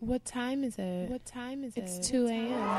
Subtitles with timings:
[0.00, 1.08] What time is it?
[1.10, 2.02] What time is It's it?
[2.02, 2.42] 2 a.m.
[2.42, 2.74] It's 2 a.m.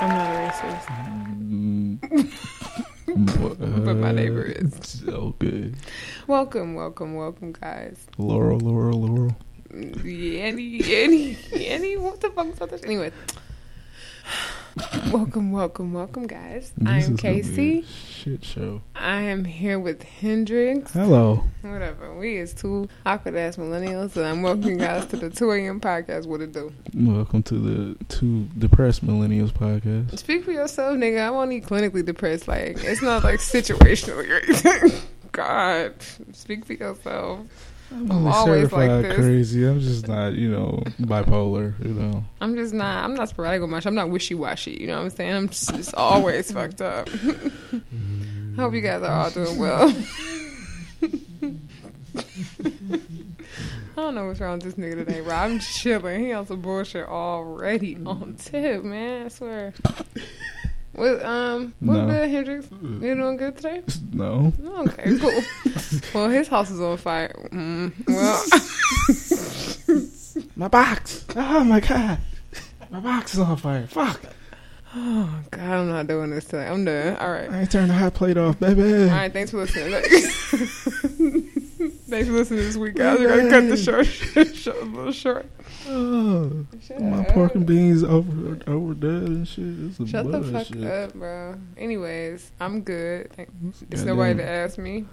[0.00, 0.86] I'm not a racist.
[2.08, 2.30] Mm.
[3.84, 4.72] But my neighbor is.
[4.82, 5.76] So good.
[6.26, 8.06] Welcome, welcome, welcome, guys.
[8.18, 9.36] Laurel, Laurel, Laurel.
[9.74, 11.98] Yanny, Yanny, Yanny.
[11.98, 12.84] What the fuck is that?
[12.84, 13.10] Anyway.
[15.12, 16.72] Welcome, welcome, welcome, guys.
[16.76, 17.82] This I'm is gonna be a Casey.
[17.82, 18.82] Shit show.
[18.94, 20.92] I am here with Hendrix.
[20.92, 21.44] Hello.
[21.62, 22.14] Whatever.
[22.16, 25.80] We is two awkward ass millennials, and I'm welcoming guys to the 2 a.m.
[25.80, 26.26] podcast.
[26.26, 26.72] What it do?
[26.94, 30.18] Welcome to the Two Depressed Millennials podcast.
[30.18, 31.26] Speak for yourself, nigga.
[31.28, 32.46] I'm only clinically depressed.
[32.48, 35.00] Like, it's not like situationally or anything.
[35.32, 35.94] God,
[36.32, 37.40] speak for yourself.
[37.94, 39.14] I'm I'm always like certified this.
[39.14, 39.64] crazy.
[39.64, 41.78] I'm just not, you know, bipolar.
[41.84, 42.24] You know.
[42.40, 43.04] I'm just not.
[43.04, 43.86] I'm not sporadic with much.
[43.86, 44.76] I'm not wishy washy.
[44.80, 45.32] You know what I'm saying?
[45.32, 47.08] I'm just, just always fucked up.
[48.56, 49.88] I hope you guys are all doing well.
[53.96, 55.32] I don't know what's wrong with this nigga today, bro.
[55.34, 56.24] I'm chilling.
[56.24, 59.26] He on some bullshit already on tip, man.
[59.26, 59.72] I swear.
[60.94, 62.06] What um what No.
[62.06, 62.66] good, Hendrix?
[62.82, 63.82] You doing good today?
[64.12, 64.52] No.
[64.62, 65.42] Okay, cool.
[66.14, 67.34] well, his house is on fire.
[67.50, 68.44] Mm, well,
[70.56, 71.24] My box.
[71.34, 72.18] Oh my god.
[72.90, 73.88] My box is on fire.
[73.88, 74.20] Fuck.
[74.94, 76.68] oh god, I'm not doing this today.
[76.68, 77.16] I'm done.
[77.16, 77.50] All right.
[77.50, 78.82] I ain't turned the hot plate off, baby.
[78.82, 81.43] All right, thanks for listening.
[82.14, 83.18] Thanks for listening this week, guys.
[83.18, 84.06] We're gonna cut the short,
[84.54, 85.46] short a little short.
[85.88, 86.64] Oh,
[87.00, 87.28] my up.
[87.28, 90.08] pork and beans over overdone and shit.
[90.08, 90.84] Shut the fuck bullshit.
[90.84, 91.56] up, bro.
[91.76, 93.32] Anyways, I'm good.
[93.32, 93.50] Thank-
[93.90, 95.06] There's nobody to ask me.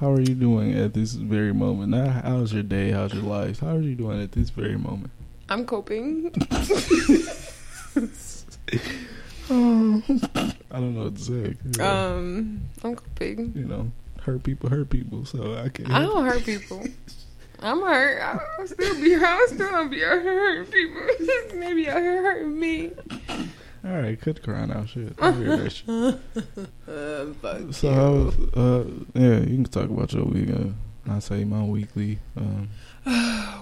[0.00, 1.90] How are you doing at this very moment?
[1.90, 3.60] Not how's your day, how's your life?
[3.60, 5.10] How are you doing at this very moment?
[5.50, 6.32] I'm coping.
[9.50, 10.02] Oh,
[10.70, 11.82] I don't know what to say.
[11.82, 13.54] Um, I'm coping.
[13.56, 13.90] you know,
[14.28, 15.90] hurt people hurt people, so I can't.
[15.90, 16.84] I don't hurt people.
[17.60, 18.20] I'm hurt.
[18.58, 19.24] I'll still be hurt.
[19.26, 21.02] I'll still be out here hurting people.
[21.58, 22.92] Maybe out here hurting me.
[23.84, 25.14] All right, cut the crying out shit.
[25.20, 25.88] I shit.
[25.88, 28.84] Uh, So, was, uh,
[29.14, 30.74] yeah, you can talk about your weekend.
[31.10, 32.18] I say my weekly.
[32.36, 32.68] Um,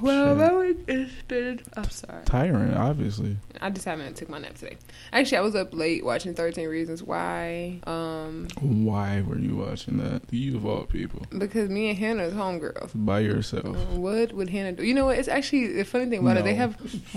[0.03, 0.39] well, shit.
[0.39, 1.61] that week has been.
[1.77, 2.25] I'm sorry.
[2.25, 3.37] tiring, obviously.
[3.61, 4.77] I just haven't took my nap today.
[5.12, 7.81] Actually, I was up late watching Thirteen Reasons Why.
[7.87, 10.23] Um, Why were you watching that?
[10.31, 12.91] You of all people, because me and Hannah's homegirls.
[12.95, 13.77] by yourself.
[13.91, 14.84] What would Hannah do?
[14.84, 15.19] You know what?
[15.19, 16.45] It's actually the funny thing about it.
[16.45, 16.77] They have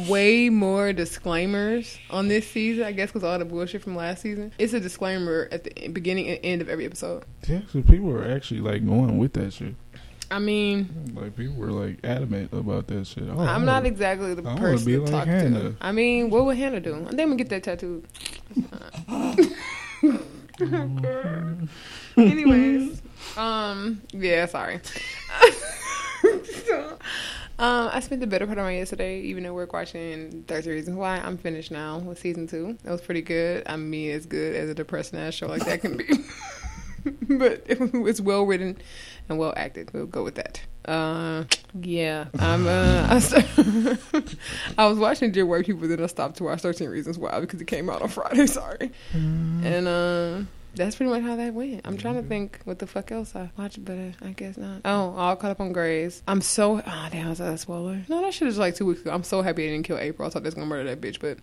[0.09, 2.83] way more disclaimers on this season.
[2.83, 4.51] I guess because all the bullshit from last season.
[4.57, 7.23] It's a disclaimer at the beginning and end of every episode.
[7.47, 9.75] Yeah, so people are actually like going with that shit.
[10.31, 13.27] I mean, Like people were like adamant about that shit.
[13.29, 15.59] I'm not exactly the person to like talk Hannah.
[15.71, 15.75] to.
[15.81, 16.93] I mean, what would Hannah do?
[16.95, 18.05] I'm gonna get that tattooed.
[22.17, 23.01] Anyways,
[23.37, 24.81] um, yeah, sorry.
[26.65, 26.97] so,
[27.59, 30.97] um, I spent the better part of my yesterday, even at work, watching 13 Reasons
[30.97, 31.17] Why.
[31.17, 32.77] I'm finished now with season two.
[32.83, 33.63] It was pretty good.
[33.65, 36.07] I mean, as good as a depressing ass show like that can be.
[37.37, 38.77] but it was well written
[39.29, 39.91] and well acted.
[39.93, 40.61] We'll go with that.
[40.85, 41.43] Uh,
[41.79, 42.65] yeah, I'm.
[42.67, 44.35] Uh, I, st-
[44.77, 47.61] I was watching Dear White People, then I stopped to watch 13 Reasons Why because
[47.61, 48.47] it came out on Friday.
[48.47, 50.41] Sorry, and uh,
[50.75, 51.81] that's pretty much how that went.
[51.85, 54.81] I'm trying to think what the fuck else I watched, but I guess not.
[54.85, 56.23] Oh, all caught up on Grey's.
[56.27, 56.81] I'm so.
[56.85, 58.01] Ah, damn, was that a spoiler?
[58.07, 59.11] No, that shit is like two weeks ago.
[59.11, 60.27] I'm so happy I didn't kill April.
[60.27, 61.37] I thought they was gonna murder that bitch, but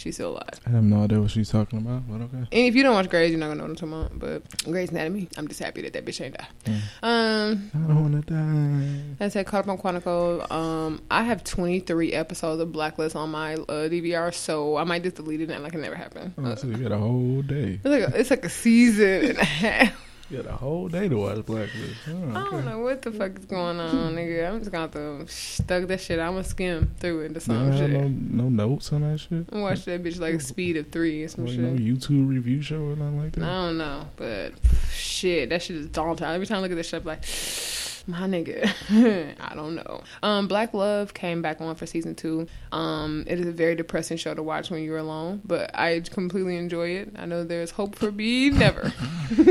[0.00, 0.60] she's still alive.
[0.66, 2.36] I have no idea what she's talking about, but okay.
[2.38, 4.18] And if you don't watch Grey's, you're not gonna know what I'm talking about.
[4.18, 6.46] But Grey's Anatomy, I'm just happy that that bitch ain't die.
[6.64, 6.80] Mm.
[7.02, 9.24] Um, I don't want to die.
[9.24, 10.50] I said Caught Up on Quantico.
[10.50, 15.16] Um, I have 23 episodes of Blacklist on my uh, DVR, so I might just
[15.16, 16.34] delete it and like it never happened.
[16.38, 17.80] Oh, Uh, so you got a whole day.
[17.82, 20.09] it's like a, it's like a season and a half.
[20.30, 21.96] You got a whole day to watch Blacklist.
[22.08, 24.48] Oh, I don't know what the fuck is going on, nigga.
[24.48, 26.20] I'm just gonna have to stuck that shit.
[26.20, 27.90] I'm gonna skim through it into You some don't shit.
[27.90, 28.08] no,
[28.44, 29.46] no notes on that shit.
[29.52, 31.62] I watch that bitch like speed of three or some Like shit.
[31.64, 33.42] no YouTube review show or nothing like that.
[33.42, 34.52] I don't know, but
[34.92, 36.26] shit, that shit is daunting.
[36.28, 37.22] Every time I look at this shit, I'm like,
[38.06, 40.02] my nigga, I don't know.
[40.22, 42.46] Um, Black Love came back on for season two.
[42.70, 46.56] Um, it is a very depressing show to watch when you're alone, but I completely
[46.56, 47.14] enjoy it.
[47.16, 48.50] I know there's hope for me.
[48.50, 48.92] Never.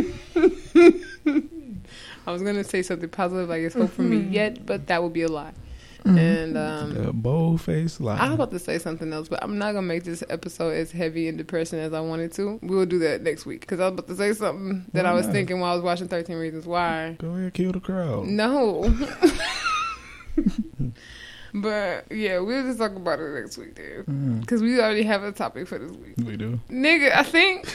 [2.30, 5.14] I was gonna say something positive, like it's hope for me yet, but that would
[5.14, 5.54] be a lie.
[6.06, 8.18] And um, A bold face lie.
[8.18, 10.92] I was about to say something else, but I'm not gonna make this episode as
[10.92, 12.58] heavy and depressing as I wanted to.
[12.62, 15.14] We'll do that next week because I was about to say something that Why I
[15.14, 15.34] was not?
[15.34, 17.16] thinking while I was watching 13 Reasons Why.
[17.20, 18.28] Go ahead, kill the crowd.
[18.28, 18.94] No.
[21.52, 24.06] But yeah, we'll just talk about it next week, dude.
[24.06, 26.14] Mm, Because we already have a topic for this week.
[26.24, 26.60] we do.
[26.70, 27.68] Nigga, I think.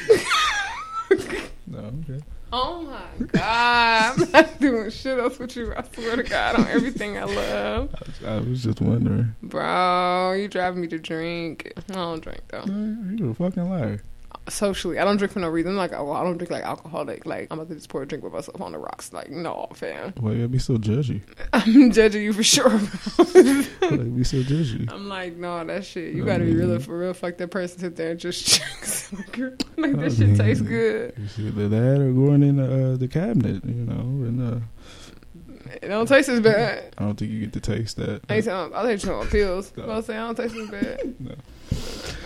[1.67, 2.23] No, okay.
[2.55, 4.21] Oh my god.
[4.21, 5.75] I'm not doing shit else with you.
[5.77, 7.95] I swear to God on everything I love.
[7.95, 9.35] I was, I was just wondering.
[9.43, 11.73] Bro, you driving me to drink.
[11.91, 12.65] I don't drink though.
[12.67, 14.03] Man, you a fucking liar.
[14.49, 15.75] Socially, I don't drink for no reason.
[15.75, 17.25] Like, oh, I don't drink like alcoholic.
[17.25, 19.11] Like, I'm about to just pour a drink with myself on the rocks.
[19.13, 20.13] Like, no, fam.
[20.21, 21.23] Why you gotta be so judgy?
[21.53, 22.71] I'm judging you for sure.
[22.71, 24.91] you be so judgy?
[24.93, 26.15] I'm like, no, that shit.
[26.15, 27.15] You I gotta be real for real.
[27.15, 28.61] Fuck that person sit there and just
[29.33, 29.63] drink.
[29.79, 31.15] like I that shit tastes good.
[31.17, 35.71] You see either that or going in the, uh, the cabinet, you know, and uh,
[35.83, 36.95] It don't taste as bad.
[36.99, 38.21] I don't think you get to taste that.
[38.29, 39.73] I ain't telling, I'll take you pills.
[39.77, 39.89] No.
[39.89, 41.15] I'll say I don't taste as bad.
[41.19, 41.35] No.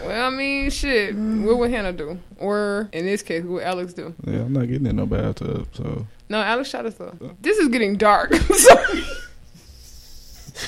[0.05, 1.15] Well, I mean, shit.
[1.15, 2.19] What would Hannah do?
[2.39, 4.15] Or in this case, what would Alex do?
[4.25, 7.15] Yeah, I'm not getting in no bathtub, so No, Alex shot us though.
[7.41, 8.33] This is getting dark.
[8.35, 9.05] Sorry.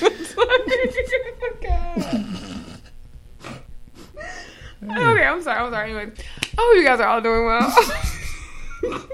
[4.83, 5.59] Okay, I'm sorry.
[5.59, 5.91] I'm sorry.
[5.91, 6.11] Anyway,
[6.57, 7.73] I hope you guys are all doing well.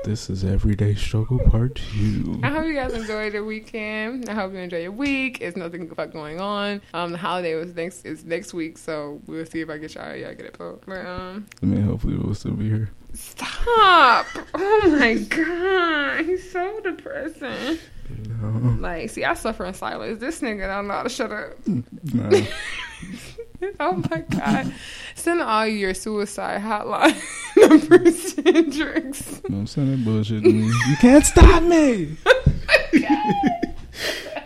[0.04, 2.40] This is everyday struggle part two.
[2.44, 4.30] I hope you guys enjoyed your weekend.
[4.30, 5.40] I hope you enjoy your week.
[5.42, 6.82] It's nothing fuck going on.
[6.94, 10.16] Um, the holiday was next is next week, so we'll see if I get y'all.
[10.16, 10.80] Y'all get it, po.
[10.86, 12.90] But um, I mean, hopefully we'll still be here.
[13.14, 14.26] stop!
[14.54, 17.80] Oh my god, he's so depressing.
[18.10, 18.78] Know?
[18.80, 20.20] Like, see, I suffer in silence.
[20.20, 21.56] This nigga don't know how to shut up.
[21.68, 22.30] Nah.
[23.80, 24.74] Oh my god!
[25.16, 27.18] Send all your suicide hotline
[27.58, 29.42] numbers to Hendrix.
[29.50, 30.68] No, I'm saying that bullshit to me.
[30.68, 32.18] You can't stop me.
[32.26, 33.67] Oh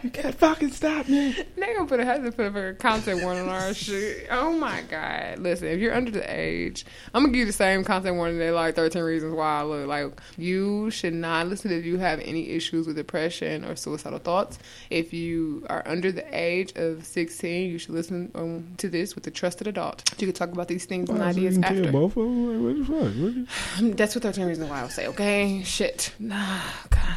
[0.04, 1.36] you can't fucking stop me.
[1.56, 4.28] They gonna put a have to put a content warning on our shit.
[4.32, 5.40] Oh my god!
[5.40, 8.52] Listen, if you're under the age, I'm gonna give you the same content warning they
[8.52, 9.60] like 13 Reasons Why.
[9.60, 13.76] I look like you should not listen if you have any issues with depression or
[13.76, 14.58] suicidal thoughts.
[14.90, 19.28] If you are under the age of 16, you should listen um, to this with
[19.28, 20.04] a trusted adult.
[20.20, 21.92] You can talk about these things and so you ideas after.
[21.92, 22.78] both of them?
[22.78, 23.78] Like, what the fuck?
[23.80, 25.08] What you- That's what 13 Reasons Why I would say.
[25.08, 26.14] Okay, shit.
[26.20, 26.60] Nah,
[26.90, 27.16] God,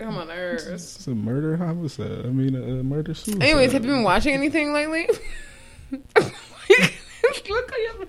[0.00, 0.66] get on my nerves.
[0.66, 2.26] It's a murder homicide.
[2.26, 3.42] I mean, a, a murder suicide.
[3.42, 5.08] Anyways, have you been watching anything lately?
[7.48, 8.06] Look at your,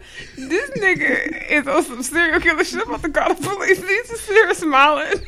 [0.49, 2.81] this nigga is on some serial killer shit.
[2.81, 3.81] I'm about to call the police.
[3.81, 5.19] He's just serious smiling.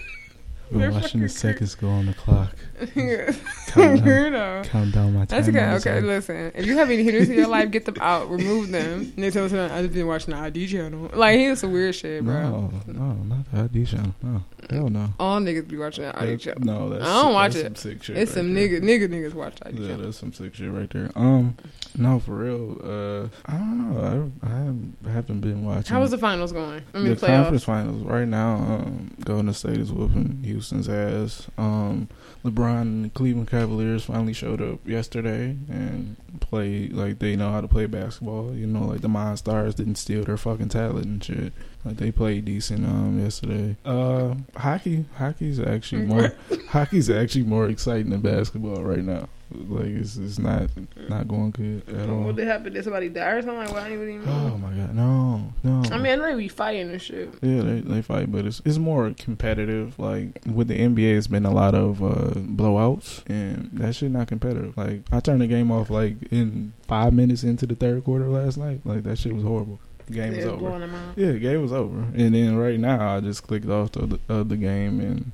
[0.70, 2.56] Been They're watching the seconds go on the clock.
[3.74, 4.64] Weirdo.
[4.66, 5.28] Count down my time.
[5.28, 5.90] That's okay.
[5.92, 6.52] Okay, listen.
[6.56, 8.30] If you have any hitters in your life, get them out.
[8.30, 9.02] Remove them.
[9.02, 11.10] And they tell us I just been watching the ID channel.
[11.14, 12.34] Like he is some weird shit, bro.
[12.34, 14.14] No, no, not the ID channel.
[14.22, 15.10] No, hell no.
[15.20, 16.62] All niggas be watching the ID That- channel.
[16.64, 17.78] No, that's I don't watch it.
[17.78, 18.18] Sick shit.
[18.18, 20.06] It's right some nigga nigga niggas watch ID Yeah, channel.
[20.06, 21.12] that's some sick shit right there.
[21.16, 21.56] Um,
[21.98, 22.80] no, for real.
[22.84, 24.32] Uh, I don't know.
[24.44, 25.94] I, I haven't- been watching.
[25.94, 26.82] How was the finals going?
[26.94, 28.54] I mean, the conference finals right now?
[28.56, 31.48] Um, Golden State is whooping Houston's ass.
[31.58, 32.08] Um,
[32.46, 37.68] LeBron and Cleveland Cavaliers finally showed up yesterday and played like they know how to
[37.68, 38.54] play basketball.
[38.54, 41.54] You know, like the Monstars didn't steal their fucking talent and shit.
[41.86, 43.76] Like they played decent um yesterday.
[43.86, 46.34] Uh, hockey, hockey's actually more
[46.70, 49.28] hockey's actually more exciting than basketball right now.
[49.54, 50.70] Like it's it's not
[51.10, 52.24] not going good at all.
[52.24, 52.74] What did happen?
[52.74, 53.58] Did somebody die or something?
[53.58, 55.84] Like, well, I didn't even Oh my god, no, no.
[55.92, 57.34] I mean, I know they be fighting and shit.
[57.42, 59.98] Yeah, they they fight, but it's it's more competitive.
[60.00, 64.28] Like with the NBA, it's been a lot of uh, blowouts, and that shit not
[64.28, 64.78] competitive.
[64.78, 68.58] Like I turned the game off like in five minutes into the third quarter last
[68.58, 68.82] night.
[68.86, 69.80] Like that shit was horrible.
[70.12, 70.58] Game was over.
[70.58, 71.18] blowing them out.
[71.18, 74.58] Yeah, game was over, and then right now I just clicked off the of the
[74.58, 75.32] game, and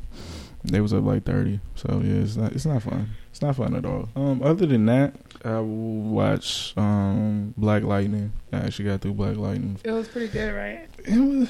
[0.64, 1.60] they was up like thirty.
[1.76, 3.10] So yeah, it's not it's not fun.
[3.40, 4.10] It's not fun at all.
[4.18, 5.16] Um, other than that,
[5.46, 8.34] I watch um Black Lightning.
[8.52, 10.90] I actually got through Black Lightning It was pretty good, right?
[11.06, 11.50] it was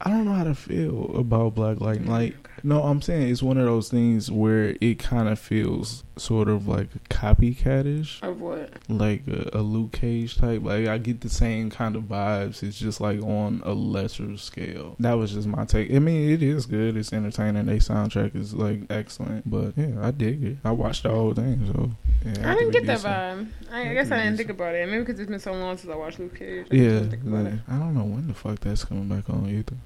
[0.00, 2.10] I don't know how to feel about Black Lightning.
[2.10, 6.48] Like, no, I'm saying it's one of those things where it kind of feels sort
[6.48, 8.70] of like copycatish, Of what?
[8.88, 10.62] like a, a Luke Cage type.
[10.62, 12.62] Like, I get the same kind of vibes.
[12.62, 14.96] It's just like on a lesser scale.
[15.00, 15.92] That was just my take.
[15.92, 16.96] I mean, it is good.
[16.96, 17.66] It's entertaining.
[17.66, 19.48] Their soundtrack is like excellent.
[19.50, 20.56] But yeah, I dig it.
[20.64, 21.66] I watched the whole thing.
[21.72, 21.90] So
[22.24, 23.48] yeah, I didn't get that vibe.
[23.70, 24.88] I, I guess I didn't think about it.
[24.88, 26.66] Maybe because it's been so long since I watched Luke Cage.
[26.70, 27.52] I Yeah, like.
[27.68, 29.76] I don't know when the fuck that's coming back on either.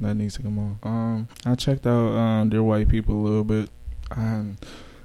[0.00, 0.78] That needs to come on.
[0.82, 3.68] Um, I checked out um, Dear White People a little bit,
[4.10, 4.56] and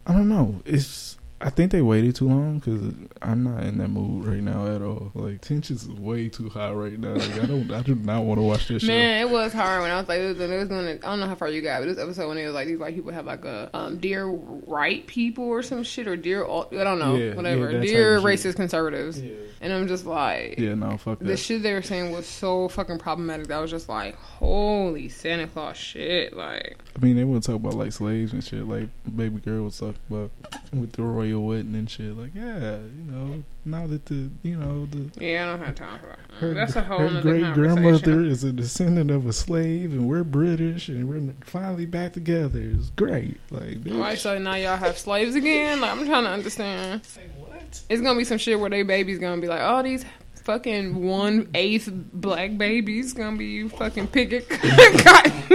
[0.07, 0.61] I don't know.
[0.65, 2.81] It's I think they waited too long because
[3.21, 5.11] I'm not in that mood right now at all.
[5.13, 7.15] Like tensions is way too high right now.
[7.15, 8.87] Like I don't, I do not want to watch this show.
[8.87, 11.01] Man, it was hard when I was like, it was, it was doing it.
[11.03, 12.79] I don't know how far you got, but this episode when it was like these
[12.79, 16.83] white people have like a um, dear right people or some shit or dear I
[16.83, 20.57] don't know Yeah, whatever yeah, dear type of racist conservatives, Yeah, and I'm just like.
[20.57, 23.71] yeah, no, fuck The shit they were saying was so fucking problematic that I was
[23.71, 26.33] just like, holy Santa Claus shit.
[26.35, 28.65] Like, I mean, they would talk about like slaves and shit.
[28.67, 30.31] Like baby girl was talk about
[30.71, 32.17] with the royal wedding and shit.
[32.17, 35.99] Like, yeah, you know, now that the you know the Yeah, I don't have time
[35.99, 36.19] for that.
[36.39, 40.07] her, That's a whole her nother great grandmother is a descendant of a slave, and
[40.07, 42.61] we're British, and we're finally back together.
[42.61, 43.37] It's great.
[43.51, 43.99] Like, bitch.
[43.99, 45.81] Right, so now y'all have slaves again?
[45.81, 47.01] Like, I'm trying to understand.
[47.37, 47.81] what?
[47.89, 50.05] It's gonna be some shit where they babies gonna be like, oh, these
[50.45, 55.54] fucking one eighth black babies gonna be you fucking picket cotton.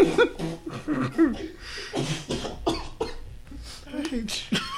[3.92, 4.58] I hate you.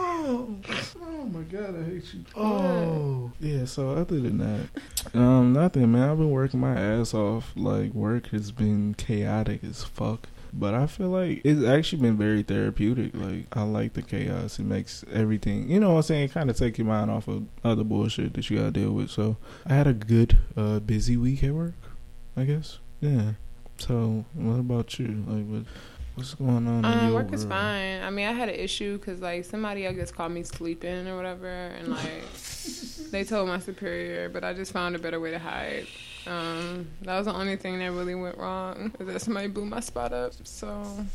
[0.00, 0.54] Oh,
[1.02, 2.24] oh my god, I hate you.
[2.36, 3.64] Oh, yeah.
[3.64, 6.08] So other than that, um, nothing, man.
[6.10, 7.52] I've been working my ass off.
[7.56, 10.28] Like work has been chaotic as fuck.
[10.52, 13.12] But I feel like it's actually been very therapeutic.
[13.14, 14.58] Like I like the chaos.
[14.58, 17.46] It makes everything, you know what I'm saying, kind of take your mind off of
[17.64, 19.10] other bullshit that you gotta deal with.
[19.10, 21.74] So I had a good, uh, busy week at work.
[22.36, 22.78] I guess.
[23.00, 23.32] Yeah.
[23.78, 25.24] So what about you?
[25.26, 25.62] Like what?
[26.14, 26.78] What's going on?
[26.78, 28.02] in Um, your work is fine.
[28.02, 31.16] I mean, I had an issue because like somebody I guess caught me sleeping or
[31.16, 32.24] whatever, and like
[33.12, 35.86] they told my superior, but I just found a better way to hide.
[36.26, 38.92] Um, that was the only thing that really went wrong.
[38.98, 41.06] Is that somebody blew my spot up, so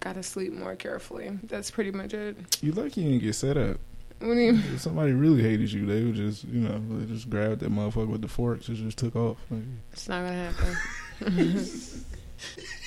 [0.00, 1.38] gotta sleep more carefully.
[1.44, 2.36] That's pretty much it.
[2.62, 3.78] You lucky you didn't get set up.
[4.20, 4.54] What do you?
[4.74, 8.08] If somebody really hated you, they would just, you know, they just grabbed that motherfucker
[8.08, 9.38] with the forks and just took off.
[9.50, 10.76] Like, It's not gonna happen.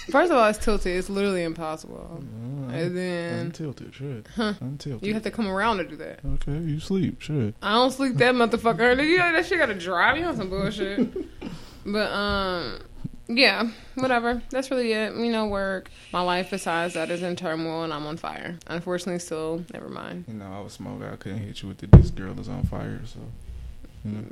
[0.09, 0.98] First of all, it's tilted.
[0.98, 2.24] It's literally impossible.
[2.67, 4.27] uh, And then untilted, shit.
[4.36, 4.53] Huh.
[4.59, 5.03] Untilted.
[5.05, 6.19] you have to come around to do that.
[6.25, 7.53] okay, you sleep, shit.
[7.62, 8.95] I don't sleep that motherfucker.
[8.98, 11.13] Nigga, you know, that shit gotta drive you on some bullshit.
[11.86, 12.79] but um,
[13.27, 14.41] yeah, whatever.
[14.50, 15.13] That's really it.
[15.15, 15.91] You know, work.
[16.12, 18.57] My life besides that is in turmoil, and I'm on fire.
[18.65, 20.25] Unfortunately, still never mind.
[20.27, 21.03] You know, I was smoking.
[21.03, 23.19] I couldn't hit you with the "This girl is on fire." So,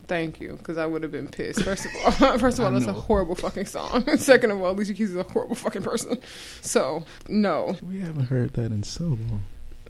[0.07, 1.63] Thank you, because I would have been pissed.
[1.63, 4.05] First of all, first of all, that's a horrible fucking song.
[4.17, 6.19] Second of all, Alicia Keys is a horrible fucking person.
[6.61, 9.43] So no, we haven't heard that in so long.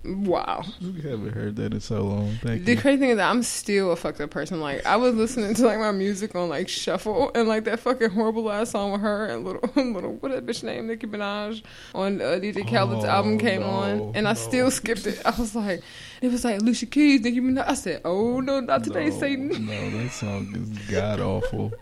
[0.06, 0.63] Wow.
[0.82, 2.36] We haven't heard that in so long.
[2.42, 2.82] Thank The you.
[2.82, 4.60] crazy thing is that I'm still a fucked up person.
[4.60, 8.10] Like I was listening to like my music on like shuffle and like that fucking
[8.12, 11.63] horrible ass song with her and little little what that bitch name Nicki Minaj
[11.96, 14.36] on uh, DJ Khaled's Oh, album came no, on and I no.
[14.36, 15.22] still skipped it.
[15.25, 15.82] I was like,
[16.22, 17.66] it was like Alicia Keys, Nicki Minaj.
[17.68, 19.66] I said, oh no, not today, no, Satan.
[19.66, 21.72] No, that song is god awful.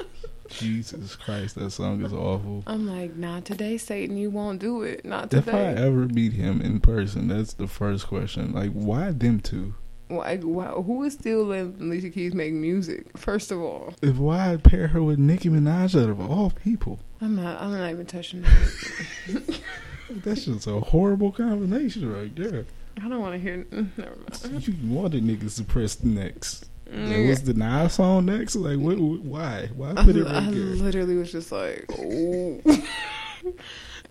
[0.50, 2.64] Jesus Christ, that song is awful.
[2.68, 4.18] I'm like, not today, Satan.
[4.18, 5.06] You won't do it.
[5.06, 5.52] Not today.
[5.52, 8.54] If I ever meet him in person, that's the first question.
[8.54, 9.74] Like, why them two?
[10.08, 13.18] Why, why, who is still letting Alicia Keys make music?
[13.18, 17.00] First of all, If why I'd pair her with Nicki Minaj out of all people?
[17.22, 17.60] I'm not.
[17.60, 19.62] I'm not even touching that.
[20.10, 22.66] That's just a horrible combination right there.
[23.04, 23.66] I don't want to hear.
[23.72, 24.68] Never mind.
[24.68, 26.70] You wanted niggas to press next.
[26.92, 27.30] Nigga.
[27.30, 28.56] Was the Nas song next?
[28.56, 28.98] Like, what?
[28.98, 29.70] Why?
[29.76, 30.64] Why I, put it I right there?
[30.64, 32.62] literally was just like, oh.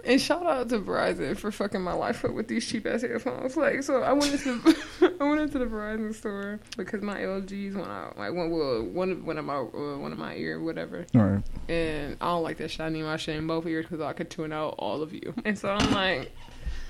[0.05, 3.57] and shout out to Verizon for fucking my life up with these cheap ass headphones.
[3.57, 4.77] Like, so I went into
[5.21, 8.19] I went into the Verizon store because my LGs went out.
[8.19, 11.07] Like, one well, one of one of my uh, one of my ear, whatever.
[11.15, 11.43] All right.
[11.69, 12.81] And I don't like that shit.
[12.81, 15.33] I need my shit in both ears because I could tune out all of you.
[15.45, 16.33] And so I'm like.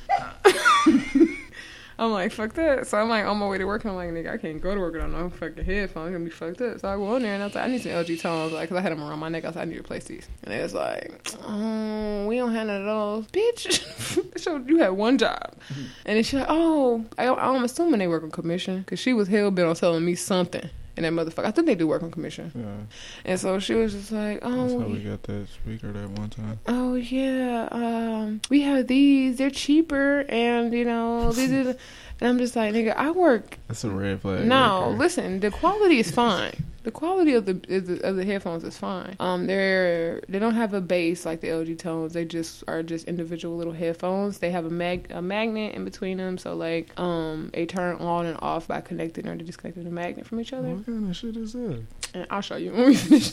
[1.99, 2.87] I'm like, fuck that.
[2.87, 3.85] So I'm like on my way to work.
[3.85, 6.09] And I'm like, nigga, I can't go to work without no fucking headphones.
[6.09, 6.81] I'm gonna be fucked up.
[6.81, 8.69] So I go in there and I was like, I need some LG tones, like,
[8.69, 9.45] cause I had them around my neck.
[9.45, 10.29] I was like, I need to replace these.
[10.43, 14.39] And they was like, oh, we don't have none of those, bitch.
[14.39, 15.85] so you had one job, mm-hmm.
[16.07, 19.29] and then she's like, oh, I, I'm assuming they work on commission, cause she was
[19.29, 20.69] hell bent on telling me something.
[20.97, 22.53] And that motherfucker, I think they do work on commission.
[22.55, 23.31] Yeah.
[23.31, 26.31] And so she was just like, That's how oh, we got that speaker that one
[26.31, 26.61] time.
[26.69, 29.39] oh yeah, um, we have these.
[29.39, 31.65] They're cheaper, and you know, these are.
[31.65, 31.79] the-"
[32.21, 34.47] And I'm just like, nigga, I work That's a red flag.
[34.47, 35.41] no, right listen.
[35.41, 36.55] The quality is fine.
[36.85, 39.17] The quality of the of the, of the headphones is fine.
[39.19, 42.13] Um, they're they don't have a bass like the LG tones.
[42.13, 44.39] They just are just individual little headphones.
[44.39, 48.27] They have a mag a magnet in between them, so like um, they turn on
[48.27, 50.69] and off by connecting or disconnecting the magnet from each other.
[50.69, 51.83] What kind of shit is that?
[52.13, 53.33] And I'll show you when we finish.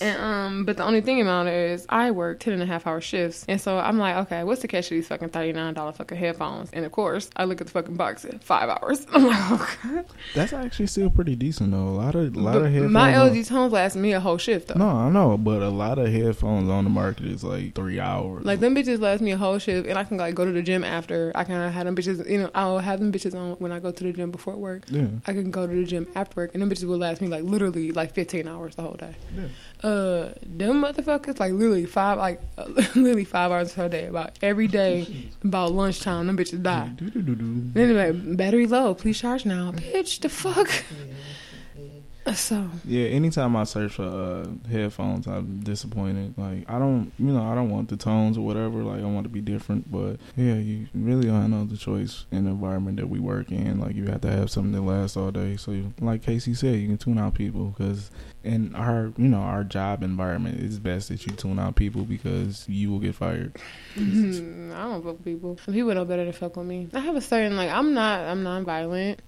[0.00, 2.86] And um, but the only thing about it is I work 10 and a half
[2.86, 3.44] hour shifts.
[3.48, 6.70] And so I'm like, okay, what's the catch of these fucking $39 fucking headphones?
[6.72, 9.06] And of course, I look at the fucking box at five hours.
[9.12, 10.06] I'm like, oh god.
[10.34, 11.88] That's actually still pretty decent though.
[11.88, 12.92] A lot of a lot of headphones.
[12.92, 14.78] my LG tones last me a whole shift though.
[14.78, 18.44] No, I know, but a lot of headphones on the market is like three hours.
[18.44, 20.62] Like them bitches last me a whole shift, and I can like go to the
[20.62, 21.32] gym after.
[21.34, 23.90] I can have them bitches, you know, I'll have them bitches on when I go
[23.90, 24.84] to the gym before work.
[24.88, 27.28] yeah, I can go to the gym after work, and them bitches will last me
[27.28, 29.14] like literally like 15 hours the whole day.
[29.36, 29.46] yeah.
[29.82, 32.40] Uh, them motherfuckers like literally five, like
[32.96, 34.06] literally five hours per day.
[34.06, 36.90] About every day, about lunchtime, them bitches die.
[36.98, 39.72] Then battery low, please charge now.
[39.72, 40.68] Bitch, the fuck?
[42.34, 46.34] So Yeah, anytime I search for uh, headphones, I'm disappointed.
[46.36, 48.82] Like I don't, you know, I don't want the tones or whatever.
[48.82, 52.44] Like I want to be different, but yeah, you really don't have the choice in
[52.44, 53.78] the environment that we work in.
[53.80, 55.56] Like you have to have something that lasts all day.
[55.56, 58.10] So, you, like Casey said, you can tune out people because
[58.42, 62.64] in our, you know, our job environment, it's best that you tune out people because
[62.68, 63.54] you will get fired.
[63.96, 65.58] Mhm, I don't fuck people.
[65.66, 66.88] People know better to fuck with me.
[66.92, 69.20] I have a certain like I'm not I'm non-violent,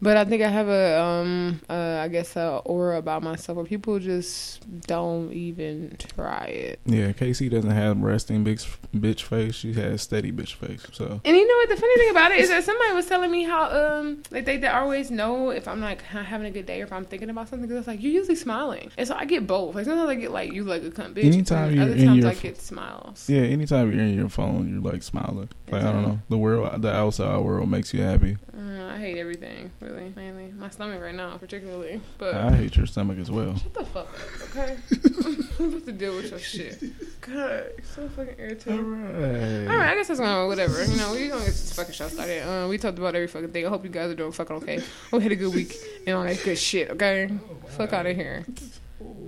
[0.00, 3.64] but I think I have a um uh I guess a aura about myself where
[3.64, 6.80] people just don't even try it.
[6.86, 9.54] Yeah, Casey doesn't have resting bitch bitch face.
[9.54, 10.82] She has steady bitch face.
[10.92, 11.68] So And you know what?
[11.68, 14.56] The funny thing about it is that somebody was telling me how um like they,
[14.56, 17.30] they always know if I'm like ha- having a good day or if I'm thinking
[17.30, 17.68] about something.
[17.68, 19.74] Because it's like you're usually smiling, and so I get both.
[19.74, 21.24] Like sometimes I get like you like a cunt bitch.
[21.24, 23.28] Anytime you're other in times your I get smiles.
[23.28, 25.48] yeah, anytime you're in your phone, you're like smiling.
[25.70, 28.36] Like I don't know, the world, the outside world makes you happy.
[28.58, 32.00] Uh, I hate everything, really, mainly my stomach right now, particularly.
[32.18, 33.56] But I hate your stomach as well.
[33.56, 34.76] shut the fuck up, okay?
[35.60, 36.80] I'm about to deal with your shit.
[37.20, 38.84] God, you're so fucking irritating.
[38.84, 39.72] right.
[39.72, 40.84] All right, I guess that's gonna whatever.
[40.84, 42.42] You know, we gonna get this fucking show started.
[42.42, 43.64] Uh, we talked about every fucking thing.
[43.64, 44.82] I hope you guys are doing fucking okay.
[45.12, 46.90] We had a good week and all that good shit.
[46.90, 47.30] Okay,
[47.68, 48.44] fuck out of here.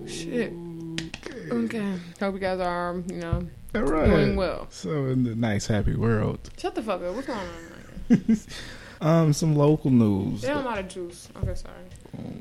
[0.08, 0.52] Shit.
[1.52, 1.94] Okay.
[2.18, 3.46] Hope you guys are, you know,
[3.76, 4.66] All doing well.
[4.70, 7.14] So in the nice happy world, Shut the fuck up.
[7.14, 8.38] What's going on?
[9.00, 10.42] um, some local news.
[10.42, 11.28] Yeah, I'm out of juice.
[11.36, 11.74] Okay, sorry.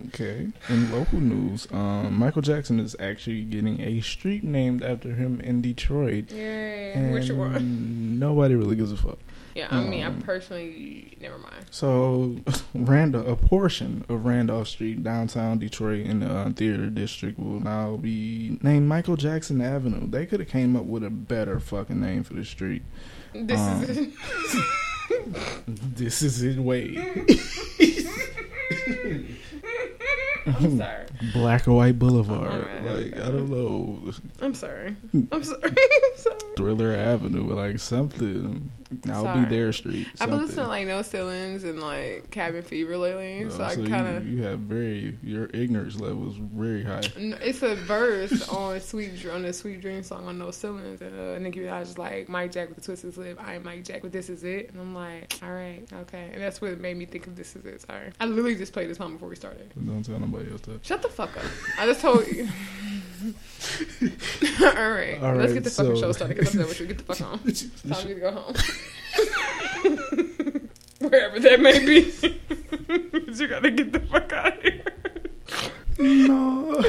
[0.08, 0.48] Okay.
[0.70, 5.62] In local news, um, Michael Jackson is actually getting a street named after him in
[5.62, 6.32] Detroit.
[6.32, 6.94] Yay.
[6.94, 8.20] And Which one?
[8.20, 9.20] nobody really gives a fuck.
[9.56, 11.66] Yeah, I mean, I Um, personally, never mind.
[11.72, 12.38] So,
[12.74, 17.98] Randolph, a portion of Randolph Street, downtown Detroit, in the uh, theater district, will now
[17.98, 20.08] be named Michael Jackson Avenue.
[20.10, 22.84] They could have came up with a better fucking name for the street.
[23.34, 24.10] This um, is it.
[25.68, 26.58] This is it.
[26.58, 26.96] way.
[30.46, 31.06] I'm sorry.
[31.34, 32.52] Black or White Boulevard.
[32.52, 32.84] Alright.
[32.84, 34.12] Like I don't know,
[34.42, 34.96] I'm sorry.
[35.32, 35.62] I'm sorry.
[35.74, 36.40] I'm sorry.
[36.56, 38.72] Thriller Avenue, like something.
[39.08, 39.46] I'll Sorry.
[39.46, 40.08] be their street.
[40.20, 43.76] I've been listening to like No Ceilings and like Cabin Fever lately, Oh, so I
[43.76, 44.28] kind you, of.
[44.28, 47.02] you have very your ignorance level is very high.
[47.16, 51.38] It's a verse on Sweet on the Sweet Dream song on No Ceilings, and uh,
[51.38, 53.38] Nicki Minaj is like Mike Jack with the twisted lip.
[53.40, 54.72] I am Mike Jack, but this is it.
[54.72, 57.66] And I'm like, all right, okay, and that's what made me think of this is
[57.66, 57.82] it.
[57.82, 59.72] Sorry, I literally just played this song before we started.
[59.76, 60.84] Don't tell nobody else that.
[60.84, 61.44] Shut the fuck up!
[61.78, 62.48] I just told you.
[64.62, 66.40] all right, All let's get the fucking so- show started.
[66.46, 66.86] Up there with you.
[66.88, 67.40] Get the fuck home.
[67.46, 68.54] It's time to go home.
[71.00, 72.12] Wherever that may be.
[73.34, 74.84] you gotta get the fuck out of here.
[76.00, 76.84] No.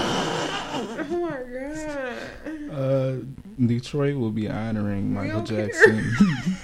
[0.00, 2.18] Oh my god.
[2.70, 3.16] Uh,
[3.66, 5.42] Detroit will be honoring Michael.
[5.42, 6.56] Jackson I'm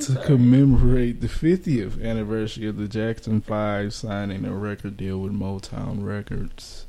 [0.00, 0.26] to sorry.
[0.26, 6.86] commemorate the 50th anniversary of the Jackson Five signing a record deal with Motown Records.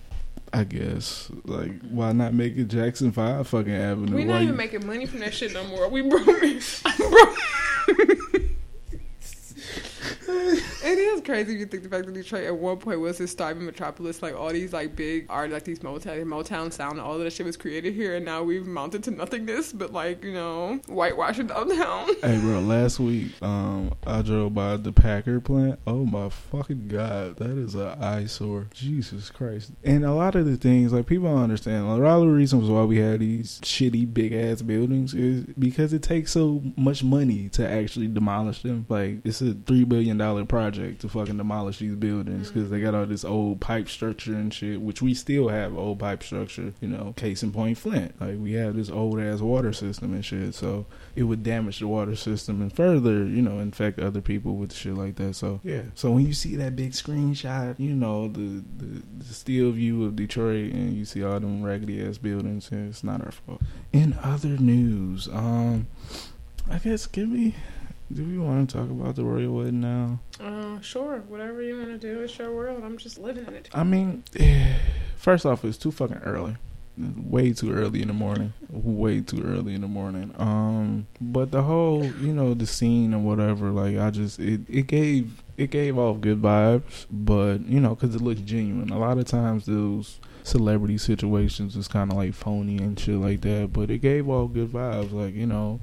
[0.54, 4.16] I guess, like, why not make it Jackson Five fucking Avenue?
[4.16, 5.90] We're Why not even you- making money from that shit no more.
[5.90, 6.28] We broke.
[6.28, 6.60] I'm
[7.10, 7.38] broke.
[10.88, 13.34] it is crazy if you think the fact that Detroit at one point was this
[13.34, 17.20] thriving metropolis, like all these like big art, like these Motown, Motown sound, all of
[17.20, 20.80] that shit was created here, and now we've mounted to nothingness, but like you know,
[20.88, 22.08] whitewashing downtown.
[22.28, 25.80] Hey, bro, last week, um, I drove by the Packard plant.
[25.86, 28.68] Oh my fucking god, that is a eyesore.
[28.74, 29.72] Jesus Christ!
[29.84, 31.86] And a lot of the things, like people don't understand.
[31.86, 35.94] A lot of the reasons why we have these shitty big ass buildings is because
[35.94, 38.86] it takes so much money to actually demolish them.
[38.90, 42.96] Like it's a three billion dollar project to fucking demolish these buildings because they got
[42.96, 46.74] all this old pipe structure and shit, which we still have old pipe structure.
[46.82, 48.20] You know, case in point, Flint.
[48.22, 50.54] Like we have this old ass water system and shit.
[50.56, 50.86] So
[51.16, 54.96] it would damage the water system and further, you know, infect other people with shit
[54.96, 55.36] like that.
[55.36, 55.84] So yeah.
[55.96, 60.16] So when you see that big screenshot, you know, the the, the still view of
[60.16, 63.62] Detroit and you see all them raggedy ass buildings, it's not our fault.
[63.92, 65.88] In other news, um
[66.70, 67.56] I guess give me
[68.12, 70.20] do we want to talk about the royal wedding now?
[70.40, 72.84] Uh, sure, whatever you want to do, it's your world.
[72.84, 73.70] I'm just living in it.
[73.74, 74.24] I mean,
[75.18, 76.56] first off, it's too fucking early.
[76.98, 78.54] Way too early in the morning.
[78.70, 80.34] Way too early in the morning.
[80.38, 84.88] Um, but the whole, you know, the scene and whatever, like I just it it
[84.88, 88.90] gave it gave off good vibes, but you know, because it looked genuine.
[88.90, 93.42] A lot of times those celebrity situations is kind of like phony and shit like
[93.42, 95.12] that, but it gave off good vibes.
[95.12, 95.80] Like you know,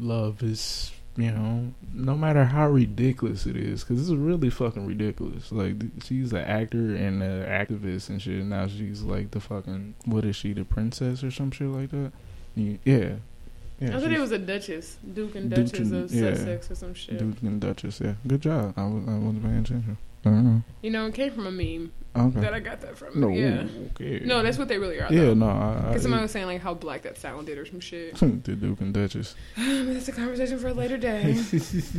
[0.00, 5.50] love is you know, no matter how ridiculous it is, because it's really fucking ridiculous.
[5.50, 8.34] Like she's an actor and an activist and shit.
[8.40, 11.90] And now she's like the fucking what is she, the princess or some shit like
[11.90, 12.12] that?
[12.54, 13.96] Yeah, yeah.
[13.96, 16.34] I thought it was a Duchess, Duke and Duke Duchess and- of yeah.
[16.34, 17.18] Sussex or some shit.
[17.18, 18.00] Duke and Duchess.
[18.00, 18.74] Yeah, good job.
[18.76, 19.98] I was I wasn't paying attention.
[20.28, 22.40] Uh, You know, it came from a meme okay.
[22.40, 23.20] that I got that from.
[23.20, 23.28] no.
[23.28, 23.66] Yeah.
[23.92, 24.20] Okay.
[24.24, 25.12] No, that's what they really are.
[25.12, 25.26] Yeah.
[25.26, 25.34] though.
[25.34, 25.48] No.
[25.48, 28.14] I, I, Because somebody was saying like how black that sounded or some shit.
[28.18, 29.34] the Duke and Duchess.
[29.56, 31.36] that's a conversation for a later day.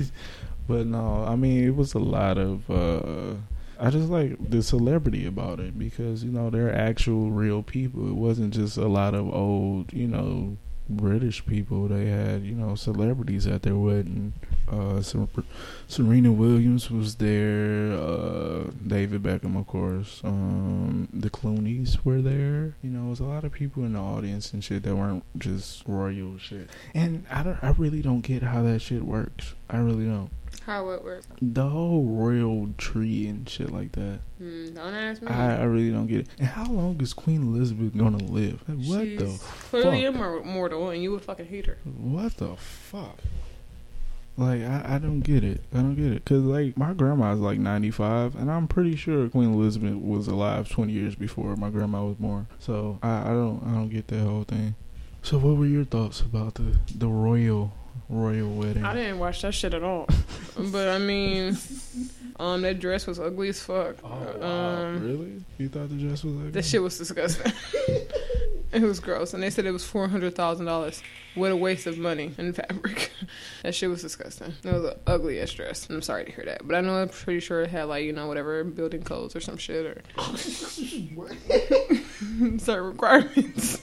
[0.67, 2.69] but no, I mean it was a lot of.
[2.69, 3.35] uh
[3.81, 8.09] I just like the celebrity about it because you know they're actual real people.
[8.09, 10.57] It wasn't just a lot of old, you know,
[10.89, 11.88] British people.
[11.88, 14.34] They had you know celebrities at their wedding.
[14.67, 15.02] Uh,
[15.88, 17.93] Serena Williams was there.
[17.93, 20.21] Uh, David Beckham, of course.
[20.23, 22.75] Um, the Clooney's were there.
[22.84, 25.23] You know, it was a lot of people in the audience and shit that weren't
[25.38, 26.69] just royal shit.
[26.93, 29.56] And I don't, I really don't get how that shit works.
[29.69, 30.30] I really don't.
[30.69, 31.27] How it works?
[31.41, 34.19] The whole royal tree and shit like that.
[34.38, 35.27] Hmm, don't ask me.
[35.27, 36.27] I, I really don't get it.
[36.38, 38.63] And how long is Queen Elizabeth gonna live?
[38.67, 40.43] Like, what She's the clearly fuck?
[40.45, 41.77] immortal, and you would fucking hate her.
[41.84, 43.17] What the fuck?
[44.38, 45.62] Like I, I don't get it.
[45.73, 46.23] I don't get it.
[46.23, 50.69] Cause like my grandma's like ninety five, and I'm pretty sure Queen Elizabeth was alive
[50.69, 52.47] twenty years before my grandma was born.
[52.60, 54.75] So I, I don't I don't get that whole thing.
[55.23, 57.73] So what were your thoughts about the the royal
[58.10, 58.84] royal wedding?
[58.84, 60.08] I didn't watch that shit at all.
[60.58, 61.58] but I mean,
[62.39, 63.98] um, that dress was ugly as fuck.
[64.04, 64.86] Oh wow!
[64.86, 65.43] Um, really?
[65.58, 67.52] You thought the dress was like That shit was disgusting.
[68.72, 71.02] it was gross, and they said it was four hundred thousand dollars.
[71.36, 73.12] What a waste of money and fabric.
[73.63, 74.54] that shit was disgusting.
[74.63, 75.89] It was an ugly ass dress.
[75.89, 78.13] I'm sorry to hear that, but I know I'm pretty sure it had like you
[78.13, 80.02] know whatever building codes or some shit or
[82.58, 83.80] certain requirements.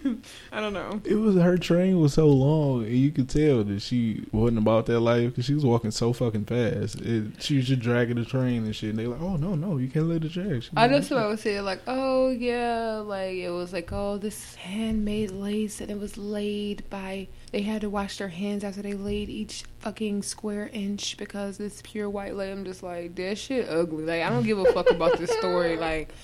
[0.52, 1.00] I don't know.
[1.04, 4.86] It was her train was so long, and you could tell that she wasn't about
[4.86, 7.00] that life because she was walking so fucking fast.
[7.00, 8.90] It, she was just dragging the train and shit.
[8.90, 10.62] And they like, oh no, no, you can't let it drag.
[10.62, 14.18] She I like, know somebody would say like, "Oh yeah, like it was like oh
[14.18, 18.82] this handmade lace and it was laid by they had to wash their hands after
[18.82, 23.38] they laid each fucking square inch because it's pure white lace." I'm just like that
[23.38, 24.04] shit ugly.
[24.04, 25.76] Like I don't give a fuck about this story.
[25.82, 26.14] Like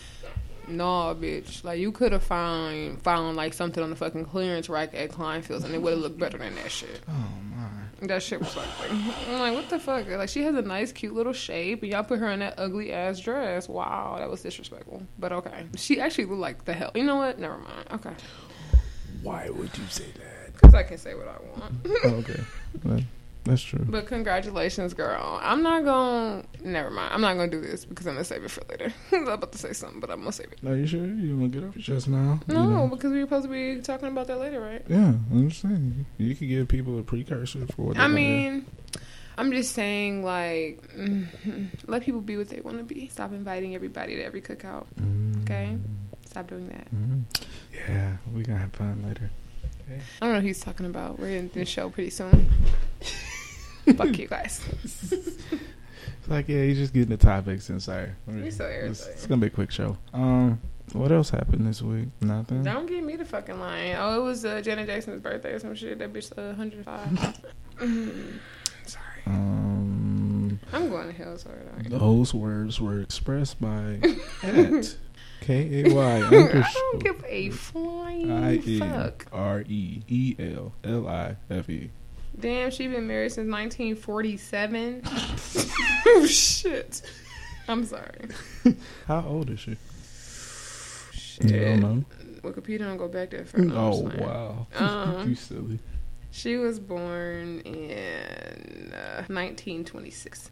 [0.68, 1.64] no, bitch.
[1.64, 5.64] Like you could have found found like something on the fucking clearance rack at Kleinfeld's
[5.64, 7.00] and it would have looked better than that shit.
[7.08, 7.12] Oh
[7.50, 8.06] my.
[8.06, 8.68] That shit was like,
[9.28, 10.06] I'm like, what the fuck?
[10.06, 12.92] Like, she has a nice, cute little shape, and y'all put her in that ugly
[12.92, 13.68] ass dress.
[13.68, 15.02] Wow, that was disrespectful.
[15.18, 15.66] But okay.
[15.76, 16.92] She actually looked like the hell.
[16.94, 17.40] You know what?
[17.40, 17.88] Never mind.
[17.90, 18.12] Okay.
[19.22, 20.52] Why would you say that?
[20.52, 21.74] Because I can say what I want.
[22.04, 22.40] Oh, okay,
[23.44, 23.84] that's true.
[23.88, 25.40] but congratulations, girl.
[25.42, 26.68] I'm not going to.
[26.68, 27.14] Never mind.
[27.14, 28.92] I'm not going to do this because I'm going to save it for later.
[29.12, 30.66] I was about to say something, but I'm going to save it.
[30.68, 32.40] Are you sure you want to get off your chest now?
[32.46, 32.88] You No, know?
[32.88, 34.82] because we were supposed to be talking about that later, right?
[34.88, 36.04] Yeah, I'm just saying.
[36.18, 37.98] You could give people a precursor for what.
[37.98, 38.66] I mean,
[39.38, 40.82] I'm just saying, like,
[41.86, 43.08] let people be what they want to be.
[43.08, 44.86] Stop inviting everybody to every cookout.
[45.00, 45.42] Mm.
[45.44, 45.76] Okay.
[46.26, 46.94] Stop doing that.
[46.94, 47.22] Mm.
[47.88, 49.30] Yeah, we gonna have fun later.
[50.20, 51.18] I don't know who he's talking about.
[51.18, 52.48] We're in the show pretty soon.
[53.96, 54.60] Fuck you guys.
[54.84, 55.38] It's
[56.28, 58.12] like, yeah, he's just getting the topics inside.
[58.30, 59.12] You're so It's, irritating.
[59.12, 59.96] it's gonna be a quick show.
[60.12, 60.60] Um,
[60.92, 62.08] what else happened this week?
[62.20, 62.62] Nothing.
[62.62, 63.96] Don't give me the fucking line.
[63.98, 65.98] Oh, it was uh, Janet Jackson's birthday or some shit.
[65.98, 67.40] That bitch uh, 105.
[67.78, 68.38] Mm,
[68.86, 69.04] Sorry.
[69.26, 71.36] Um, I'm going to hell.
[71.38, 71.58] Sorry.
[71.88, 74.00] those words were expressed by
[74.42, 74.96] at
[75.40, 79.26] K A Y I don't give a flying I N fuck.
[79.32, 81.90] R E E L L I F E.
[82.38, 85.02] Damn, she been married since 1947.
[86.06, 87.02] oh, shit.
[87.66, 88.28] I'm sorry.
[89.06, 89.76] How old is she?
[91.12, 91.50] Shit.
[91.50, 92.04] You don't know.
[92.42, 93.60] Wikipedia don't go back that far.
[93.60, 95.78] No, Oh wow, Um, you silly.
[96.30, 100.50] She was born in uh, 1926.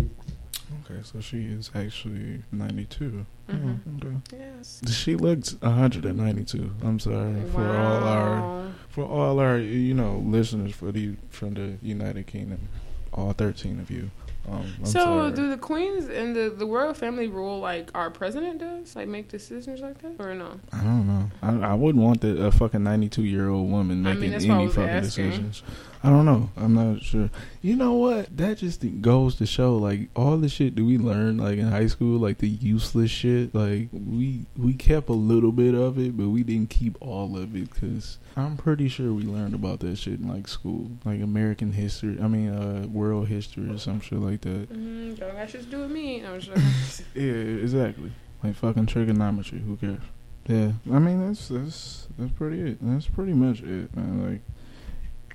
[0.85, 3.25] Okay, so she is actually ninety two.
[3.49, 3.79] Mhm.
[4.05, 4.45] Oh, okay.
[4.57, 4.81] Yes.
[4.91, 6.73] She looks 192.
[6.83, 11.75] I'm sorry for all our for all our you know listeners for the from the
[11.83, 12.69] United Kingdom,
[13.13, 14.11] all 13 of you.
[14.49, 15.33] Um, I'm So, sorry.
[15.33, 18.95] do the queens and the, the royal family rule like our president does?
[18.95, 20.15] Like, make decisions like that?
[20.25, 20.61] Or no?
[20.73, 21.31] I don't know.
[21.43, 24.47] I, I wouldn't want the, a fucking 92 year old woman I making mean, that's
[24.47, 25.25] why I any fucking asking.
[25.31, 25.63] decisions.
[26.03, 26.51] I don't know.
[26.57, 27.31] I'm not sure.
[27.63, 28.37] You know what?
[28.37, 31.87] That just goes to show, like, all the shit that we learned, like, in high
[31.89, 36.29] school, like, the useless shit, like, we we kept a little bit of it, but
[36.29, 40.21] we didn't keep all of it, because I'm pretty sure we learned about that shit
[40.21, 40.91] in, like, school.
[41.05, 44.71] Like, American history, I mean, uh, world history or some shit like that.
[44.73, 45.15] Mm-hmm.
[45.15, 46.25] Don't got shit to do with me.
[46.25, 48.13] I was just Yeah, exactly.
[48.45, 50.03] Like, fucking trigonometry, who cares?
[50.47, 52.79] Yeah, I mean, that's, that's, that's pretty it.
[52.81, 54.31] That's pretty much it, man.
[54.31, 54.41] Like,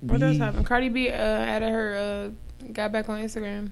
[0.01, 0.65] What else happened?
[0.65, 1.95] Cardi B uh, added her,
[2.65, 3.71] uh, got back on Instagram.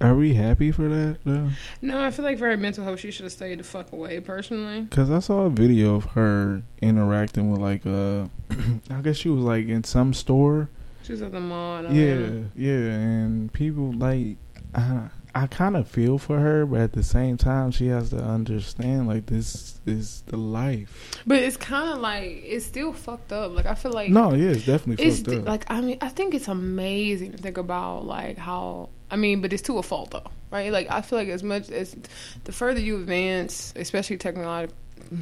[0.00, 1.50] Are we happy for that though?
[1.82, 4.18] No, I feel like for her mental health, she should have stayed the fuck away,
[4.20, 4.86] personally.
[4.90, 8.24] Cause I saw a video of her interacting with like uh,
[8.90, 10.70] I guess she was like in some store.
[11.02, 11.84] She was at the mall.
[11.84, 14.36] And Yeah, yeah, and people like,
[14.74, 18.18] I, I kind of feel for her, but at the same time, she has to
[18.22, 21.20] understand like this is the life.
[21.26, 23.52] But it's kind of like it's still fucked up.
[23.52, 25.46] Like I feel like No, yeah, it's definitely it's fucked up.
[25.46, 29.52] like I mean I think it's amazing to think about like how I mean, but
[29.52, 30.72] it's to a fault though, right?
[30.72, 31.96] Like I feel like as much as
[32.44, 34.74] the further you advance, especially technologically.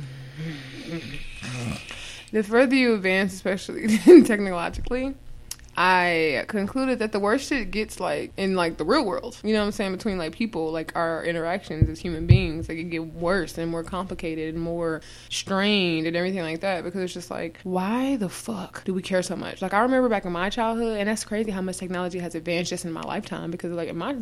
[2.31, 5.15] The further you advance, especially technologically,
[5.81, 9.39] I concluded that the worst shit gets like in like the real world.
[9.45, 9.93] You know what I'm saying?
[9.93, 13.85] Between like people, like our interactions as human beings, like it get worse and more
[13.85, 16.83] complicated and more strained and everything like that.
[16.83, 19.63] Because it's just like, why the fuck do we care so much?
[19.63, 22.71] Like I remember back in my childhood, and that's crazy how much technology has advanced
[22.71, 23.53] just in my lifetime.
[23.53, 24.17] Because like in my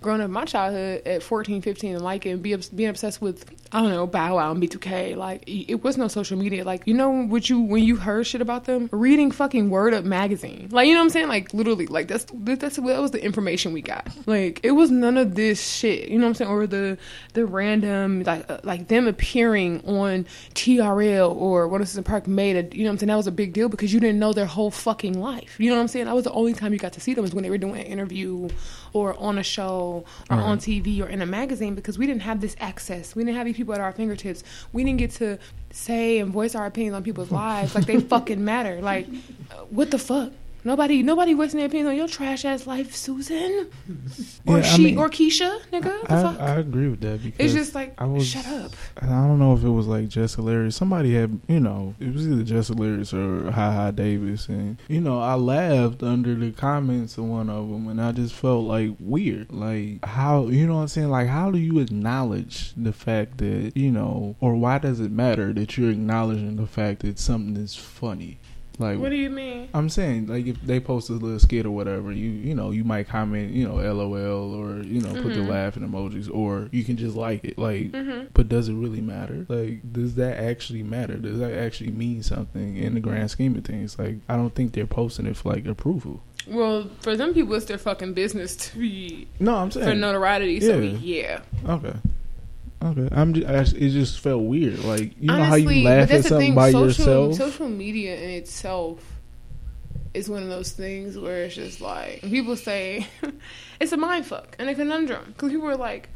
[0.00, 3.90] growing up my childhood at 14, 15, and liking be being obsessed with I don't
[3.90, 5.16] know Bow Wow and B2K.
[5.16, 6.64] Like it was no social media.
[6.64, 10.06] Like you know what you when you heard shit about them, reading fucking Word Up
[10.06, 10.68] magazine.
[10.70, 11.28] Like you know what I'm saying?
[11.28, 14.08] Like literally, like that's that's that was the information we got.
[14.26, 16.08] Like it was none of this shit.
[16.08, 16.50] You know what I'm saying?
[16.50, 16.98] Or the
[17.34, 22.76] the random like uh, like them appearing on TRL or One in Park made a
[22.76, 23.08] you know what I'm saying?
[23.08, 25.56] That was a big deal because you didn't know their whole fucking life.
[25.58, 26.06] You know what I'm saying?
[26.06, 27.80] That was the only time you got to see them was when they were doing
[27.80, 28.48] an interview
[28.92, 30.42] or on a show or Right.
[30.44, 33.14] on TV or in a magazine because we didn't have this access.
[33.14, 34.44] We didn't have these people at our fingertips.
[34.72, 35.38] We didn't get to
[35.70, 38.80] say and voice our opinions on people's lives like they fucking matter.
[38.80, 39.06] Like,
[39.50, 40.32] uh, what the fuck?
[40.64, 43.68] Nobody, nobody wasting their opinions on your trash ass life, Susan,
[44.46, 45.92] or Yeah, I she, mean, or Keisha, nigga.
[46.04, 46.40] I, fuck?
[46.40, 48.72] I agree with that because it's just like, I was- shut up.
[49.00, 50.76] I don't know if it was like Jess Hilarious.
[50.76, 55.00] Somebody had, you know, it was either Jess Hilarious or Ha Ha Davis, and you
[55.00, 58.92] know, I laughed under the comments of one of them, and I just felt like
[59.00, 59.50] weird.
[59.52, 63.72] Like how, you know, what I'm saying, like how do you acknowledge the fact that
[63.74, 67.74] you know, or why does it matter that you're acknowledging the fact that something is
[67.74, 68.38] funny?
[68.78, 69.68] Like What do you mean?
[69.74, 72.84] I'm saying, like, if they post a little skit or whatever, you you know, you
[72.84, 75.48] might comment, you know, LOL or you know, put the Mhm.
[75.48, 77.94] laughing emojis, or you can just like it, like.
[77.94, 79.44] hmm But does it really matter?
[79.48, 81.16] Like, does that actually matter?
[81.16, 83.98] Does that actually mean something in the grand scheme of things?
[83.98, 86.22] Like, I don't think they're posting it for like approval.
[86.48, 90.60] Well, for them people, it's their fucking business to be No, I'm saying for notoriety.
[90.60, 90.98] So Yeah.
[91.00, 91.92] yeah, okay,
[92.82, 93.08] okay.
[93.12, 94.80] I'm just, it just felt weird.
[94.80, 97.34] Like, you know how you laugh at something thing, by social, yourself.
[97.34, 99.04] Social media in itself
[100.14, 103.06] is one of those things where it's just like people say
[103.80, 106.08] it's a mind fuck and a conundrum because people are like,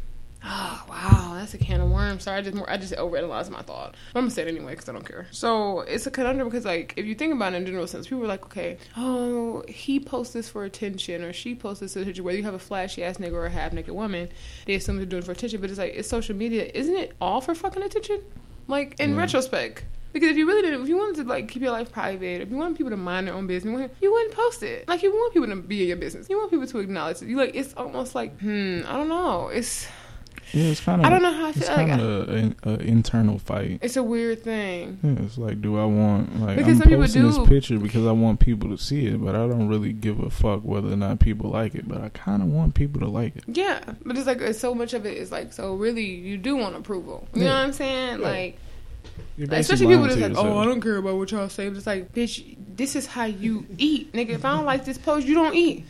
[0.49, 2.23] oh wow, that's a can of worms.
[2.25, 3.95] Sorry, I just I just overanalyzed my thought.
[4.13, 5.27] But I'm gonna say it anyway because I don't care.
[5.31, 8.25] So it's a conundrum because like if you think about it in general sense, people
[8.25, 12.25] are like, okay, oh he posts this for attention or she posts this for attention.
[12.25, 14.29] Whether you have a flashy ass nigga or a half naked woman,
[14.67, 15.61] they assume they're doing it for attention.
[15.61, 18.21] But it's like it's social media, isn't it all for fucking attention?
[18.69, 19.17] Like in Yeah.
[19.19, 19.85] retrospect.
[20.13, 22.49] Because if you really didn't, if you wanted to like keep your life private, if
[22.51, 24.89] you want people to mind their own business, you wouldn't post it.
[24.89, 26.31] Like you want people to be in your business.
[26.31, 27.29] You want people to acknowledge it.
[27.29, 29.49] You like it's almost like hmm, I don't know.
[29.49, 29.87] It's
[30.53, 31.07] yeah, it's kind of.
[31.07, 31.77] I don't know how I It's feel.
[31.77, 33.79] Like kind of an internal fight.
[33.83, 34.99] it's a weird thing.
[35.03, 38.13] Yeah, it's like, do I want like Because I'm posting do- this picture because I
[38.13, 41.21] want people to see it, but I don't really give a fuck whether or not
[41.21, 41.87] people like it.
[41.89, 43.45] But I kind of want people to like it.
[43.49, 46.57] Yeah, but it's like it's so much of it is like so really you do
[46.57, 47.27] want approval.
[47.35, 48.21] You know what I'm saying?
[48.21, 48.27] Yeah.
[48.29, 48.59] Like
[49.37, 50.59] You're especially people that's like, oh.
[50.59, 51.69] I don't care about what y'all say.
[51.69, 54.31] But it's like, bitch, this is how you eat, nigga.
[54.31, 55.85] If I don't like this post, you don't eat.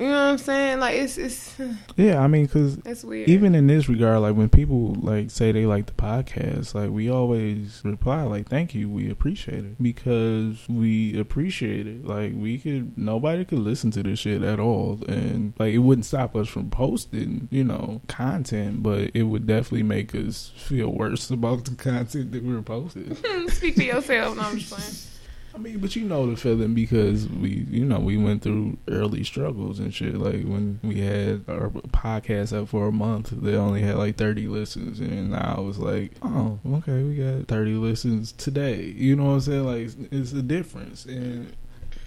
[0.00, 0.80] You know what I'm saying?
[0.80, 1.54] Like it's it's
[1.96, 3.28] Yeah, I mean, because it's weird.
[3.28, 7.10] even in this regard, like when people like say they like the podcast, like we
[7.10, 12.06] always reply like, "Thank you, we appreciate it," because we appreciate it.
[12.06, 16.06] Like we could, nobody could listen to this shit at all, and like it wouldn't
[16.06, 21.28] stop us from posting, you know, content, but it would definitely make us feel worse
[21.40, 23.14] about the content that we were posting.
[23.48, 24.34] Speak for yourself.
[24.34, 24.94] No, I'm just playing.
[25.54, 29.24] I mean, but you know the feeling because we, you know, we went through early
[29.24, 30.14] struggles and shit.
[30.14, 34.46] Like when we had our podcast up for a month, they only had like 30
[34.46, 35.00] listens.
[35.00, 38.84] And I was like, oh, okay, we got 30 listens today.
[38.84, 39.66] You know what I'm saying?
[39.66, 41.04] Like, it's, a difference.
[41.06, 41.52] And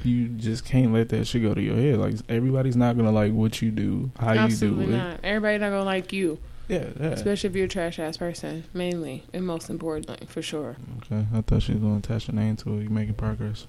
[0.04, 1.98] you just can't let that shit go to your head.
[1.98, 4.98] Like, everybody's not going to like what you do, how Absolutely you do it.
[4.98, 5.20] not.
[5.24, 7.08] Everybody not gonna like you, Yeah, yeah.
[7.08, 8.64] especially if you're a trash ass person.
[8.74, 10.78] Mainly and most importantly, for sure.
[11.00, 12.84] Okay, I thought she was going to attach your name to it.
[12.84, 13.68] You making progress.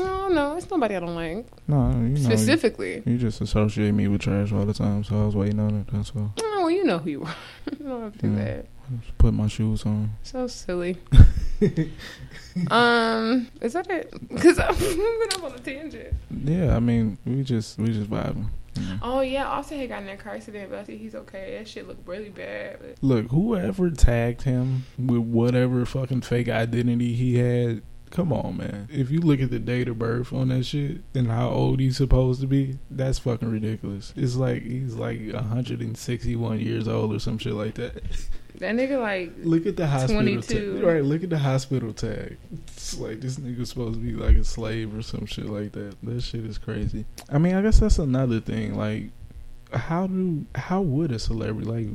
[0.00, 2.16] No, no, it's nobody I don't like No, you know.
[2.16, 2.94] specifically.
[3.06, 5.74] You, you just associate me with trash all the time, so I was waiting on
[5.80, 5.86] it.
[5.92, 6.32] That's all.
[6.40, 7.34] Oh, well, you know who you are.
[7.78, 8.66] you don't have to do that.
[9.00, 10.10] Just put my shoes on.
[10.24, 10.96] So silly.
[12.70, 14.28] um, is that it?
[14.28, 16.14] Because I'm going off on a tangent.
[16.44, 18.48] Yeah, I mean, we just we just vibing.
[18.82, 18.98] Know.
[19.02, 21.56] Oh yeah, Offset had gotten in a car accident, but I think he's okay.
[21.58, 22.78] That shit looked really bad.
[22.80, 28.88] But Look, whoever tagged him with whatever fucking fake identity he had, come on, man.
[28.92, 31.96] If you look at the date of birth on that shit and how old he's
[31.96, 34.12] supposed to be, that's fucking ridiculous.
[34.16, 38.02] It's like he's like 161 years old or some shit like that.
[38.58, 40.74] That nigga like Look at the hospital 22.
[40.74, 40.84] tag.
[40.84, 42.36] Right, look at the hospital tag.
[42.68, 45.96] It's like this nigga's supposed to be like a slave or some shit like that.
[46.02, 47.04] That shit is crazy.
[47.28, 48.76] I mean, I guess that's another thing.
[48.76, 49.10] Like,
[49.72, 51.88] how do how would a celebrity like?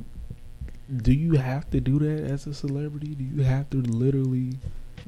[1.02, 3.16] Do you have to do that as a celebrity?
[3.16, 4.58] Do you have to literally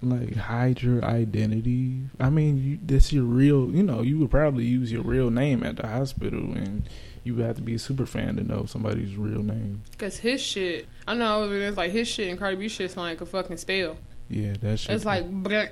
[0.02, 2.02] like hide your identity?
[2.20, 3.70] I mean, you, that's your real.
[3.72, 6.88] You know, you would probably use your real name at the hospital, and
[7.24, 9.84] you would have to be a super fan to know somebody's real name.
[9.98, 13.22] Cause his shit, I know it's like his shit and Cardi B shit sound like
[13.22, 13.98] a fucking spell.
[14.30, 14.96] Yeah, that shit.
[14.96, 15.26] It's like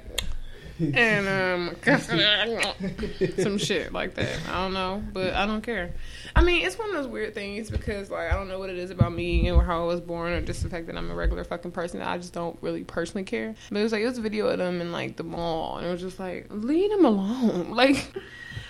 [0.80, 1.76] and um
[3.40, 4.40] some shit like that.
[4.48, 5.94] I don't know, but I don't care.
[6.36, 8.78] I mean, it's one of those weird things because like I don't know what it
[8.78, 11.16] is about me and how I was born, or just the fact that I'm a
[11.16, 12.02] regular fucking person.
[12.02, 13.56] I just don't really personally care.
[13.70, 15.88] But it was like it was a video of them in like the mall, and
[15.88, 18.14] it was just like leave them alone, like.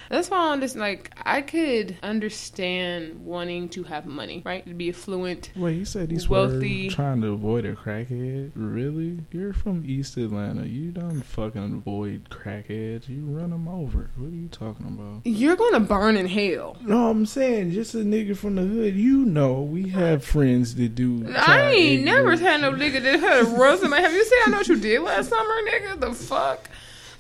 [0.10, 4.66] That's why I'm just like I could understand wanting to have money, right?
[4.66, 5.52] To be affluent.
[5.56, 6.54] Wait, he said he's wealthy.
[6.54, 8.52] wealthy, trying to avoid a crackhead.
[8.56, 9.20] Really?
[9.32, 10.68] You're from East Atlanta.
[10.68, 13.08] You don't fucking avoid crackheads.
[13.08, 14.10] You run them over.
[14.18, 15.22] What are you talking about?
[15.26, 16.78] You're gonna burn in hell.
[16.82, 18.96] No, I'm saying just a nigga from the hood.
[18.96, 21.32] You know, we have friends that do.
[21.38, 24.02] I ain't never had no nigga that had a run somebody.
[24.02, 26.00] Have you seen I know what you did last summer, nigga?
[26.00, 26.70] The fuck?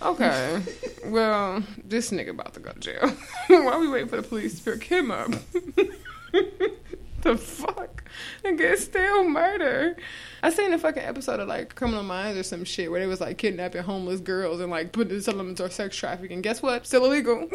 [0.02, 0.62] Okay.
[1.06, 3.10] Well, this nigga about to go to jail.
[3.48, 5.32] Why we waiting for the police to pick him up?
[7.22, 8.04] the fuck?
[8.44, 9.96] Nigga, it's still murder.
[10.44, 13.22] I seen a fucking episode of like Criminal Minds or some shit where they was
[13.22, 16.42] like kidnapping homeless girls and like putting selling them into sex trafficking.
[16.42, 16.86] Guess what?
[16.86, 17.50] Still illegal.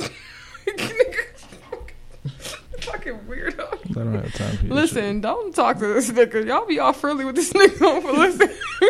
[2.80, 3.63] fucking weirdo.
[3.96, 6.46] I don't have time for your Listen, don't talk to this nigga.
[6.46, 8.48] Y'all be all friendly with this nigga on for listen.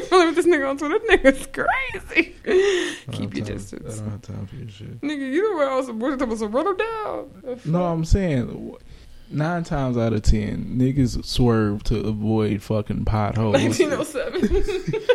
[0.09, 0.99] friendly with this nigga on Twitter.
[0.99, 2.35] This nigga's crazy.
[2.45, 2.99] shit.
[3.09, 3.99] I don't Keep your have time- distance.
[3.99, 5.01] I don't have time for your shit.
[5.01, 5.91] Nigga, you know what else?
[5.91, 7.61] We're talking about run him down.
[7.65, 8.77] No, I'm saying
[9.31, 13.55] nine times out of ten, niggas swerve to avoid fucking potholes.
[13.55, 15.03] 1907.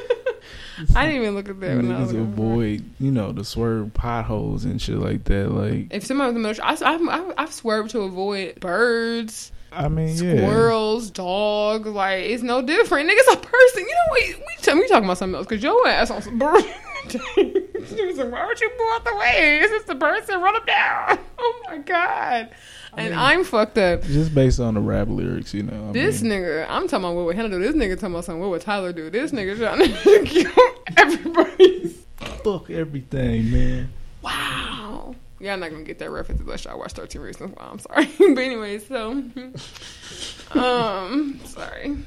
[0.95, 3.93] I didn't even look at that when I was Niggas avoid, you know, the swerve
[3.93, 5.51] potholes and shit like that.
[5.51, 6.93] Like, If somebody was in the middle, I,
[7.29, 10.37] I've, I've swerved to avoid birds, I mean, yeah.
[10.37, 11.87] squirrels, dogs.
[11.87, 13.09] Like it's no different.
[13.09, 13.83] Nigga's a person.
[13.83, 14.19] You know what?
[14.27, 14.35] We
[14.73, 16.63] we, we talking about something else because your ass on some bird.
[16.63, 19.59] Like, Why would you move out the way?
[19.59, 20.41] Is this the person?
[20.41, 21.19] Run him down.
[21.41, 22.49] Oh my god.
[22.97, 24.03] And I'm fucked up.
[24.03, 25.89] Just based on the rap lyrics, you know.
[25.89, 27.59] I This mean, nigga, I'm talking about what would Hannah do.
[27.59, 28.41] This nigga talking about something.
[28.41, 29.09] What would Tyler do?
[29.09, 30.51] This nigga trying to kill
[30.97, 31.95] everybody.
[32.43, 33.89] fuck everything, man.
[34.21, 35.15] Wow.
[35.39, 37.65] Y'all not gonna get that reference unless y'all watch 13 Reasons Why.
[37.65, 38.05] I'm sorry.
[38.33, 39.11] but anyway, so
[40.51, 41.97] um sorry.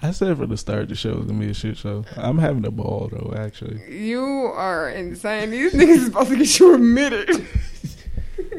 [0.00, 2.04] I said for the start the show was gonna be a shit show.
[2.16, 3.80] I'm having a ball though, actually.
[3.96, 5.50] You are insane.
[5.50, 7.46] These niggas is about to get you admitted.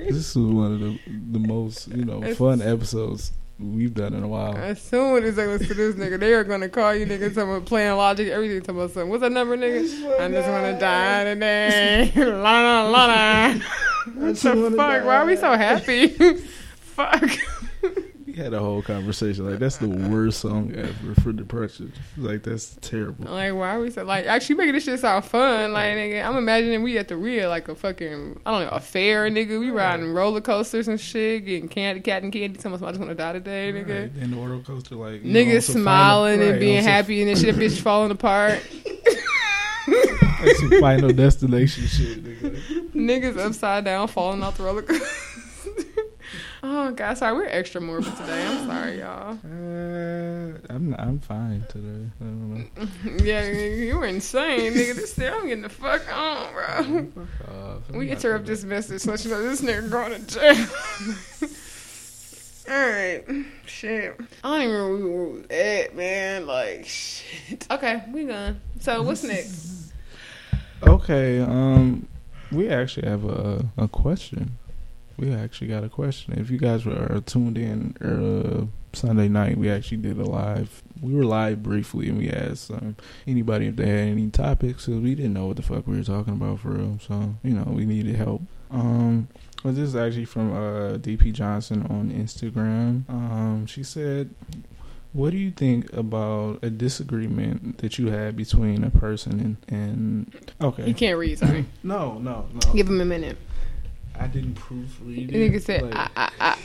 [0.10, 1.00] This is one of the
[1.32, 4.56] the most you know It's- fun episodes we've done in a while.
[4.56, 7.52] As soon as they listen to this nigga, they are gonna call you niggas talking
[7.52, 9.10] about playing logic, everything talking about something.
[9.10, 10.20] What's that number, nigga?
[10.20, 12.12] I just wanna die today.
[12.16, 13.54] la la la la.
[14.16, 15.06] What the wanna fuck?
[15.06, 16.08] Why are we so happy?
[16.80, 17.32] fuck.
[18.30, 21.92] We had a whole conversation like that's the worst song ever for depression.
[22.16, 23.26] Like that's terrible.
[23.26, 25.74] Like, why are we so like actually making this shit sound fun?
[25.74, 28.80] Like, nigga, I'm imagining we at the real like a fucking I don't know a
[28.80, 29.60] fair, nigga.
[29.60, 32.60] We riding roller coasters and shit, getting candy, cat and candy.
[32.60, 34.02] Someone's I just want to die today, nigga.
[34.14, 34.22] Right.
[34.24, 37.56] And the roller coaster like Niggas smiling final- and right, being happy, and then shit
[37.56, 38.62] bitch falling apart.
[39.88, 42.24] like some final destination shit.
[42.24, 42.92] Nigga.
[42.94, 45.06] Niggas upside down falling off the roller coaster.
[46.64, 48.46] Oh god, sorry, we're extra morbid today.
[48.46, 49.38] I'm sorry, y'all.
[49.50, 52.10] Uh, I'm I'm fine today.
[52.20, 52.88] I don't know.
[53.24, 54.96] Yeah, you were insane, nigga.
[54.96, 57.26] This day I'm getting the fuck on, bro.
[57.26, 57.90] Fuck off.
[57.92, 60.66] We interrupt this message, let you know this nigga going to jail.
[62.70, 63.26] Alright.
[63.66, 64.16] Shit.
[64.44, 66.46] I don't even remember where we were at, man.
[66.46, 67.66] Like, shit.
[67.72, 68.62] Okay, we done.
[68.80, 69.92] So, what's next?
[70.84, 72.08] Okay, um,
[72.52, 74.58] we actually have a a question.
[75.20, 76.40] We actually got a question.
[76.40, 80.82] If you guys were tuned in uh, Sunday night, we actually did a live.
[81.02, 82.96] We were live briefly, and we asked um,
[83.28, 84.86] anybody if they had any topics.
[84.86, 87.00] Cause we didn't know what the fuck we were talking about for real.
[87.06, 88.44] So you know, we needed help.
[88.72, 89.28] Um,
[89.64, 93.10] well, this is actually from uh, DP Johnson on Instagram.
[93.10, 94.34] Um, she said,
[95.12, 100.54] "What do you think about a disagreement that you had between a person and and
[100.62, 100.88] okay?
[100.88, 101.66] You can't read, sorry.
[101.84, 102.74] No, no, no.
[102.74, 103.38] Give him a minute.
[104.20, 105.52] I didn't proofread The it.
[105.54, 106.56] nigga said, like- I, I, I,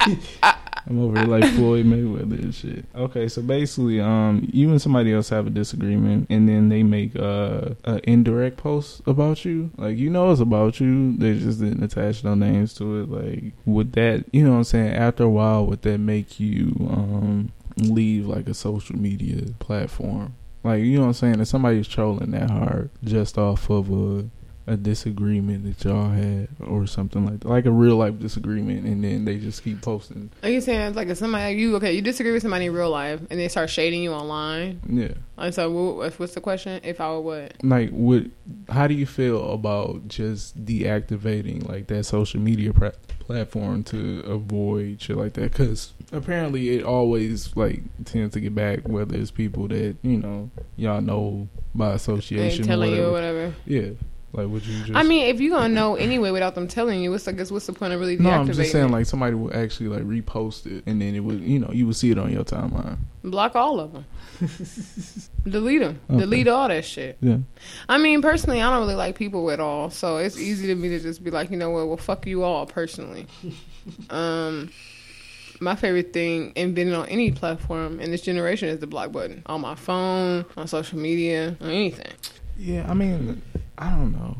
[0.00, 0.56] I, I,
[0.86, 2.84] I'm over here like Floyd Mayweather and shit.
[2.94, 7.16] Okay, so basically, um, you and somebody else have a disagreement, and then they make
[7.16, 9.70] uh, a indirect post about you.
[9.78, 11.16] Like you know it's about you.
[11.16, 13.08] They just didn't attach no names to it.
[13.10, 14.92] Like would that, you know, what I'm saying?
[14.94, 20.34] After a while, would that make you um leave like a social media platform?
[20.64, 21.40] Like you know what I'm saying?
[21.40, 24.26] If somebody's trolling that hard just off of a
[24.66, 27.48] a disagreement that y'all had or something like that.
[27.48, 30.30] Like a real life disagreement and then they just keep posting.
[30.42, 31.92] Are you saying it's like if somebody you okay?
[31.92, 34.80] You disagree with somebody in real life and they start shading you online.
[34.88, 35.14] Yeah.
[35.36, 36.80] And so, what, what's the question?
[36.84, 37.56] If I would what?
[37.62, 38.24] Like, what?
[38.68, 45.02] How do you feel about just deactivating like that social media pra- platform to avoid
[45.02, 45.52] shit like that?
[45.52, 50.50] Because apparently, it always like tends to get back whether it's people that you know
[50.76, 53.38] y'all know by association, telling or you or whatever.
[53.48, 53.54] whatever.
[53.66, 53.90] Yeah.
[54.34, 54.94] Like, would you just?
[54.94, 57.66] I mean, if you're gonna know anyway without them telling you, what's I guess what's
[57.66, 58.90] the point of really no, I'm just saying it?
[58.90, 61.96] like somebody would actually like repost it, and then it would, you know, you would
[61.96, 62.98] see it on your timeline.
[63.22, 64.04] block all of them,
[65.48, 66.18] delete them, Okay.
[66.20, 67.16] delete all that shit.
[67.20, 67.38] Yeah.
[67.88, 70.88] I mean, personally, I don't really like people at all, so it's easy to me
[70.90, 73.26] to just be like, you know what, well, fuck you all personally.
[74.10, 74.70] um,
[75.60, 79.42] my favorite thing in being on any platform in this generation is the block button
[79.46, 82.12] on my phone, on social media, on anything.
[82.58, 82.86] Yeah.
[82.90, 83.40] I mean,
[83.78, 84.36] I don't know.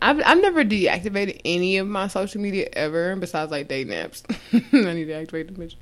[0.00, 4.22] I've I've never deactivated any of my social media ever, besides like dating naps.
[4.52, 5.74] I need to activate the bitch.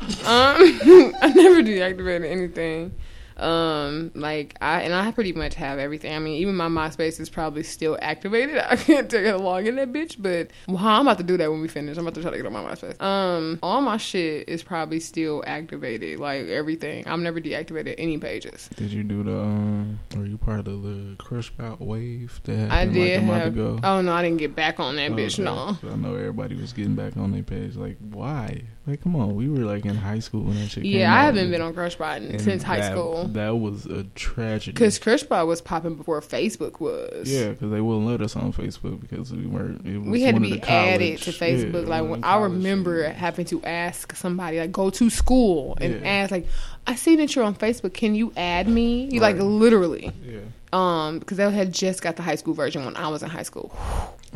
[0.00, 2.94] Um, I never deactivated anything.
[3.36, 6.14] Um, like I and I pretty much have everything.
[6.14, 8.58] I mean, even my MySpace is probably still activated.
[8.70, 11.50] I can't take a log in that bitch, but well, I'm about to do that
[11.50, 11.96] when we finish.
[11.96, 13.00] I'm about to try to get on my MySpace.
[13.02, 16.18] Um, all my shit is probably still activated.
[16.18, 17.06] Like everything.
[17.06, 18.68] I've never deactivated any pages.
[18.76, 19.38] Did you do the?
[19.38, 23.42] um Were you part of the Crush Out wave that I like did a month
[23.44, 23.52] have.
[23.52, 23.78] ago?
[23.82, 25.34] Oh no, I didn't get back on that bitch.
[25.34, 25.42] Okay.
[25.42, 25.76] No.
[25.90, 27.76] I know everybody was getting back on their page.
[27.76, 28.62] Like, why?
[28.86, 31.24] Like, come on, we were like in high school when that shit came Yeah, I
[31.24, 33.24] haven't been on Crushbot since high that- school.
[33.28, 34.72] That was a tragedy.
[34.72, 37.28] Because Crushbot was popping before Facebook was.
[37.28, 39.84] yeah, because they wouldn't let us on Facebook because we weren't.
[39.84, 41.82] It was We had to be added to Facebook.
[41.82, 43.16] yeah, like when I remember shit.
[43.16, 46.06] having to ask somebody, like, go to school and Yeah.
[46.08, 46.46] ask, like,
[46.86, 47.92] I see that you're on Facebook.
[47.92, 49.08] Can you add me?
[49.10, 50.12] You like literally.
[50.24, 50.38] Yeah.
[50.72, 53.42] Um, because they had just got the high school version when I was in high
[53.42, 53.74] school.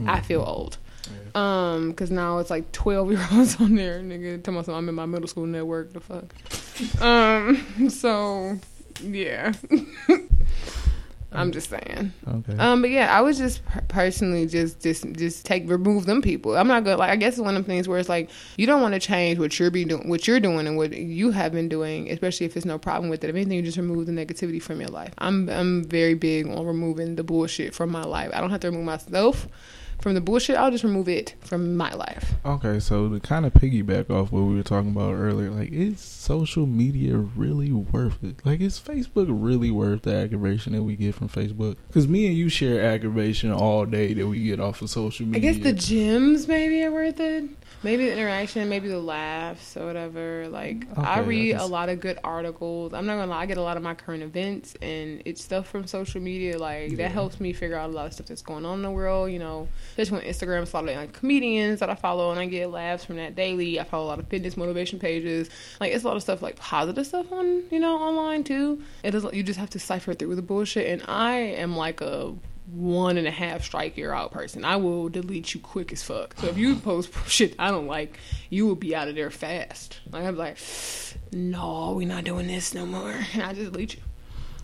[0.07, 0.79] I feel old.
[1.35, 4.43] Um, because now it's like twelve year olds on there, nigga.
[4.43, 5.93] Tell myself I'm in my middle school network.
[5.93, 7.03] The fuck.
[7.03, 7.91] um.
[7.91, 8.59] So,
[9.03, 9.53] yeah.
[11.33, 12.13] I'm just saying.
[12.27, 12.57] Okay.
[12.57, 16.57] Um, but yeah, I was just personally just just just take remove them people.
[16.57, 17.11] I'm not gonna like.
[17.11, 19.39] I guess it's one of the things where it's like you don't want to change
[19.39, 22.55] what you're be doing, what you're doing, and what you have been doing, especially if
[22.55, 23.31] there's no problem with it.
[23.31, 25.15] If anything, you just remove the negativity from your life.
[25.19, 28.31] I'm I'm very big on removing the bullshit from my life.
[28.35, 29.47] I don't have to remove myself
[30.01, 30.57] from the bullshit.
[30.57, 32.35] I'll just remove it from my life.
[32.45, 36.01] Okay, so to kind of piggyback off what we were talking about earlier, like, is
[36.01, 38.45] social media really worth it?
[38.45, 41.77] Like, is Facebook really worth the aggravation that we get from Facebook?
[41.89, 45.51] Because me and you share aggravation all day that we get off of social media.
[45.51, 47.51] I guess the gyms maybe are worth it.
[47.83, 50.49] Maybe the interaction, maybe the laughs or whatever.
[50.51, 52.93] Like I Okay, I read a lot of good articles.
[52.93, 55.67] I'm not gonna lie, I get a lot of my current events and it's stuff
[55.69, 56.59] from social media.
[56.59, 56.97] Like Yeah.
[56.99, 59.31] that helps me figure out a lot of stuff that's going on in the world.
[59.33, 62.39] You know, especially on Instagram, it's a lot of like comedians that I follow and
[62.39, 63.81] I get laughs from that daily.
[63.81, 65.49] I follow a lot of fitness motivation pages.
[65.81, 68.83] Like it's a lot of stuff like positive stuff on you know online too.
[69.03, 69.33] It doesn't.
[69.33, 70.87] You just have to cipher through the bullshit.
[70.87, 72.35] And I am like a
[72.73, 74.65] one and a half strike you're out person.
[74.65, 76.35] I will delete you quick as fuck.
[76.39, 78.19] So if you post shit I don't like,
[78.49, 80.01] you will be out of there fast.
[80.11, 80.59] Like I'm like,
[81.33, 84.03] no, we're not doing this no more, and I just delete you.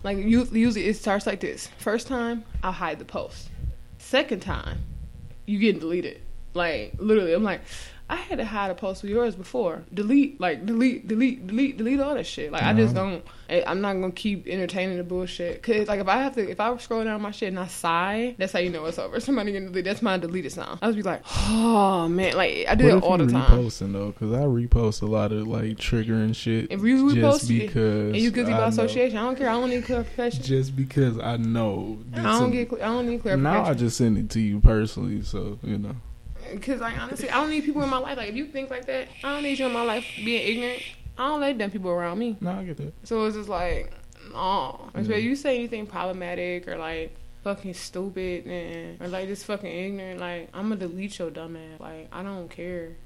[0.03, 1.67] Like you, usually it starts like this.
[1.79, 3.49] First time, I'll hide the post.
[3.97, 4.79] Second time,
[5.45, 6.21] you getting deleted.
[6.53, 7.61] Like literally, I'm like,
[8.09, 9.83] I had to hide a post of yours before.
[9.93, 12.53] Delete, like delete, delete, delete, delete all that shit.
[12.53, 13.09] Like I just Uh-huh.
[13.09, 13.23] don't.
[13.49, 15.61] I- I'm not gonna keep entertaining the bullshit.
[15.61, 18.35] Cause like if I have to, if I scroll down my shit and I sigh,
[18.37, 19.19] that's how you know it's over.
[19.19, 19.89] Somebody getting deleted.
[19.91, 20.79] That's my deleted sound.
[20.81, 23.59] I would be like, oh man, like I do what it all the time.
[23.59, 24.11] reposting though?
[24.11, 26.71] Because I repost a lot of like triggering shit.
[26.71, 29.17] If you just repost it, because And you guilty by association.
[29.17, 29.49] I don't care.
[29.49, 30.43] I don't need clarification.
[30.43, 31.97] Just because I know.
[32.13, 32.71] I don't some- get.
[32.73, 33.43] I don't need clarification.
[33.43, 35.95] Now I just send it to you personally, so you know.
[36.51, 38.17] Because like honestly, I don't need people in my life.
[38.17, 40.81] Like if you think like that, I don't need you in my life being ignorant.
[41.17, 42.37] I don't let dumb people around me.
[42.41, 42.93] No, I get that.
[43.03, 43.91] So it's just like.
[44.29, 45.15] If Yeah.
[45.15, 50.49] you say anything problematic or like fucking stupid and or like just fucking ignorant, like
[50.53, 51.79] I'm gonna delete your dumb ass.
[51.79, 52.97] Like I don't care.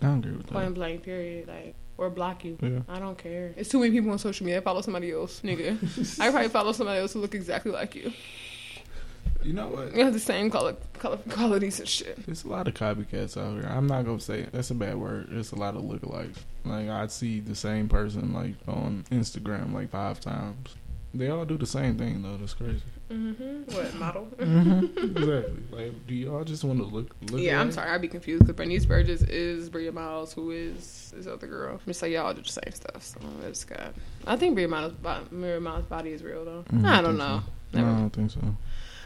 [0.00, 0.54] I don't agree with Point that.
[0.64, 1.02] Point blank.
[1.02, 1.46] Period.
[1.48, 2.58] Like or block you.
[2.60, 2.80] Yeah.
[2.88, 3.52] I don't care.
[3.56, 4.60] It's too many people on social media.
[4.60, 6.20] I follow somebody else, nigga.
[6.20, 8.12] I probably follow somebody else who look exactly like you.
[9.46, 9.94] You know what?
[9.94, 12.26] You have the same color, color qualities and shit.
[12.26, 13.70] There's a lot of copycats out here.
[13.70, 14.52] I'm not gonna say it.
[14.52, 15.28] that's a bad word.
[15.30, 16.38] There's a lot of lookalikes.
[16.64, 20.74] Like I see the same person like on Instagram like five times.
[21.14, 22.36] They all do the same thing though.
[22.38, 22.82] That's crazy.
[23.08, 23.72] Mm-hmm.
[23.72, 24.28] What model?
[24.36, 24.98] Mm-hmm.
[25.16, 25.62] exactly.
[25.70, 27.14] Like, do y'all just want to look?
[27.30, 27.74] look yeah, I'm alike?
[27.74, 31.74] sorry, I'd be confused because Bernice Burgos is Bria Myles, who is this other girl.
[31.74, 33.00] I'm just like y'all do the same stuff.
[33.04, 33.94] So it's got.
[34.26, 34.92] I think Bria Myles,
[35.30, 36.64] Bria Myles' body is real though.
[36.72, 37.42] Mm, I don't know.
[37.72, 37.80] so.
[37.80, 38.40] No, I don't think so.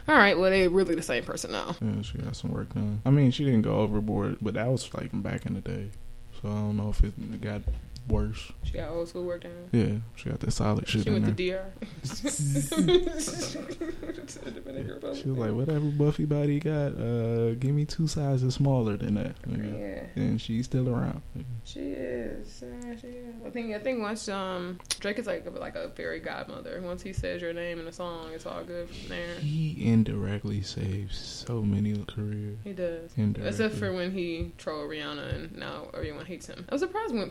[0.07, 1.75] All right, well they really the same person now.
[1.81, 3.01] Yeah, she got some work done.
[3.05, 5.89] I mean, she didn't go overboard, but that was like back in the day.
[6.41, 7.61] So I don't know if it got
[8.07, 8.51] worse.
[8.63, 9.69] She got old school work done.
[9.71, 11.63] Yeah, she got that solid shit She went there.
[12.03, 12.71] to DR.
[14.87, 15.21] Republic.
[15.21, 19.41] She was like, whatever Buffy body got, uh, give me two sizes smaller than that.
[19.43, 19.79] nigga."
[20.15, 21.21] Yeah, And she's still around.
[21.63, 22.63] she is.
[22.63, 23.35] Yeah, she is.
[23.45, 26.81] I think I think once um Drake is like a, like a fairy godmother.
[26.81, 29.35] Once he says your name in a song, it's all good from there.
[29.39, 32.57] He indirectly saves so many careers.
[32.63, 33.11] He does.
[33.17, 33.49] Indirectly.
[33.49, 36.65] Except for when he trolled Rihanna and now everyone hates him.
[36.69, 37.29] I was surprised when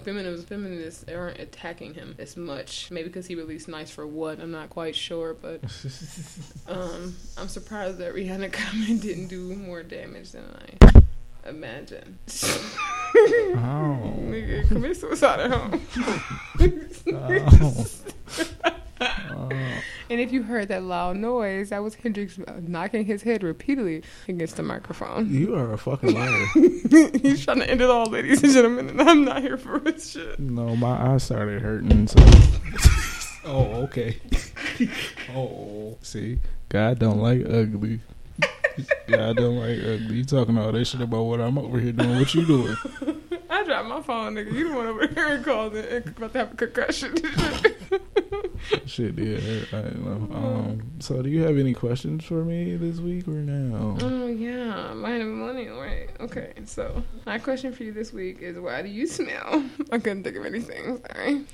[0.71, 2.91] feminists, feminists aren't attacking him as much.
[2.91, 5.35] Maybe because he released Nice for What, I'm not quite sure.
[5.35, 5.63] But
[6.69, 12.19] um, I'm surprised that Rihanna comment didn't do more damage than I imagine.
[12.29, 14.15] Oh.
[14.19, 15.87] Nigga, commit suicide at home.
[17.13, 17.87] Oh.
[20.11, 24.03] And if you heard that loud noise, that was Hendrix uh, knocking his head repeatedly
[24.27, 25.33] against the microphone.
[25.33, 26.47] You are a fucking liar.
[27.23, 30.11] He's trying to end it all, ladies and gentlemen, and I'm not here for this
[30.11, 30.41] shit.
[30.41, 32.09] No, my eyes started hurting.
[32.09, 32.19] So.
[33.45, 34.17] oh, okay.
[35.33, 38.01] oh, see, God don't like ugly.
[39.07, 40.17] God don't like ugly.
[40.17, 42.19] You talking all that shit about what I'm over here doing?
[42.19, 42.77] What you doing?
[43.49, 44.53] I dropped my phone, nigga.
[44.53, 47.15] You the one over here and called it and about to have a concussion.
[48.87, 49.39] Shit, yeah,
[49.73, 50.37] I don't know.
[50.37, 53.97] Um, so, do you have any questions for me this week or now?
[54.01, 56.09] oh yeah, mine and money, right?
[56.21, 59.65] Okay, so my question for you this week is, why do you smell?
[59.93, 61.01] I couldn't think of anything.
[61.15, 61.45] Sorry.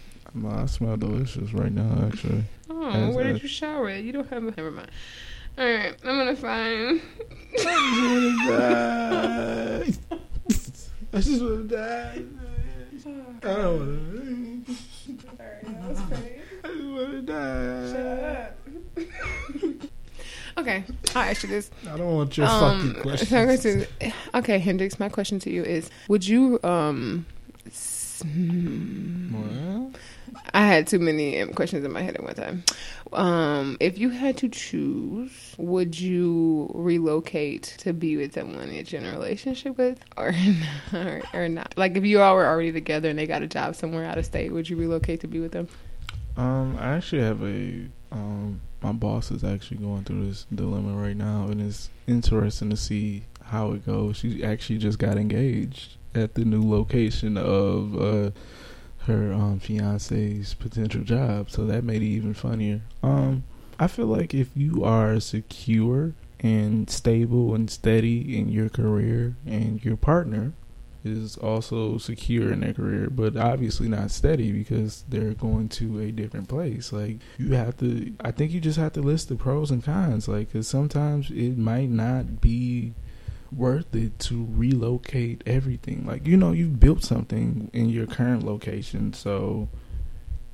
[0.46, 2.44] I smell delicious right now, actually.
[2.68, 4.02] Oh, As where a- did you shower at?
[4.02, 4.50] You don't have a.
[4.50, 4.90] Never mind.
[5.59, 7.00] All right, I'm gonna find.
[11.12, 12.22] I just want to die.
[13.42, 14.72] I don't want to.
[15.38, 16.24] I just want
[16.97, 18.49] to die.
[20.59, 20.84] okay,
[21.14, 21.70] I'll ask you this.
[21.90, 23.62] I don't want your Um, fucking questions.
[23.62, 24.99] so to- okay, Hendrix.
[24.99, 27.26] My question to you is: Would you um?
[27.66, 28.22] s-
[29.32, 29.90] Well,
[30.55, 32.64] I had too many um, questions in my head at one time.
[33.12, 39.01] Um, if you had to choose, would you relocate to be with someone that you're
[39.03, 40.34] in a relationship with, or
[40.94, 41.74] or, or not?
[41.76, 44.24] Like, if you all were already together and they got a job somewhere out of
[44.24, 45.68] state, would you relocate to be with them?
[46.37, 51.16] Um, I actually have a um, my boss is actually going through this dilemma right
[51.16, 54.18] now, and it's interesting to see how it goes.
[54.18, 58.30] She actually just got engaged at the new location of uh,
[59.07, 62.82] her um, fiance's potential job, so that made it even funnier.
[63.03, 63.45] Um,
[63.78, 69.84] I feel like if you are secure and stable and steady in your career, and
[69.84, 70.53] your partner
[71.07, 76.11] is also secure in their career, but obviously not steady because they're going to a
[76.11, 76.92] different place.
[76.92, 80.28] Like you have to, I think you just have to list the pros and cons.
[80.28, 82.94] Like, because sometimes it might not be
[83.52, 86.07] worth it to relocate everything.
[86.07, 89.68] Like, you know, you've built something in your current location, so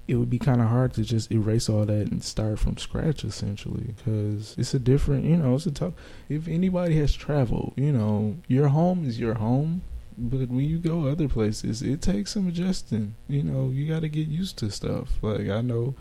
[0.09, 3.25] it would be kind of hard to just erase all that and start from scratch
[3.25, 5.95] essentially because it's a different you know it's a tough
[6.29, 9.81] if anybody has traveled you know your home is your home
[10.17, 13.15] but when you go other places it takes some adjusting.
[13.29, 15.11] You know you got to get used to stuff.
[15.23, 15.95] Like i know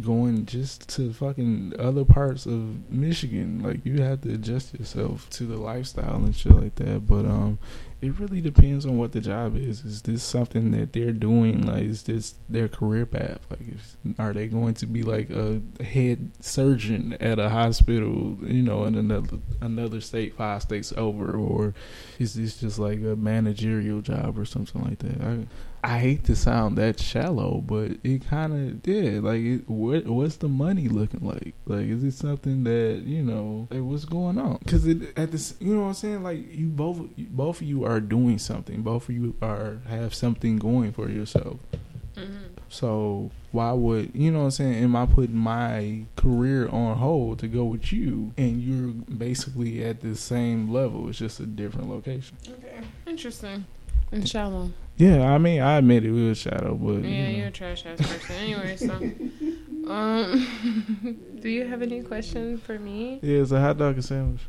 [0.00, 5.44] going just to fucking other parts of michigan like you have to adjust yourself to
[5.44, 7.06] the lifestyle and shit like that.
[7.06, 7.58] But um
[8.02, 9.84] it really depends on what the job is.
[9.84, 11.64] Is this something that they're doing?
[11.64, 13.38] Like, is this their career path?
[13.48, 13.60] Like,
[14.18, 18.96] are they going to be like a head surgeon at a hospital, you know, in
[18.96, 21.74] another another state, five states over, or
[22.18, 25.20] is this just like a managerial job or something like that?
[25.22, 25.46] I
[25.84, 29.24] I hate to sound that shallow, but it kind of did.
[29.24, 31.54] Like, it, what what's the money looking like?
[31.66, 33.66] Like, is it something that you know?
[33.68, 34.58] Like, what's going on?
[34.64, 36.22] Because at this, you know what I'm saying?
[36.22, 38.82] Like, you both you- both of you are doing something.
[38.82, 41.58] Both of you are have something going for yourself.
[42.16, 42.54] Mm-hmm.
[42.68, 44.84] So why would you know what I'm saying?
[44.84, 50.00] Am I putting my career on hold to go with you, and you're basically at
[50.00, 51.08] the same level?
[51.08, 52.36] It's just a different location.
[52.48, 53.64] Okay, interesting.
[54.10, 54.70] And shallow.
[54.96, 57.38] Yeah, I mean, I admit it was shadow, but Yeah, you know.
[57.38, 58.36] you're a trash ass person.
[58.36, 58.92] Anyway, so
[59.86, 63.18] Um, do you have any question for me?
[63.22, 64.40] Yeah, it's a hot dog and sandwich.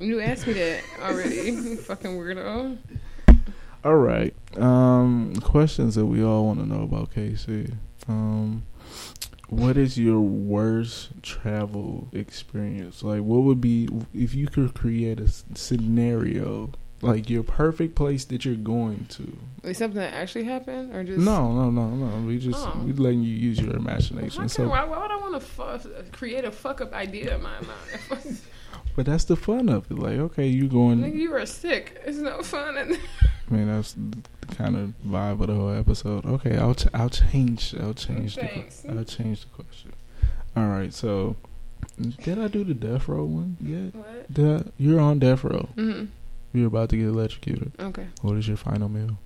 [0.00, 1.36] You asked me that already.
[1.50, 2.78] you fucking weirdo.
[3.84, 4.34] All right.
[4.56, 7.74] Um, questions that we all want to know about KC.
[8.08, 8.64] Um,
[9.48, 13.02] what is your worst travel experience?
[13.02, 16.70] Like, what would be if you could create a scenario,
[17.02, 19.36] like your perfect place that you're going to?
[19.64, 22.26] Is something that actually happened, or just No, no, no, no.
[22.26, 22.82] We just Oh.
[22.84, 24.40] we letting you use your imagination.
[24.42, 27.42] can, So, why, why would I want to fu- create a fuck up idea in
[27.42, 28.38] my mind?
[28.96, 29.98] but that's the fun of it.
[29.98, 31.16] Like, okay, you going?
[31.16, 32.00] you are sick.
[32.04, 32.76] It's no fun.
[32.78, 36.24] I mean, that's the kind of vibe of the whole episode.
[36.26, 37.74] Okay, I'll ch- I'll change.
[37.80, 38.42] I'll change the.
[38.42, 38.84] Thanks.
[38.88, 39.92] I'll change the question.
[40.56, 41.36] All right, so
[42.24, 43.94] did I do the death row one yet?
[43.94, 44.64] what?
[44.66, 45.68] I, you're on death row.
[45.76, 46.06] Mm-hmm.
[46.52, 47.72] You're about to get electrocuted.
[47.78, 48.08] Okay.
[48.22, 49.18] What is your final meal?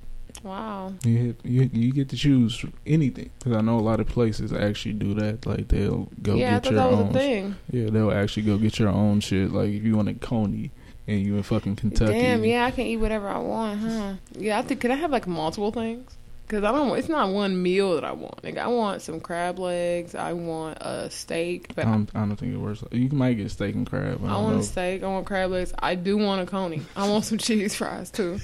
[0.44, 0.92] Wow.
[1.02, 4.52] You hit, you you get to choose anything because I know a lot of places
[4.52, 5.46] actually do that.
[5.46, 7.08] Like they'll go yeah, get your that was own.
[7.08, 7.56] a thing.
[7.70, 9.50] Yeah, they'll actually go get your own shit.
[9.52, 10.70] Like if you want a coney
[11.08, 12.12] and you in fucking Kentucky.
[12.12, 14.14] Damn, yeah, I can eat whatever I want, huh?
[14.32, 16.14] Yeah, I think could I have like multiple things?
[16.46, 16.96] Cause I don't.
[16.98, 18.44] It's not one meal that I want.
[18.44, 20.14] Like I want some crab legs.
[20.14, 22.84] I want a steak, but I don't, I don't think it works.
[22.92, 24.20] You might get steak and crab.
[24.22, 24.60] I, I want know.
[24.60, 25.02] a steak.
[25.02, 25.72] I want crab legs.
[25.78, 26.82] I do want a coney.
[26.96, 28.40] I want some cheese fries too.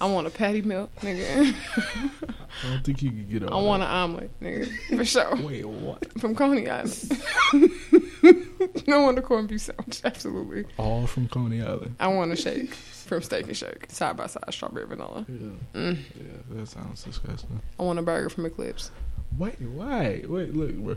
[0.00, 1.54] I want a patty milk, nigga.
[2.64, 5.36] I don't think you could get all I want an omelet, nigga, for sure.
[5.36, 6.20] Wait, what?
[6.20, 7.22] From Coney Island.
[8.88, 10.00] I want a corned beef sandwich.
[10.04, 10.64] Absolutely.
[10.78, 11.96] All from Coney Island.
[12.00, 15.24] I want a shake from Steak and Shake, side by side, strawberry vanilla.
[15.28, 15.34] Yeah,
[15.74, 15.98] Mm.
[16.16, 16.22] yeah,
[16.56, 17.60] that sounds disgusting.
[17.78, 18.90] I want a burger from Eclipse.
[19.38, 20.22] Wait, why?
[20.26, 20.96] Wait, look, bro.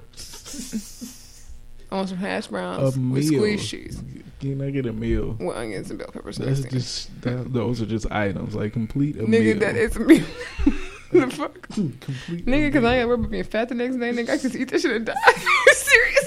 [1.92, 3.24] I want some hash browns A with meal.
[3.40, 4.04] squeezed cheese,
[4.40, 5.36] Can I get a meal?
[5.40, 6.38] with onions and bell peppers.
[6.38, 9.30] That's just that, those are just items like complete a nigga.
[9.30, 9.60] meal.
[9.60, 10.24] That is a meal.
[11.12, 12.46] the fuck, complete.
[12.46, 12.68] nigga?
[12.68, 14.12] Because I ain't worried about being fat the next day.
[14.12, 15.14] Nigga, I just eat this shit and die.
[15.28, 15.34] you
[15.74, 16.19] serious?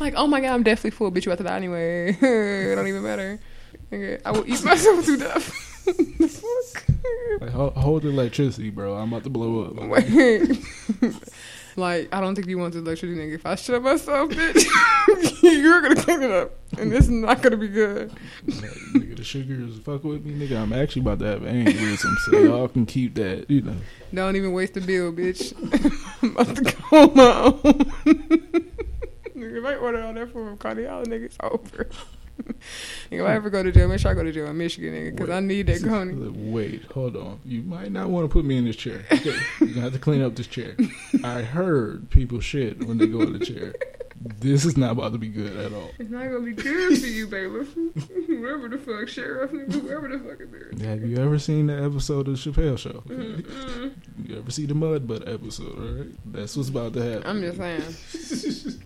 [0.00, 1.10] Like, oh my god, I'm definitely full.
[1.10, 2.16] Bitch, you about to die anyway.
[2.20, 3.40] it don't even matter.
[3.90, 5.84] Nigga, I will eat myself to death.
[5.84, 6.84] the fuck.
[7.40, 8.94] Like, hold, hold the electricity, bro.
[8.94, 9.74] I'm about to blow up.
[9.76, 10.64] Wait.
[11.76, 13.34] like, I don't think you want the electricity, nigga.
[13.36, 17.68] If I shut myself, bitch, you're gonna clean it up, and it's not gonna be
[17.68, 18.12] good.
[18.46, 20.60] Nigga, the sugar is fuck with me, nigga.
[20.60, 23.50] I'm actually about to have an aneurysm, so y'all can keep that.
[23.50, 23.76] You know,
[24.12, 25.54] Don't even waste the bill, bitch.
[26.22, 28.64] I'm about to go on my own.
[29.58, 31.88] Nigga, if I order all that food from Coney Island, nigga, it's over.
[32.42, 32.54] nigga,
[33.10, 35.16] if I ever go to jail, make sure I go to jail in Michigan, nigga,
[35.16, 36.14] because I need that Coney.
[36.50, 37.40] Wait, hold on.
[37.44, 39.04] You might not want to put me in this chair.
[39.12, 40.76] Okay, you're gonna have to clean up this chair.
[41.24, 43.74] I heard people shit when they go in the chair.
[44.40, 45.90] This is not about to be good at all.
[45.98, 47.72] It's not gonna be good for you, bailiff.
[48.26, 50.88] whoever the fuck, sheriff, nigga, whoever the fuck is there.
[50.88, 53.02] Have you ever seen the episode of the Chappelle Show?
[53.06, 53.94] Mm-mm.
[54.24, 55.78] You ever see the Mud Butt episode?
[55.78, 57.26] All right, that's what's about to happen.
[57.26, 58.82] I'm just saying.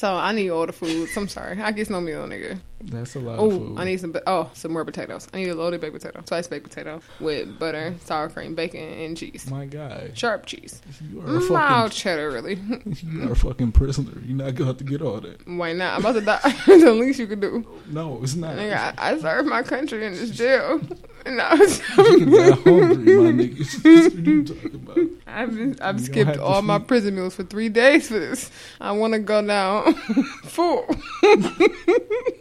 [0.00, 1.14] So I need all the foods.
[1.14, 1.60] I'm sorry.
[1.60, 2.58] I get no meal, nigga.
[2.80, 3.78] That's a lot of Oh, food.
[3.78, 4.16] I need some.
[4.26, 5.28] Oh, some more potatoes.
[5.34, 9.14] I need a loaded baked potato, sliced baked potato with butter, sour cream, bacon, and
[9.14, 9.46] cheese.
[9.50, 10.80] My guy, Sharp cheese.
[11.12, 12.54] you are a Mild cheddar, really.
[13.02, 14.18] you are a fucking prisoner.
[14.24, 15.46] You're not gonna have to get all that.
[15.46, 15.96] Why not?
[15.96, 16.54] I'm about to die.
[16.66, 17.66] the least you could do.
[17.90, 18.56] No, it's not.
[18.56, 20.80] Nigga, I, I served my country in this jail.
[21.26, 23.84] And now you can die hungry, my nigga.
[24.14, 24.98] what are you talking about?
[25.26, 28.50] I've been, I've You skipped all my prison meals for three days for this.
[28.80, 29.92] I want to go now
[30.44, 30.86] full.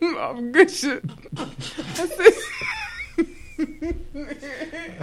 [0.02, 1.04] I'm good shit.
[1.38, 1.46] I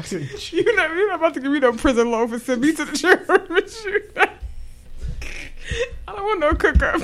[0.03, 2.72] said, you know, you're not about to give me no prison loan for send me
[2.72, 3.27] to the church.
[6.09, 7.03] I don't want no cook up.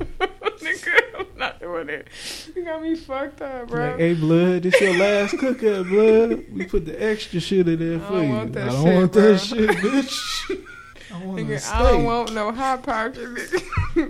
[0.60, 2.08] Nigga, I'm not doing it.
[2.54, 3.90] You got me fucked up, bro.
[3.90, 6.44] Like, hey, blood, this your last cookout, blood.
[6.52, 8.34] We put the extra shit in there I for don't you.
[8.34, 10.66] want that I don't shit, want that shit, bitch.
[11.12, 11.72] I want Nigga.
[11.72, 13.14] I don't want no hot pocket.
[13.16, 14.09] Nigga,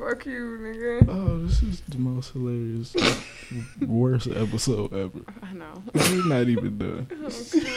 [0.00, 1.06] Fuck you, nigga.
[1.08, 2.96] Oh, this is the most hilarious,
[3.86, 5.20] worst episode ever.
[5.42, 5.82] I know.
[5.94, 7.06] We're not even done.
[7.12, 7.70] Okay.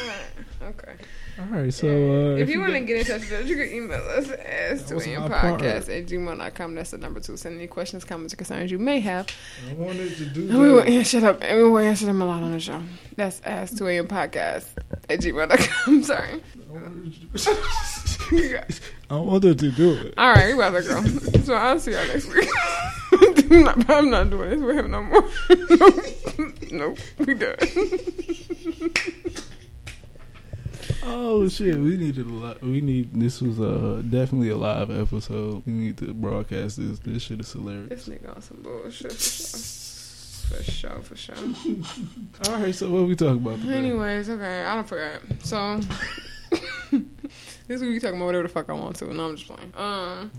[0.62, 0.96] Okay.
[1.40, 3.74] All right, so uh, if, you want to get in touch with us, you can
[3.74, 6.76] email us at podcast at gmail.com.
[6.76, 7.36] That's the number two.
[7.36, 9.28] Send any questions, comments, or concerns you may have.
[9.70, 10.88] I wanted to do And we will that.
[10.88, 11.40] answer shut up.
[11.42, 12.82] And we will answer them a lot on the show.
[13.18, 14.08] That's ask 2 a.m.
[14.08, 14.68] podcast
[15.10, 16.04] at gmail.com.
[16.04, 16.42] Sorry.
[19.10, 20.14] I wanted to do it.
[20.18, 21.40] All right, we about to go.
[21.44, 22.48] So I'll see y'all next week.
[23.52, 25.30] I'm, not, I'm not doing this with him no more.
[26.72, 26.98] nope.
[26.98, 26.98] nope.
[27.20, 27.58] We done.
[31.06, 32.62] Oh shit, we needed a lot.
[32.62, 35.64] We need this was uh definitely a live episode.
[35.66, 37.00] We need to broadcast this.
[37.00, 38.06] This shit is hilarious.
[38.06, 40.64] This nigga on some bullshit for sure.
[40.64, 41.36] For sure, for sure.
[42.48, 43.76] All right, so what we talking about today?
[43.76, 45.22] Anyways, okay, I don't forget.
[45.44, 45.82] So
[47.66, 49.72] This week we talking about whatever the fuck I want to, and I'm just playing.
[49.78, 50.32] Um,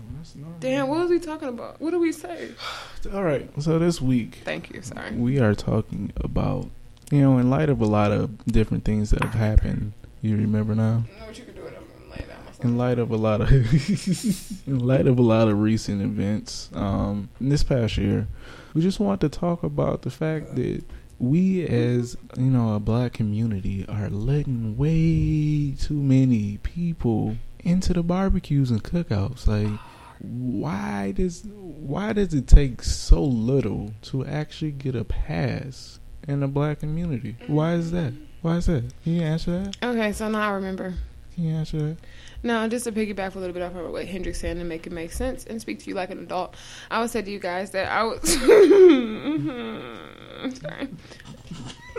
[0.59, 1.81] damn, what was we talking about?
[1.81, 2.51] What did we say?
[3.13, 3.49] All right.
[3.61, 4.83] So this week Thank you.
[4.83, 5.11] Sorry.
[5.11, 6.69] we are talking about,
[7.11, 9.93] you know, in light of a lot of different things that have happened.
[10.21, 11.03] You remember now?
[11.11, 11.73] You know what you could do it.
[11.75, 12.63] I'm gonna lay it down myself.
[12.63, 13.49] In light of a lot of,
[14.67, 18.27] in light of a lot of recent events, um, this past year,
[18.75, 20.83] we just want to talk about the fact that
[21.19, 28.03] we, as you know, a black community, are letting way too many people into the
[28.03, 29.47] barbecues and cookouts.
[29.47, 29.79] Like,
[30.19, 36.47] why does why does it take so little to actually get a pass in the
[36.47, 37.35] black community?
[37.47, 38.13] Why is that?
[38.41, 38.83] Why is that?
[39.03, 39.77] Can you answer that?
[39.83, 40.93] Okay, so now I remember.
[41.33, 41.97] Can you answer that?
[42.43, 44.93] No, just to piggyback a little bit off of what Hendrix said and make it
[44.93, 46.55] make sense and speak to you like an adult,
[46.91, 48.21] I would say to you guys that I was.
[50.59, 50.89] sorry.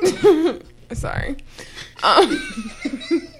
[0.92, 1.36] sorry.
[2.02, 3.28] Um,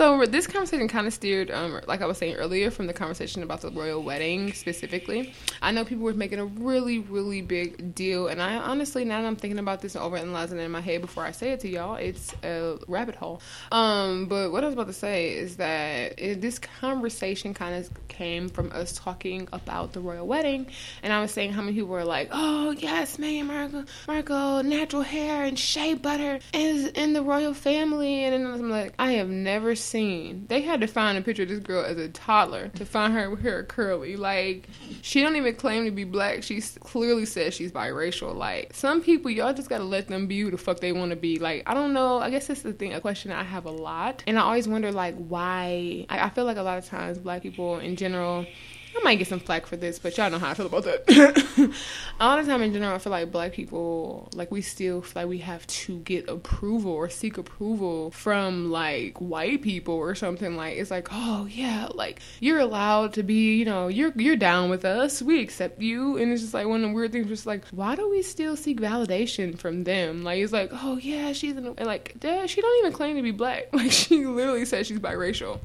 [0.00, 3.42] so this conversation kind of steered, um, like I was saying earlier, from the conversation
[3.42, 5.34] about the royal wedding specifically.
[5.60, 9.26] I know people were making a really, really big deal, and I honestly, now that
[9.26, 11.68] I'm thinking about this and overanalyzing it in my head before I say it to
[11.68, 13.42] y'all, it's a rabbit hole.
[13.72, 18.08] Um, but what I was about to say is that it, this conversation kind of
[18.08, 20.66] came from us talking about the royal wedding,
[21.02, 25.02] and I was saying how many people were like, "Oh yes, Meghan Markle, Markle, natural
[25.02, 29.74] hair and shea butter is in the royal family," and I'm like, I have never.
[29.90, 33.30] They had to find a picture of this girl as a toddler to find her
[33.30, 34.16] with her curly.
[34.16, 34.68] Like
[35.02, 36.42] she don't even claim to be black.
[36.42, 38.34] She clearly says she's biracial.
[38.34, 41.16] Like some people, y'all just gotta let them be who the fuck they want to
[41.16, 41.38] be.
[41.38, 42.18] Like I don't know.
[42.18, 42.94] I guess that's the thing.
[42.94, 46.06] A question I have a lot, and I always wonder like why.
[46.08, 48.46] I, I feel like a lot of times black people in general.
[48.96, 51.74] I might get some flack for this, but y'all know how I feel about that.
[52.20, 55.22] a lot of time in general, I feel like black people, like we still feel
[55.22, 60.56] like we have to get approval or seek approval from like white people or something.
[60.56, 64.70] Like it's like, oh yeah, like you're allowed to be, you know, you're you're down
[64.70, 67.28] with us, we accept you, and it's just like one of the weird things.
[67.28, 70.24] Just like, why do we still seek validation from them?
[70.24, 73.30] Like it's like, oh yeah, she's and like, dad, she don't even claim to be
[73.30, 73.68] black.
[73.80, 75.58] Like she literally says she's biracial.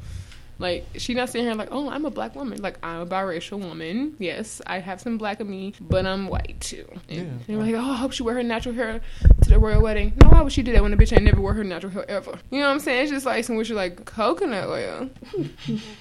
[0.58, 2.62] Like she not sitting here like, oh, I'm a black woman.
[2.62, 4.16] Like I'm a biracial woman.
[4.20, 6.86] Yes, I have some black of me, but I'm white too.
[7.10, 7.24] And Yeah.
[7.48, 9.02] they're like, oh, I hope she wear her natural hair
[9.44, 10.14] to the royal wedding.
[10.22, 12.10] No, why would she do that when the bitch ain't never wear her natural hair
[12.10, 12.40] ever?
[12.52, 13.04] You know what I'm saying?
[13.04, 15.10] It's just like some which are like coconut oil.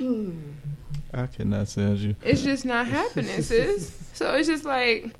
[1.12, 2.16] I cannot stand you.
[2.24, 3.96] It's just not happening, sis.
[4.14, 5.12] So it's just like.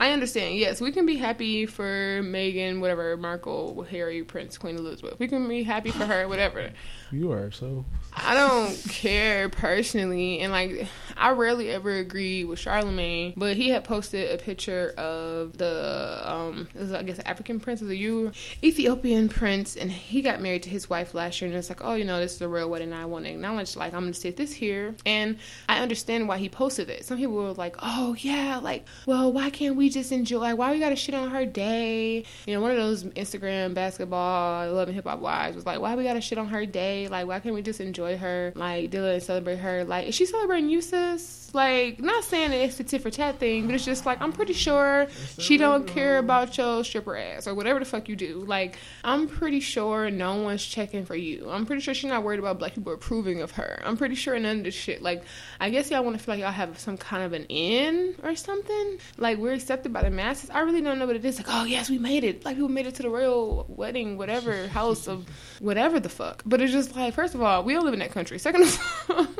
[0.00, 0.54] I understand.
[0.54, 5.18] Yes, we can be happy for Meghan, whatever, Markle, Harry, Prince, Queen Elizabeth.
[5.18, 6.70] We can be happy for her, whatever.
[7.10, 7.84] You are so.
[8.24, 13.82] I don't care personally, and like I rarely ever agree with Charlamagne, but he had
[13.82, 18.30] posted a picture of the um, was, I guess African prince, of the you
[18.62, 21.94] Ethiopian prince, and he got married to his wife last year, and it's like, oh,
[21.94, 22.92] you know, this is the real wedding.
[22.92, 25.38] I want to acknowledge, like, I'm gonna sit this here, and
[25.68, 27.04] I understand why he posted it.
[27.04, 30.38] Some people were like, oh yeah, like, well, why can't we just enjoy?
[30.38, 32.24] Like, why we gotta shit on her day?
[32.46, 35.96] You know, one of those Instagram basketball, love and hip hop wives was like, why
[35.96, 37.08] we gotta shit on her day?
[37.08, 38.52] Like, why can't we just enjoy her?
[38.56, 39.84] Like, it and celebrate her?
[39.84, 41.47] Like, is she celebrating you, sis?
[41.54, 44.32] Like, not saying that it's a tit for tat thing, but it's just like I'm
[44.32, 45.06] pretty sure
[45.38, 48.44] she don't care about your stripper ass or whatever the fuck you do.
[48.46, 51.48] Like, I'm pretty sure no one's checking for you.
[51.50, 53.80] I'm pretty sure she's not worried about black people approving of her.
[53.84, 55.02] I'm pretty sure none of this shit.
[55.02, 55.24] Like,
[55.60, 58.34] I guess y'all want to feel like y'all have some kind of an in or
[58.34, 58.98] something.
[59.16, 60.50] Like, we're accepted by the masses.
[60.50, 61.38] I really don't know what it is.
[61.38, 62.44] Like, oh yes, we made it.
[62.44, 65.26] Like, people made it to the royal wedding, whatever house of
[65.60, 66.42] whatever the fuck.
[66.44, 68.38] But it's just like, first of all, we don't live in that country.
[68.38, 69.26] Second of all.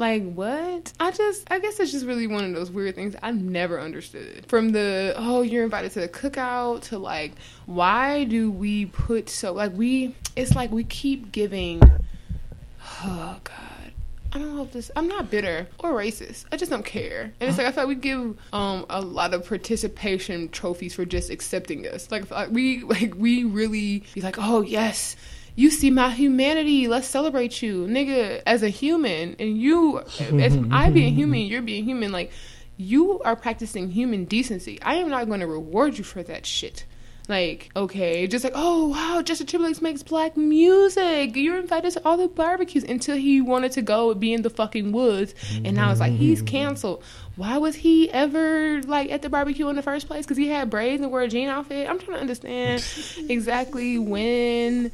[0.00, 0.94] Like what?
[0.98, 4.46] I just I guess it's just really one of those weird things I've never understood.
[4.48, 7.32] From the oh you're invited to the cookout to like
[7.66, 11.82] why do we put so like we it's like we keep giving
[13.04, 13.92] oh god
[14.32, 14.90] I don't know if this.
[14.94, 16.44] I'm not bitter or racist.
[16.52, 17.32] I just don't care.
[17.40, 21.04] And it's like I feel like we give um a lot of participation trophies for
[21.04, 22.10] just accepting us.
[22.10, 25.16] Like, like we like we really be like, oh yes,
[25.56, 26.88] you see my humanity.
[26.88, 29.36] Let's celebrate you, nigga, as a human.
[29.38, 32.12] And you, as I being human, you're being human.
[32.12, 32.32] Like
[32.76, 34.80] you are practicing human decency.
[34.82, 36.86] I am not going to reward you for that shit.
[37.28, 41.36] Like, okay, just like, oh wow, Justin Timberlake makes black music.
[41.36, 44.90] You're invited to all the barbecues until he wanted to go be in the fucking
[44.90, 45.32] woods,
[45.64, 46.46] and now it's like he's mm-hmm.
[46.46, 47.04] canceled.
[47.36, 50.26] Why was he ever like at the barbecue in the first place?
[50.26, 51.88] Because he had braids and wore a jean outfit.
[51.88, 52.84] I'm trying to understand
[53.30, 54.90] exactly when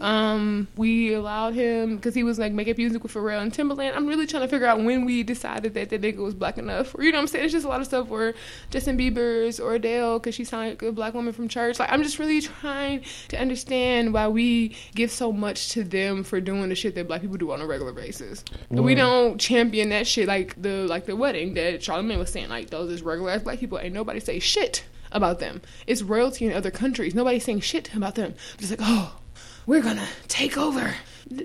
[0.00, 3.94] Um, we allowed him because he was like making music with Pharrell and Timbaland.
[3.94, 6.94] I'm really trying to figure out when we decided that that nigga was black enough,
[6.94, 7.44] or you know what I'm saying?
[7.44, 8.34] It's just a lot of stuff where
[8.70, 11.78] Justin Bieber's or Adele because she sounded like a black woman from church.
[11.78, 16.40] Like I'm just really trying to understand why we give so much to them for
[16.40, 18.44] doing the shit that black people do on a regular basis.
[18.70, 22.48] And we don't champion that shit like the like the wedding that Charlamagne was saying.
[22.48, 23.78] Like those is regular ass black people.
[23.78, 25.62] Ain't nobody say shit about them.
[25.86, 27.14] It's royalty in other countries.
[27.14, 28.34] Nobody's saying shit about them.
[28.58, 29.16] It's like oh,
[29.66, 30.94] we're gonna take over.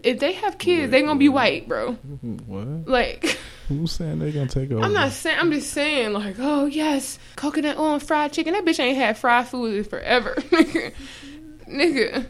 [0.04, 1.94] If they have kids, they gonna be white, bro.
[1.94, 2.88] What?
[2.88, 3.38] Like.
[3.70, 4.84] Who's saying they gonna take over?
[4.84, 5.38] I'm not saying.
[5.40, 8.54] I'm just saying, like, oh yes, coconut oil and fried chicken.
[8.54, 10.94] That bitch ain't had fried food in forever, nigga.
[11.68, 12.26] nigga.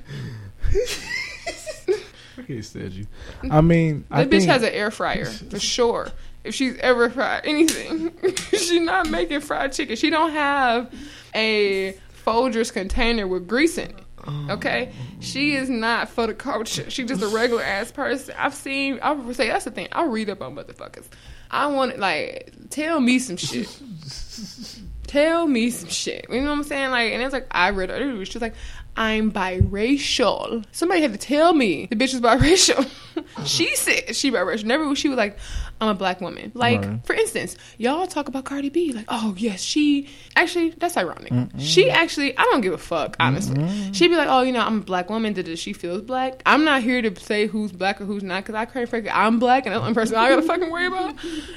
[2.48, 3.06] He said you.
[3.52, 6.10] I mean, I That bitch think, has an air fryer for sure.
[6.44, 8.12] If she's ever fried anything,
[8.52, 9.96] she's not making fried chicken.
[9.98, 10.92] She don't have
[11.36, 13.96] a Folgers container with grease in it.
[14.28, 14.48] Oh.
[14.52, 16.90] Okay, she is not for the culture.
[16.90, 18.36] She's just a regular ass person.
[18.38, 19.00] I've seen.
[19.02, 19.88] I would say that's the thing.
[19.92, 21.06] I read up on motherfuckers.
[21.52, 23.68] I want like tell me some shit.
[25.08, 26.26] tell me some shit.
[26.30, 26.92] You know what I'm saying?
[26.92, 28.26] Like, and it's like I read her.
[28.26, 28.56] She was like,
[29.00, 30.66] I'm biracial.
[30.74, 32.86] Somebody had to tell me the bitch was biracial.
[33.46, 34.66] she said she biracial.
[34.66, 35.40] Never she was like,
[35.80, 36.52] I'm a black woman.
[36.54, 37.06] Like, Right.
[37.06, 38.92] for instance, y'all talk about Cardi B.
[38.92, 41.32] Like, oh yes, she actually that's ironic.
[41.60, 43.66] She actually I don't give a fuck honestly.
[43.94, 45.34] She'd be like, oh, you know, I'm a black woman.
[45.36, 46.42] That she feels black.
[46.46, 49.66] I'm not here to say who's black or who's not because I frankly I'm black
[49.66, 51.16] and that's the only person I gotta fucking worry about.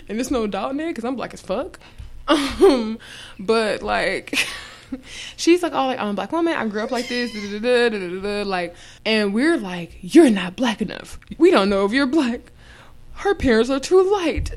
[0.09, 1.81] And there's no doubt in it because I'm black as fuck.
[2.29, 3.01] Um,
[3.41, 4.39] but like.
[5.37, 6.55] She's like, oh, like I'm a black woman.
[6.55, 8.75] I grew up like this, da, da, da, like,
[9.05, 11.19] and we're like, you're not black enough.
[11.39, 12.53] We don't know if you're black.
[13.15, 14.53] Her parents are too light.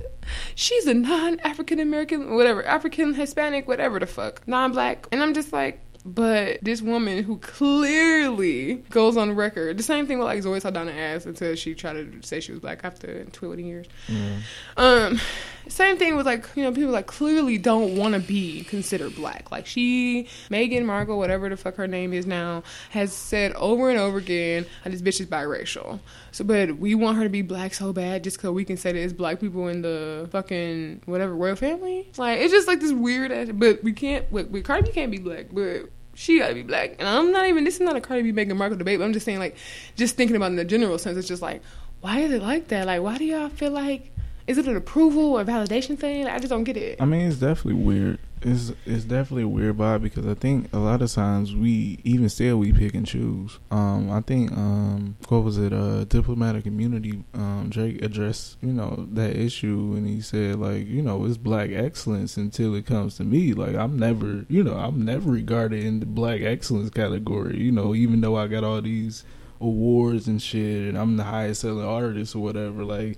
[0.56, 5.08] She's a non-African American, whatever, African, Hispanic, whatever the fuck, non-black.
[5.12, 10.20] And I'm just like, but this woman who clearly goes on record, the same thing
[10.20, 13.64] with like Zoe Saldana asked until she tried to say she was black after 20
[13.64, 13.88] years.
[14.08, 14.38] Yeah.
[14.78, 15.20] Um,
[15.68, 19.52] same thing with like you know people like clearly don't want to be considered black.
[19.52, 24.00] Like she, Meghan Markle, whatever the fuck her name is now, has said over and
[24.00, 26.00] over again this bitch is biracial.
[26.32, 28.92] So, but we want her to be black so bad just because we can say
[28.92, 32.10] that it's black people in the fucking whatever royal family.
[32.18, 33.50] Like it's just like this weird ass.
[33.54, 34.30] But we can't.
[34.32, 35.90] With, with Cardi B can't be black, but.
[36.18, 37.66] She gotta be black, and I'm not even.
[37.66, 39.00] This is not a Cardi B Meghan Markle debate.
[39.00, 39.58] But I'm just saying, like,
[39.98, 41.18] just thinking about in the general sense.
[41.18, 41.62] It's just like,
[42.00, 42.88] why is it like that?
[42.88, 44.14] Like, why do y'all feel like
[44.48, 46.28] is it an approval or validation thing?
[46.28, 47.02] I just don't get it.
[47.02, 48.20] I mean, it's definitely weird.
[48.42, 52.30] It's it's definitely a weird vibe because I think a lot of times we even
[52.30, 53.58] still we pick and choose.
[53.72, 55.74] Um, I think um, what was it?
[55.74, 57.24] Uh, diplomatic immunity.
[57.34, 61.72] Um, Drake addressed you know that issue and he said like you know it's black
[61.72, 63.54] excellence until it comes to me.
[63.54, 67.58] Like I'm never you know I'm never regarded in the black excellence category.
[67.58, 69.24] You know even though I got all these
[69.60, 72.84] awards and shit and I'm the highest selling artist or whatever.
[72.84, 73.18] Like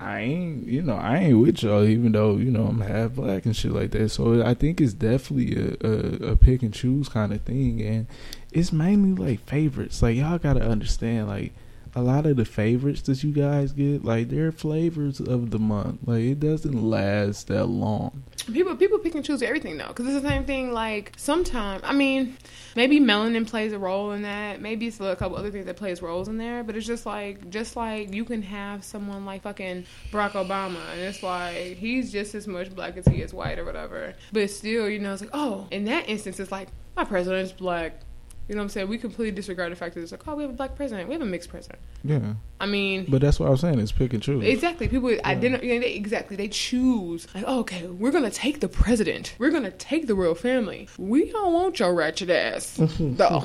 [0.00, 3.46] I ain't, you know, I ain't with y'all, even though you know I'm half black
[3.46, 4.10] and shit like that.
[4.10, 8.06] So I think it's definitely a, a, a pick and choose kind of thing, and
[8.52, 10.00] it's mainly like favorites.
[10.00, 11.52] Like y'all gotta understand, like
[11.94, 16.00] a lot of the favorites that you guys get, like they're flavors of the month.
[16.06, 18.22] Like it doesn't last that long.
[18.52, 20.72] People people pick and choose everything though, because it's the same thing.
[20.72, 22.36] Like sometimes, I mean,
[22.76, 24.60] maybe melanin plays a role in that.
[24.60, 26.64] Maybe it's a couple other things that plays roles in there.
[26.64, 31.00] But it's just like just like you can have someone like fucking Barack Obama, and
[31.00, 34.14] it's like he's just as much black as he is white or whatever.
[34.32, 38.00] But still, you know, it's like oh, in that instance, it's like my president's black.
[38.48, 38.88] You know what I'm saying?
[38.88, 41.06] We completely disregard the fact that it's like, oh, we have a black president.
[41.08, 41.80] We have a mixed president.
[42.02, 43.78] Yeah, I mean, but that's what I was saying.
[43.78, 44.42] It's pick and choose.
[44.42, 44.88] Exactly.
[44.88, 45.64] People identify.
[45.64, 46.34] You know, they, exactly.
[46.34, 47.26] They choose.
[47.34, 49.34] Like, oh, okay, we're gonna take the president.
[49.38, 50.88] We're gonna take the royal family.
[50.96, 53.44] We don't want your ratchet ass, though.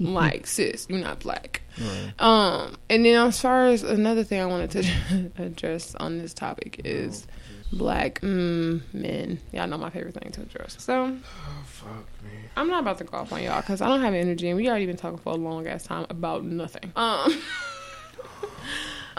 [0.00, 1.62] like, sis, you're not black.
[1.80, 2.12] Right.
[2.18, 6.80] Um, and then as far as another thing I wanted to address on this topic
[6.84, 7.26] is
[7.72, 9.40] black mm, men.
[9.52, 10.76] Y'all know my favorite thing to address.
[10.78, 12.30] So Oh fuck me.
[12.56, 14.68] I'm not about to go off on y'all because I don't have energy, and we
[14.68, 16.92] already been talking for a long ass time about nothing.
[16.96, 17.40] Um.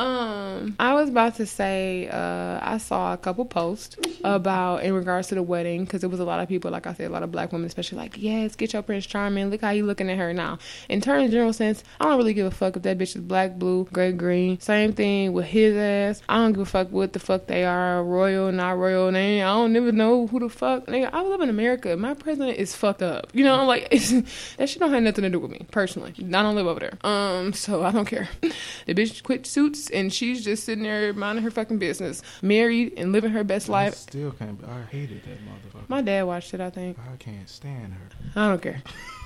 [0.02, 5.28] Um, I was about to say, uh, I saw a couple posts about in regards
[5.28, 7.22] to the wedding because it was a lot of people, like I said, a lot
[7.22, 9.52] of black women, especially like, yes, get your Prince Charming.
[9.52, 10.58] Look how you looking at her now.
[10.90, 13.22] In terms of general sense, I don't really give a fuck if that bitch is
[13.22, 14.60] black, blue, gray, green.
[14.60, 16.24] Same thing with his ass.
[16.28, 19.12] I don't give a fuck what the fuck they are, royal, not royal.
[19.12, 20.88] They, I don't never know who the fuck.
[20.88, 21.96] Nigga, I live in America.
[21.96, 23.30] My president is fucked up.
[23.34, 26.14] You know, like that shit don't have nothing to do with me personally.
[26.18, 26.98] I don't live over there.
[27.04, 28.30] Um, so I don't care.
[28.88, 33.12] The bitch quit suits and she's just sitting there minding her fucking business, married and
[33.12, 33.96] living her best I life.
[33.96, 34.60] still can't.
[34.64, 35.90] I hated that motherfucker.
[35.90, 36.98] My dad watched it, I think.
[37.00, 38.10] I can't stand her.
[38.36, 38.82] I don't care.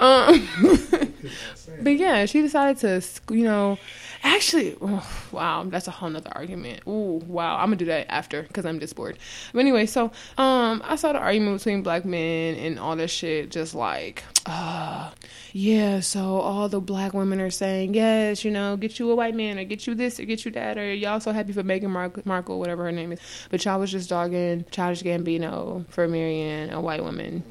[0.00, 0.48] Um,
[1.82, 3.78] but yeah, she decided to, you know,
[4.22, 6.80] actually, oh, wow, that's a whole nother argument.
[6.86, 9.18] Ooh, wow, I'm gonna do that after because I'm just bored.
[9.52, 10.06] But anyway, so
[10.38, 15.10] um, I saw the argument between black men and all this shit, just like, uh,
[15.52, 19.34] yeah, so all the black women are saying, yes, you know, get you a white
[19.34, 21.90] man or get you this or get you that, or y'all so happy for Meghan
[21.90, 23.20] Mar- Markle, whatever her name is.
[23.50, 27.44] But y'all was just dogging Childish Gambino for marrying a white woman.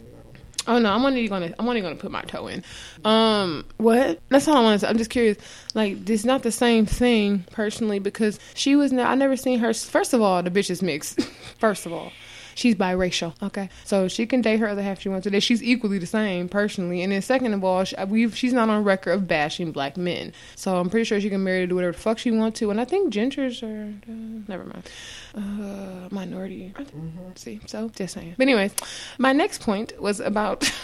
[0.70, 2.64] Oh no, I'm only gonna I'm only gonna put my toe in.
[3.04, 4.20] Um, what?
[4.30, 4.90] That's all I want to say.
[4.90, 5.36] I'm just curious.
[5.74, 8.94] Like, it's not the same thing personally because she was.
[8.94, 9.74] I never seen her.
[9.74, 11.20] First of all, the bitch is mixed.
[11.58, 12.12] First of all,
[12.60, 13.34] she's biracial.
[13.42, 15.42] Okay, so she can date her other half she wants to date.
[15.42, 17.02] She's equally the same personally.
[17.02, 20.34] And then second of all, she, we've she's not on record of bashing black men.
[20.56, 22.70] So I'm pretty sure she can marry to do whatever the fuck she wants to.
[22.70, 24.90] And I think gingers are uh, never mind.
[25.34, 26.74] Uh, minority.
[26.76, 27.30] Mm-hmm.
[27.36, 28.36] See, so just saying.
[28.38, 28.76] But anyways,
[29.18, 30.72] my next point was about.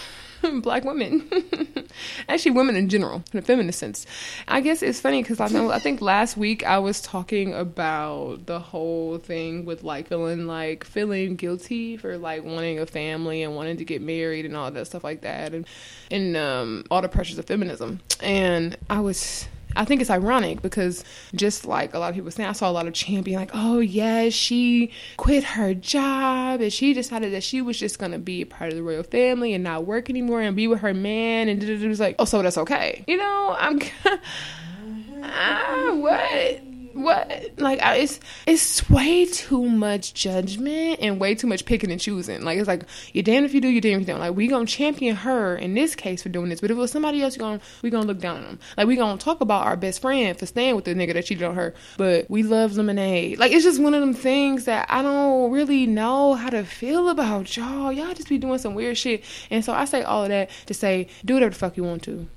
[0.62, 1.30] black women,
[2.30, 4.06] actually women in general, in a feminist sense.
[4.48, 8.46] I guess it's funny because I know I think last week I was talking about
[8.46, 13.56] the whole thing with like feeling like feeling guilty for like wanting a family and
[13.56, 15.68] wanting to get married and all that stuff like that, and
[16.12, 18.02] and um, all the pressures of feminism.
[18.22, 21.04] And I was I think it's ironic because
[21.34, 23.80] just like a lot of people saying, I saw a lot of champion like, oh
[23.80, 28.46] yeah, she quit her job and she decided that she was just gonna be a
[28.46, 31.64] part of the royal family and not work anymore and be with her man and
[31.64, 33.04] it was like, oh, so that's okay.
[33.08, 33.82] You know, I'm
[35.24, 36.75] ah, what?
[36.96, 37.52] What?
[37.58, 42.44] Like it's it's way too much judgment and way too much picking and choosing.
[42.44, 44.22] Like it's like you're damned if you do you're damned if you don't.
[44.22, 46.92] Like we gonna champion her in this case for doing this but if it was
[46.92, 49.76] somebody else gonna we gonna look down on them like we gonna talk about our
[49.76, 53.38] best friend for staying with the nigga that cheated on her but we love lemonade.
[53.40, 57.10] Like it's just one of them things that i don't really know how to feel
[57.10, 57.92] about y'all.
[57.92, 59.24] Y'all just be doing some weird shit.
[59.50, 62.04] And so i say all of that to say do whatever the fuck you want
[62.04, 62.28] to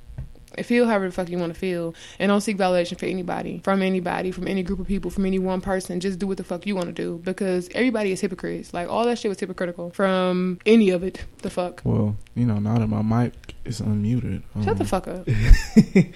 [0.63, 1.95] feel however the fuck you want to feel.
[2.19, 5.39] And don't seek validation for anybody from anybody from any group of people from any
[5.39, 6.01] one person.
[6.01, 7.21] Just do what the fuck you want to do.
[7.25, 8.73] Because everybody is hypocrites.
[8.73, 11.25] Like all that shit was hypocritical from any of it.
[11.43, 11.83] The fuck?
[11.85, 15.27] Well you know now that my mic is unmuted shut um, the fuck up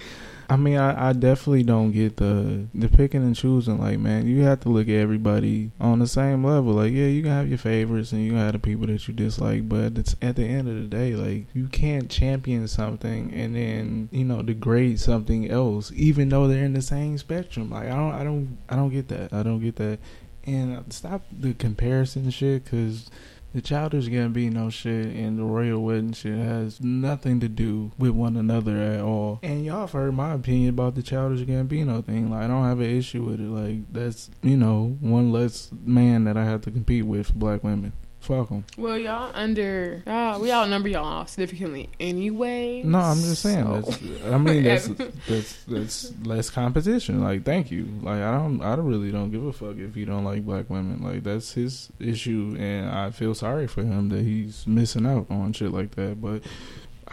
[0.49, 3.79] I mean, I, I definitely don't get the the picking and choosing.
[3.79, 6.73] Like, man, you have to look at everybody on the same level.
[6.73, 9.13] Like, yeah, you can have your favorites and you can have the people that you
[9.13, 13.55] dislike, but it's at the end of the day, like, you can't champion something and
[13.55, 17.69] then you know degrade something else, even though they're in the same spectrum.
[17.69, 19.33] Like, I don't, I don't, I don't get that.
[19.33, 19.99] I don't get that.
[20.45, 23.09] And stop the comparison shit, cause
[23.53, 28.35] the Childish Gambino shit and the royal wedding shit has nothing to do with one
[28.35, 29.39] another at all.
[29.43, 32.31] And y'all have heard my opinion about the Childish Gambino thing.
[32.31, 33.43] Like I don't have an issue with it.
[33.43, 37.63] Like that's you know one less man that I have to compete with for black
[37.63, 37.93] women.
[38.23, 38.63] Fuck them.
[38.77, 42.81] Well, y'all under y'all we outnumber y'all significantly anyway.
[42.81, 43.65] No, I'm just saying.
[43.65, 43.81] So.
[43.81, 44.87] That's, I mean, that's,
[45.27, 47.21] that's that's less competition.
[47.21, 47.85] Like, thank you.
[48.01, 50.69] Like, I don't, I don't really don't give a fuck if you don't like black
[50.69, 51.03] women.
[51.03, 55.51] Like, that's his issue, and I feel sorry for him that he's missing out on
[55.51, 56.21] shit like that.
[56.21, 56.43] But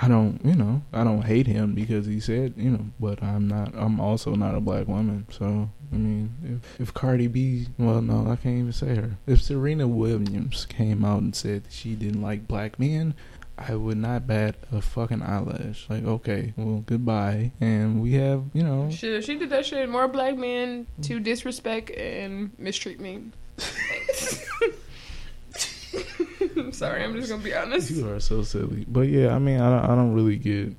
[0.02, 3.46] I don't, you know, I don't hate him because he said, you know, but I'm
[3.46, 5.26] not, I'm also not a black woman.
[5.30, 9.18] So, I mean, if, if Cardi B, well, no, I can't even say her.
[9.26, 13.14] If Serena Williams came out and said she didn't like black men,
[13.58, 15.84] I would not bat a fucking eyelash.
[15.90, 17.52] Like, okay, well, goodbye.
[17.60, 18.88] And we have, you know.
[18.90, 19.86] Shit, she did that shit.
[19.90, 23.24] More black men to disrespect and mistreat me.
[26.56, 27.02] I'm sorry.
[27.02, 27.90] I'm just gonna be honest.
[27.90, 28.84] You are so silly.
[28.88, 30.74] But yeah, I mean, I don't, I don't really get.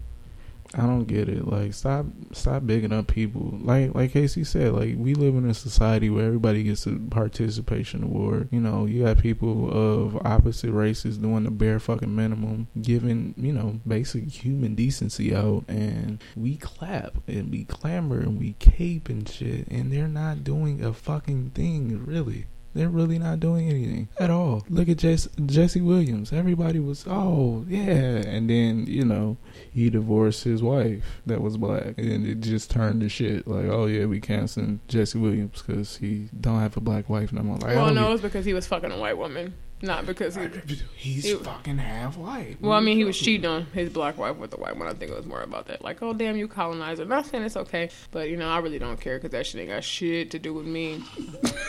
[0.74, 1.46] I don't get it.
[1.46, 3.58] Like, stop, stop bigging up people.
[3.62, 8.04] Like, like Casey said, like we live in a society where everybody gets a participation
[8.04, 8.48] award.
[8.52, 13.52] You know, you got people of opposite races doing the bare fucking minimum, giving you
[13.52, 19.28] know basic human decency out, and we clap and we clamor and we cape and
[19.28, 22.46] shit, and they're not doing a fucking thing really.
[22.74, 24.64] They're really not doing anything at all.
[24.70, 26.32] Look at Jesse, Jesse Williams.
[26.32, 27.84] Everybody was, oh, yeah.
[27.84, 29.38] And then, you know,
[29.72, 31.98] he divorced his wife that was black.
[31.98, 33.48] And it just turned to shit.
[33.48, 37.44] Like, oh, yeah, we canceling Jesse Williams because he don't have a black wife no
[37.44, 37.58] more.
[37.58, 39.54] Like, well, oh, no, it's because he was fucking a white woman.
[39.82, 40.48] Not because he,
[40.96, 42.58] he's he, fucking half white.
[42.62, 44.88] Well, I mean, he was cheating on his black wife with the white one.
[44.88, 45.84] I think it was more about that.
[45.84, 47.06] Like, oh damn, you colonizer.
[47.06, 49.70] Not saying it's okay, but you know, I really don't care because that shit ain't
[49.70, 51.04] got shit to do with me.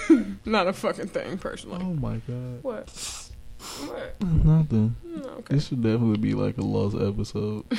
[0.45, 1.81] Not a fucking thing, personally.
[1.83, 2.63] Oh my god.
[2.63, 3.31] What?
[3.87, 4.21] What?
[4.21, 4.97] Nothing.
[5.07, 5.55] Mm, okay.
[5.55, 7.65] This should definitely be like a lost episode.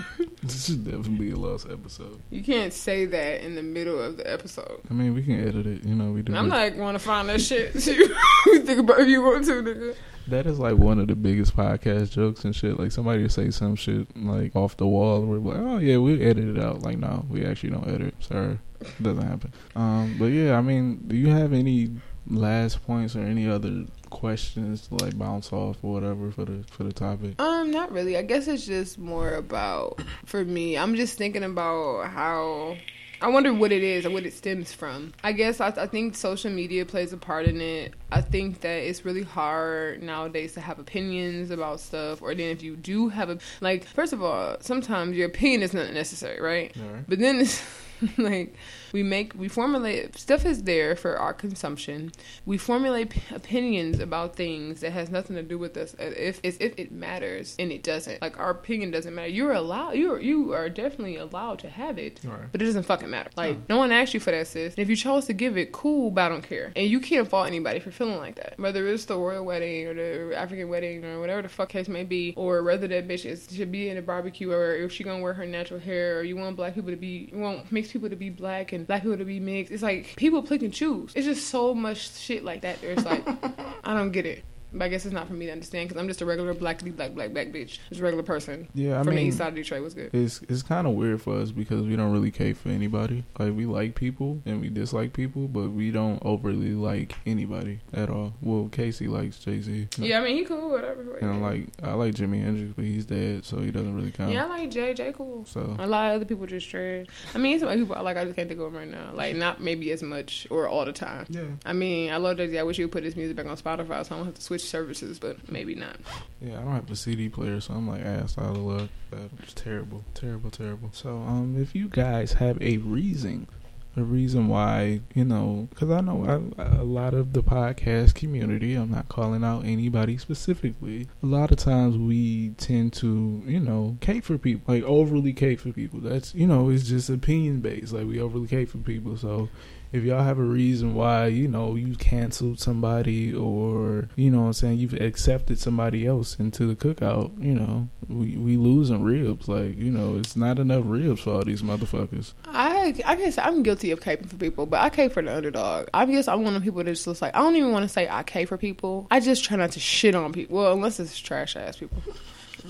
[0.42, 2.20] This should definitely be a lost episode.
[2.30, 4.80] You can't say that in the middle of the episode.
[4.90, 5.84] I mean, we can edit it.
[5.84, 6.34] You know, we do.
[6.34, 6.48] I'm it.
[6.48, 7.72] not going to find that shit.
[7.74, 9.94] think about if you want to, nigga.
[10.26, 12.76] That is like one of the biggest podcast jokes and shit.
[12.76, 15.98] Like somebody will say some shit like off the wall, and we're like, "Oh yeah,
[15.98, 18.14] we edit it out." Like, no, we actually don't edit.
[18.20, 19.52] Sorry, it doesn't happen.
[19.76, 21.90] Um, but yeah, I mean, do you have any
[22.28, 26.84] last points or any other questions to like bounce off or whatever for the for
[26.84, 27.40] the topic?
[27.40, 28.16] Um, not really.
[28.16, 30.78] I guess it's just more about for me.
[30.78, 32.76] I'm just thinking about how
[33.22, 35.12] I wonder what it is or what it stems from.
[35.22, 37.94] I guess I, I think social media plays a part in it.
[38.10, 42.62] I think that it's really hard nowadays to have opinions about stuff, or then if
[42.62, 46.76] you do have a like, first of all, sometimes your opinion is not necessary, right?
[46.76, 47.08] Alright.
[47.08, 47.62] But then it's
[48.18, 48.56] like
[48.92, 52.12] we make we formulate stuff is there for our consumption.
[52.46, 55.94] We formulate p- opinions about things that has nothing to do with us.
[55.98, 58.20] Uh, as If if it matters and it doesn't.
[58.22, 59.28] Like our opinion doesn't matter.
[59.28, 59.92] You're allowed.
[59.92, 62.20] You are you are definitely allowed to have it.
[62.24, 62.52] Alright.
[62.52, 63.30] But it doesn't fucking matter.
[63.36, 63.60] Like Huh.
[63.68, 64.74] no one asked you for that, sis.
[64.74, 66.10] And if you chose to give it, cool.
[66.10, 66.72] But I don't care.
[66.76, 68.54] And you can't fault anybody for feeling like that.
[68.58, 72.04] Whether it's the royal wedding or the African wedding or whatever the fuck case may
[72.04, 75.22] be, or whether that bitch is, should be in a barbecue or if she gonna
[75.22, 78.08] wear her natural hair, or you want black people to be, you want mixed people
[78.08, 79.72] to be black and black people to be mixed.
[79.72, 81.12] It's like people pick and choose.
[81.14, 82.80] It's just so much shit like that.
[82.80, 83.26] There's like,
[83.84, 84.44] I don't get it.
[84.74, 86.94] But I guess it's not for me to understand because I'm just a regular blackity
[86.96, 89.48] black black black bitch, just a regular person Yeah, I from the mean, east side
[89.48, 89.82] of Detroit.
[89.82, 90.10] Was good.
[90.14, 93.24] it's it's kind of weird for us because we don't really care for anybody.
[93.38, 98.08] Like we like people and we dislike people, but we don't overly like anybody at
[98.10, 98.34] all.
[98.40, 99.88] Well, Casey likes Jay Z.
[99.98, 101.16] Yeah, I mean he cool, whatever.
[101.18, 104.32] And like I like Jimi Hendrix, but he's dead, so he doesn't really count.
[104.32, 104.94] yeah, I like Jay.
[104.94, 105.44] Jay cool.
[105.46, 107.06] So A lot of other people just trash.
[107.34, 108.16] I mean, some people I like.
[108.16, 109.10] I just can't think of them right now.
[109.12, 111.26] Like not maybe as much or all the time.
[111.28, 112.58] yeah, I mean, I love Jay Z.
[112.58, 114.42] I wish he would put his music back on Spotify, so I don't have to
[114.42, 115.18] switch services.
[115.18, 115.96] But maybe not.
[116.40, 116.58] yeah.
[116.58, 118.88] I don't have a CD player, so I'm like ass out of luck.
[119.10, 120.90] That's terrible, terrible, terrible.
[120.92, 123.46] So um, if you guys have a reason.
[123.94, 126.24] A reason why, you know, because I know
[126.56, 131.08] I, a lot of the podcast community, I'm not calling out anybody specifically.
[131.22, 135.60] A lot of times we tend to, you know, cape for people, like overly cape
[135.60, 136.00] for people.
[136.00, 137.92] That's, you know, it's just opinion based.
[137.92, 139.18] Like we overly cape for people.
[139.18, 139.50] So
[139.92, 144.52] if y'all have a reason why, you know, you canceled somebody or, you know I'm
[144.54, 149.48] saying, you've accepted somebody else into the cookout, you know, we, we losing ribs.
[149.48, 152.32] Like, you know, it's not enough ribs for all these motherfuckers.
[152.46, 155.88] I I guess I'm guilty of caping for people, but I cape for the underdog.
[155.92, 158.08] I guess I'm one of people that's just like I don't even want to say
[158.08, 159.06] I cape for people.
[159.10, 160.56] I just try not to shit on people.
[160.56, 162.02] Well, unless it's trash ass people,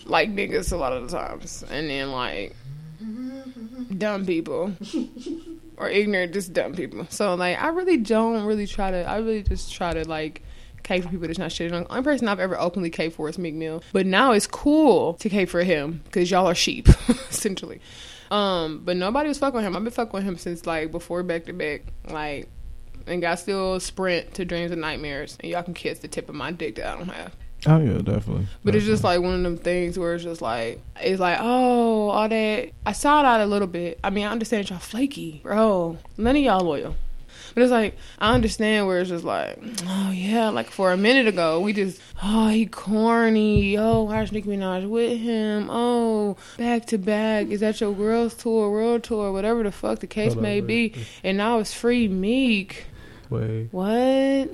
[0.07, 2.57] like niggas a lot of the times, and then like
[3.97, 4.73] dumb people.
[5.77, 7.07] Or ignorant, just dumb people.
[7.11, 9.05] So like, I really don't really try to.
[9.05, 10.43] I really just try to like
[10.83, 11.85] cape for people that's not shitting on.
[11.85, 13.83] The only person I've ever openly cape for is Meek Mill.
[13.93, 16.89] But now it's cool to cape for him because y'all are sheep,
[17.31, 17.81] essentially.
[18.31, 19.77] Um, but nobody was fucking him.
[19.77, 22.49] I've been fucking with him since like before back to back, like,
[23.07, 26.35] and got still sprint to dreams and nightmares, and y'all can kiss the tip of
[26.35, 27.35] my dick that I don't have.
[27.66, 28.46] Oh, yeah, definitely.
[28.64, 32.08] But it's just like one of them things where it's just like it's like oh
[32.10, 32.70] all that.
[32.84, 34.00] I saw that a little bit.
[34.02, 35.98] I mean I understand y'all flaky, bro.
[36.16, 36.96] None of y'all loyal.
[37.54, 41.28] But it's like I understand where it's just like, oh yeah, like for a minute
[41.28, 45.68] ago we just oh he corny, oh why's Nicki Minaj with him?
[45.70, 50.06] Oh back to back, is that your girls tour, world tour, whatever the fuck the
[50.06, 51.04] case Hold may wait, be?
[51.22, 52.86] And now it's free Meek.
[53.30, 54.50] Wait, What?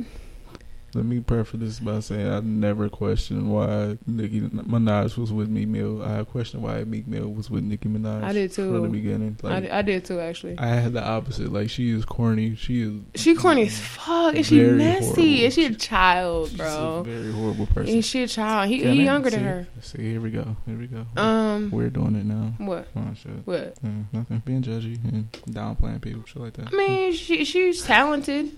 [0.95, 5.69] Let me preface this by saying I never questioned why Nicki Minaj was with Meek
[5.69, 6.03] Mill.
[6.03, 8.23] I questioned why Meek Mill was with Nicki Minaj.
[8.25, 8.73] I did too.
[8.73, 9.37] From the beginning.
[9.45, 10.59] I, Like, did, I did too actually.
[10.59, 11.53] I had the opposite.
[11.53, 12.55] Like she is corny.
[12.57, 13.01] She is.
[13.17, 14.35] She corny as fuck.
[14.35, 15.45] And she messy.
[15.45, 16.99] And she a child, she's bro.
[17.01, 17.95] a very horrible person.
[17.95, 18.69] And she a child.
[18.69, 19.67] He, Can he I- younger see, than her.
[19.83, 20.57] See, here we go.
[20.67, 21.05] Here we go.
[21.21, 22.55] Um, We're doing it now.
[22.59, 22.89] what?
[22.97, 23.01] Oh.
[23.45, 23.75] What?
[23.83, 24.43] Yeah, nothing.
[24.45, 26.69] Being judgy and downplaying people, shit like that.
[26.73, 28.51] I mean, she she's talented.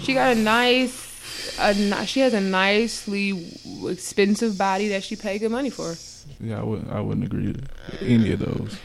[0.00, 3.52] She got a nice, a she has a nicely
[3.86, 5.94] expensive body that she paid good money for.
[6.40, 6.90] Yeah, I wouldn't.
[6.92, 7.62] I wouldn't agree to
[8.04, 8.78] any of those.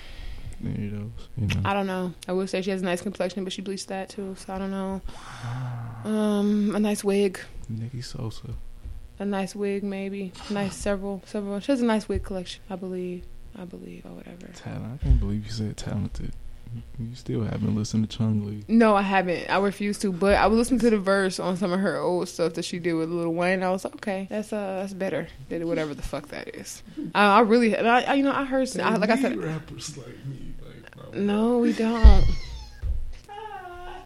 [0.63, 1.27] Any of those.
[1.37, 1.61] You know.
[1.65, 2.13] I don't know.
[2.27, 4.35] I will say she has a nice complexion, but she bleached that too.
[4.39, 5.01] So I don't know.
[6.05, 7.39] Um, a nice wig,
[7.69, 8.47] Nikki Sosa.
[9.19, 11.59] a nice wig maybe, nice several several.
[11.59, 13.25] She has a nice wig collection, I believe.
[13.55, 14.47] I believe or whatever.
[14.55, 14.99] Talent.
[14.99, 16.31] I can't believe you said talented.
[16.99, 18.63] You still haven't listened to Chun-Li.
[18.67, 19.49] No, I haven't.
[19.49, 20.11] I refuse to.
[20.11, 22.79] But I would listen to the verse on some of her old stuff that she
[22.79, 23.63] did with Lil Wayne.
[23.63, 26.83] I was like, okay, that's uh, that's better than whatever the fuck that is.
[27.13, 29.97] I, I really, and I, I, you know, I heard, I, like I said, rappers
[29.97, 30.53] like me.
[30.61, 32.25] Like, no, we don't.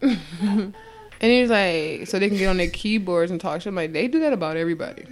[0.00, 0.74] and
[1.20, 3.68] he was like, so they can get on their keyboards and talk shit.
[3.68, 5.06] I'm like, they do that about everybody.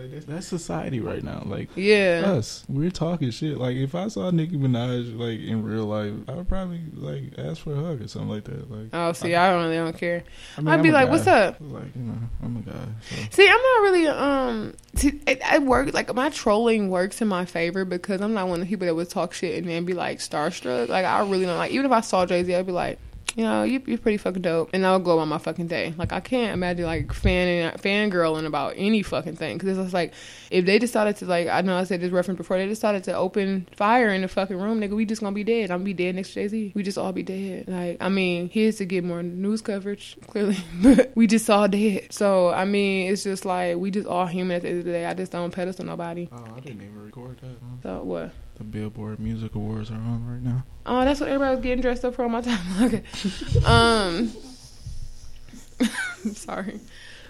[0.00, 1.42] Like Like that's, that's society right now.
[1.44, 2.22] Like Yeah.
[2.26, 3.58] us, we're talking shit.
[3.58, 7.62] Like if I saw Nicki Minaj like in real life, I would probably like ask
[7.62, 8.70] for a hug or something like that.
[8.70, 10.24] Like Oh, see, I don't really don't care.
[10.56, 11.10] I mean, I'd I'm be like, guy.
[11.12, 12.86] "What's up?" Like you know, I'm a guy.
[13.08, 13.16] So.
[13.30, 14.74] See, I'm not really um.
[14.94, 18.60] See, it, I work like my trolling works in my favor because I'm not one
[18.60, 20.88] of the people that would talk shit and then be like starstruck.
[20.88, 21.72] Like I really don't like.
[21.72, 22.98] Even if I saw Jay Z, I'd be like,
[23.36, 25.94] you know, you, you're pretty fucking dope, and I would go on my fucking day.
[25.96, 30.12] Like I can't imagine like fanning fangirling about any fucking thing because it's just like
[30.50, 33.14] if they decided to like I know I said this reference before they decided to
[33.14, 35.70] open fire in the fucking room, nigga, we just gonna be dead.
[35.70, 36.72] I'm gonna be dead next to Jay Z.
[36.74, 37.68] We just all be dead.
[37.68, 42.12] Like I mean, here's to get more news coverage clearly, but we just all dead.
[42.12, 44.92] So I mean, it's just like we just all human at the end of the
[44.92, 45.06] day.
[45.06, 46.28] I just don't pedestal nobody.
[46.32, 47.56] Oh, I didn't even record that.
[47.82, 48.32] So what?
[48.60, 50.64] The Billboard Music Awards are on right now.
[50.84, 52.60] Oh, that's what everybody's getting dressed up for on my time.
[52.82, 53.02] Okay.
[53.64, 54.30] um.
[56.34, 56.78] sorry.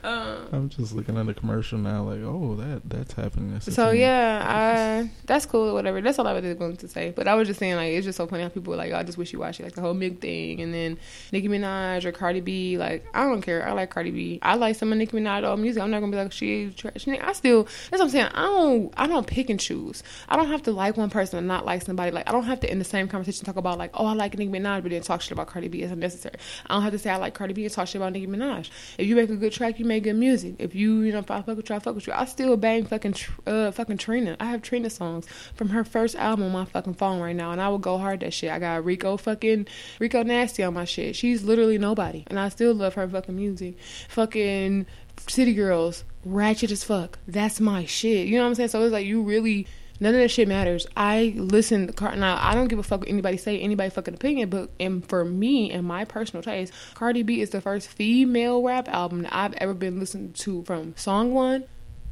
[0.02, 0.48] Um.
[0.52, 3.52] I'm just looking at the commercial now, like, oh, that that's happening.
[3.52, 5.74] That's So yeah, I that's cool.
[5.74, 6.00] Whatever.
[6.00, 7.12] That's all I was going to say.
[7.14, 8.96] But I was just saying, like, it's just so funny how people are like, oh,
[8.96, 10.98] I just wish you watch it, like the whole Meek thing, and then
[11.32, 12.78] Nicki Minaj or Cardi B.
[12.78, 13.66] Like, I don't care.
[13.66, 14.38] I like Cardi B.
[14.42, 15.82] I like some of Nicki Minaj old music.
[15.82, 17.06] I'm not gonna be like she trash.
[17.06, 17.64] I still.
[17.64, 18.28] That's what I'm saying.
[18.34, 18.94] I don't.
[18.96, 20.02] I don't pick and choose.
[20.28, 22.10] I don't have to like one person and not like somebody.
[22.10, 24.36] Like, I don't have to in the same conversation talk about like, oh, I like
[24.36, 25.82] Nicki Minaj, but then talk shit about Cardi B.
[25.82, 26.36] It's unnecessary.
[26.66, 28.70] I don't have to say I like Cardi B and talk shit about Nicki Minaj.
[28.98, 30.54] If you make a good track, you make good music.
[30.58, 32.12] If you, you know, if I fuck with you, I fuck with you.
[32.14, 34.36] I still bang fucking, uh, fucking Trina.
[34.38, 37.60] I have Trina songs from her first album on my fucking phone right now, and
[37.60, 38.50] I would go hard that shit.
[38.50, 39.66] I got Rico fucking
[39.98, 41.16] Rico Nasty on my shit.
[41.16, 43.76] She's literally nobody, and I still love her fucking music.
[44.08, 44.86] Fucking
[45.26, 47.18] City Girls, ratchet as fuck.
[47.26, 48.28] That's my shit.
[48.28, 48.68] You know what I'm saying?
[48.70, 49.66] So it's like you really.
[50.00, 50.86] None of that shit matters.
[50.96, 52.38] I listen now.
[52.40, 54.48] I don't give a fuck what anybody say, anybody fucking opinion.
[54.48, 58.88] But and for me and my personal taste, Cardi B is the first female rap
[58.88, 61.64] album that I've ever been listened to from song one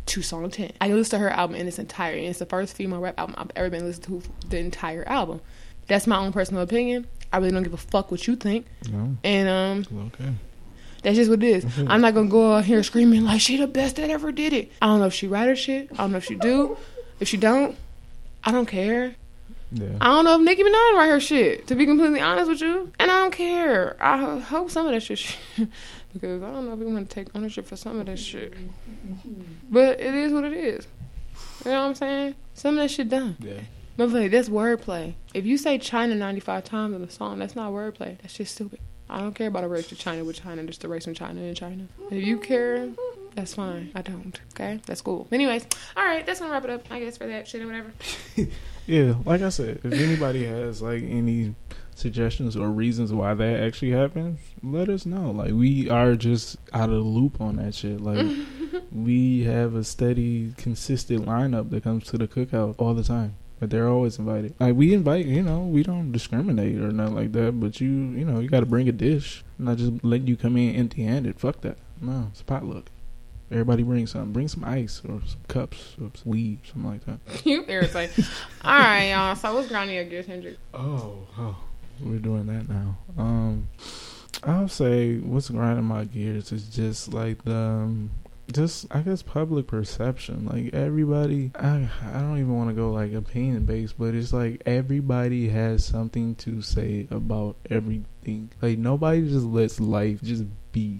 [0.06, 0.72] to song ten.
[0.80, 2.20] I listened to her album in its entirety.
[2.20, 5.40] And it's the first female rap album I've ever been listening to the entire album.
[5.86, 7.06] That's my own personal opinion.
[7.32, 8.66] I really don't give a fuck what you think.
[8.90, 10.32] No, And um, okay.
[11.02, 11.78] that's just what it is.
[11.86, 14.72] I'm not gonna go out here screaming like she the best that ever did it.
[14.82, 15.88] I don't know if she write her shit.
[15.92, 16.76] I don't know if she do.
[17.20, 17.76] If she don't,
[18.44, 19.14] I don't care.
[19.70, 19.88] Yeah.
[20.00, 21.66] I don't know if Nicki Minaj write her shit.
[21.66, 23.96] To be completely honest with you, and I don't care.
[24.00, 25.36] I hope some of that shit,
[26.12, 28.54] because I don't know if we want to take ownership for some of that shit.
[29.70, 30.86] But it is what it is.
[31.64, 32.34] You know what I'm saying?
[32.54, 33.36] Some of that shit done.
[33.40, 33.60] Yeah.
[33.98, 35.14] Motherfucker, that's wordplay.
[35.34, 38.16] If you say China 95 times in a song, that's not wordplay.
[38.22, 38.78] That's just stupid.
[39.10, 41.40] I don't care about a race to China with China, just a race from China
[41.40, 41.84] in China.
[42.10, 42.88] If you care,
[43.34, 43.90] that's fine.
[43.94, 44.38] I don't.
[44.54, 44.80] Okay?
[44.86, 45.28] That's cool.
[45.32, 47.92] Anyways, all right, that's gonna wrap it up, I guess, for that shit or whatever.
[48.88, 51.54] Yeah, like I said, if anybody has like any
[51.94, 55.30] suggestions or reasons why that actually happened, let us know.
[55.30, 58.00] Like we are just out of the loop on that shit.
[58.00, 58.26] Like
[58.90, 63.36] we have a steady, consistent lineup that comes to the cookout all the time.
[63.60, 64.54] But they're always invited.
[64.58, 67.60] Like we invite, you know, we don't discriminate or nothing like that.
[67.60, 70.56] But you, you know, you got to bring a dish, not just let you come
[70.56, 71.38] in empty-handed.
[71.38, 71.76] Fuck that.
[72.00, 72.88] No, it's a potluck.
[73.50, 74.32] Everybody bring something.
[74.32, 77.46] Bring some ice or some cups or some weed, something like that.
[77.46, 78.10] you irritate.
[78.62, 79.34] all right, y'all.
[79.36, 80.58] So what's grinding your gears, Hendrix?
[80.74, 81.56] Oh, oh,
[82.00, 82.98] we're doing that now.
[83.16, 83.68] Um,
[84.44, 88.10] I'll say what's grinding my gears is just like the, um,
[88.52, 90.46] just I guess public perception.
[90.46, 94.62] Like everybody, I I don't even want to go like opinion based, but it's like
[94.66, 98.50] everybody has something to say about everything.
[98.62, 100.44] Like nobody just lets life just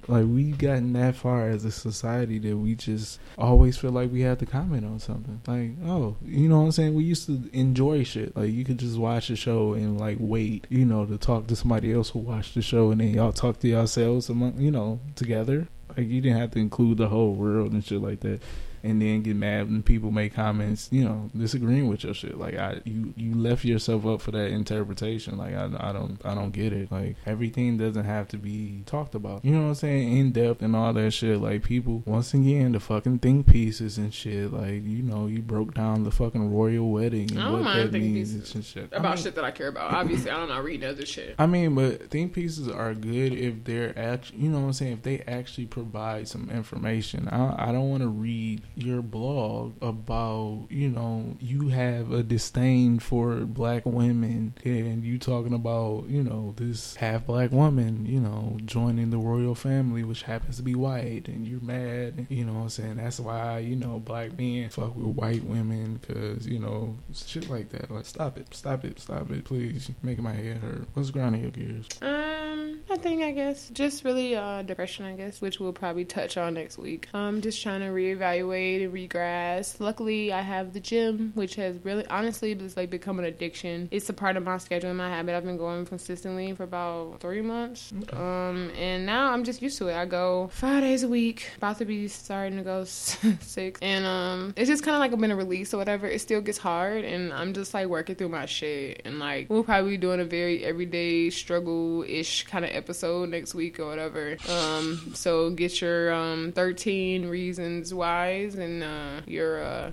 [0.06, 4.20] Like we've gotten that far as a society that we just always feel like we
[4.22, 5.40] have to comment on something.
[5.46, 6.94] Like, oh, you know what I'm saying?
[6.94, 8.36] We used to enjoy shit.
[8.36, 11.56] Like you could just watch the show and like wait, you know, to talk to
[11.56, 15.00] somebody else who watched the show and then y'all talk to yourselves among you know,
[15.14, 15.68] together.
[15.96, 18.40] Like you didn't have to include the whole world and shit like that.
[18.82, 22.38] And then get mad when people make comments, you know, disagreeing with your shit.
[22.38, 25.36] Like I, you, you left yourself up for that interpretation.
[25.38, 26.90] Like I, I don't, I don't get it.
[26.92, 29.44] Like everything doesn't have to be talked about.
[29.44, 30.16] You know what I'm saying?
[30.16, 31.40] In depth and all that shit.
[31.40, 34.52] Like people, once again, the fucking think pieces and shit.
[34.52, 37.78] Like you know, you broke down the fucking royal wedding and I don't what mind
[37.80, 38.88] that think means pieces and shit.
[38.92, 39.92] I About mean- shit that I care about.
[39.92, 41.34] Obviously, I don't know reading other shit.
[41.38, 44.92] I mean, but think pieces are good if they're actually, you know what I'm saying,
[44.92, 47.28] if they actually provide some information.
[47.28, 52.98] I, I don't want to read your blog about, you know, you have a disdain
[53.00, 58.56] for black women and you talking about, you know, this half black woman, you know,
[58.64, 62.60] joining the royal family, which happens to be white, and you're mad, you know what
[62.60, 62.96] I'm saying?
[62.96, 67.70] That's why, you know, black men fuck with white women because, you know, shit like
[67.70, 67.90] that.
[67.90, 69.90] Like, stop it, stop it, stop it, please.
[70.02, 70.86] Making my head hurt.
[70.94, 71.88] What's grinding your gears?
[72.00, 73.70] Um, nothing, I guess.
[73.70, 77.08] Just really uh, depression, I guess, which we'll probably touch on next week.
[77.12, 79.80] Um, just trying to reevaluate and regress.
[79.80, 83.88] Luckily, I have the gym, which has really, honestly, it's like become an addiction.
[83.90, 85.34] It's a part of my schedule and my habit.
[85.34, 87.92] I've been going consistently for about three months.
[88.12, 89.96] Um, and now I'm just used to it.
[89.96, 91.50] I go five days a week.
[91.56, 95.18] About to be starting to go six, and um, it's just kind of like I've
[95.18, 96.06] been a release or whatever.
[96.06, 99.02] It still gets hard, and I'm just like working through my shit.
[99.04, 103.54] And like we'll probably be doing a very everyday struggle ish kind of episode next
[103.54, 104.36] week or whatever.
[104.48, 109.92] Um, so get your um 13 Reasons Whys and uh your uh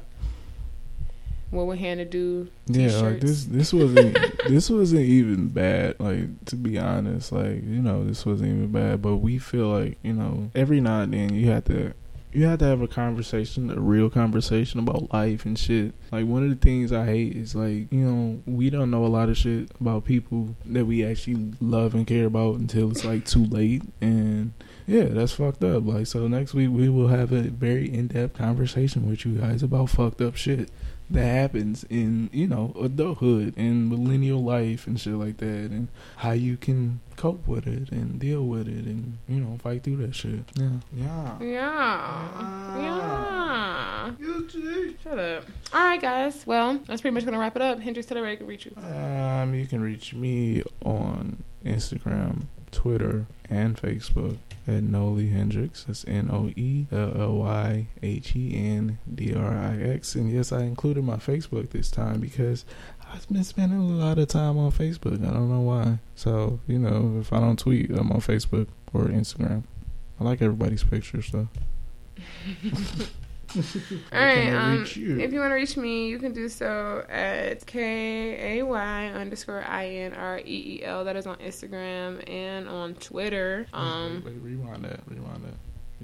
[1.51, 2.49] what would Hannah do?
[2.67, 3.21] Yeah, like T-shirts.
[3.21, 4.17] this this wasn't
[4.47, 7.31] this wasn't even bad, like to be honest.
[7.31, 9.01] Like, you know, this wasn't even bad.
[9.01, 11.93] But we feel like, you know, every now and then you have to
[12.33, 15.93] you have to have a conversation, a real conversation about life and shit.
[16.11, 19.07] Like one of the things I hate is like, you know, we don't know a
[19.07, 23.25] lot of shit about people that we actually love and care about until it's like
[23.25, 24.51] too late and
[24.87, 25.85] yeah, that's fucked up.
[25.85, 29.61] Like so next week we will have a very in depth conversation with you guys
[29.63, 30.69] about fucked up shit
[31.07, 35.87] that happens in you know adulthood and millennial life and shit like that and
[36.17, 39.97] how you can cope with it and deal with it and you know fight through
[39.97, 42.75] that shit yeah yeah Yeah.
[42.81, 44.11] Yeah.
[45.03, 45.45] Shut up.
[45.73, 46.45] All right, guys.
[46.45, 47.79] Well, that's pretty much going to wrap it up.
[47.79, 48.73] Hendrix, tell everybody can reach you.
[48.83, 52.43] um you can reach me on instagram
[52.75, 54.37] twitter and facebook
[54.67, 55.83] at Noelly Hendrix.
[55.83, 60.15] That's N O E L L Y H E N D R I X.
[60.15, 62.65] And yes, I included my Facebook this time because
[63.13, 65.25] I've been spending a lot of time on Facebook.
[65.25, 65.99] I don't know why.
[66.15, 69.63] So, you know, if I don't tweet, I'm on Facebook or Instagram.
[70.19, 71.49] I like everybody's pictures, though.
[74.13, 74.49] All right.
[74.53, 75.19] Um, reach you?
[75.19, 79.63] if you want to reach me, you can do so at K A Y underscore
[79.63, 81.05] I N R E E L.
[81.05, 83.67] That is on Instagram and on Twitter.
[83.73, 84.21] Um.
[84.25, 84.99] wait, wait, rewind that.
[85.07, 85.55] Rewind that.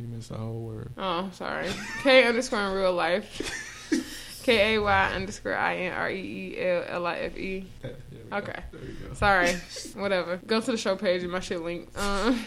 [0.01, 0.91] You missed the whole word.
[0.97, 1.69] Oh, sorry.
[2.03, 3.67] K underscore in real life.
[4.43, 7.67] K A Y underscore I N R E E L L I F E.
[8.31, 8.63] Okay.
[8.71, 9.13] There you go.
[9.13, 9.53] Sorry.
[9.93, 10.37] Whatever.
[10.47, 11.89] Go to the show page and my shit link.
[11.99, 12.45] Um,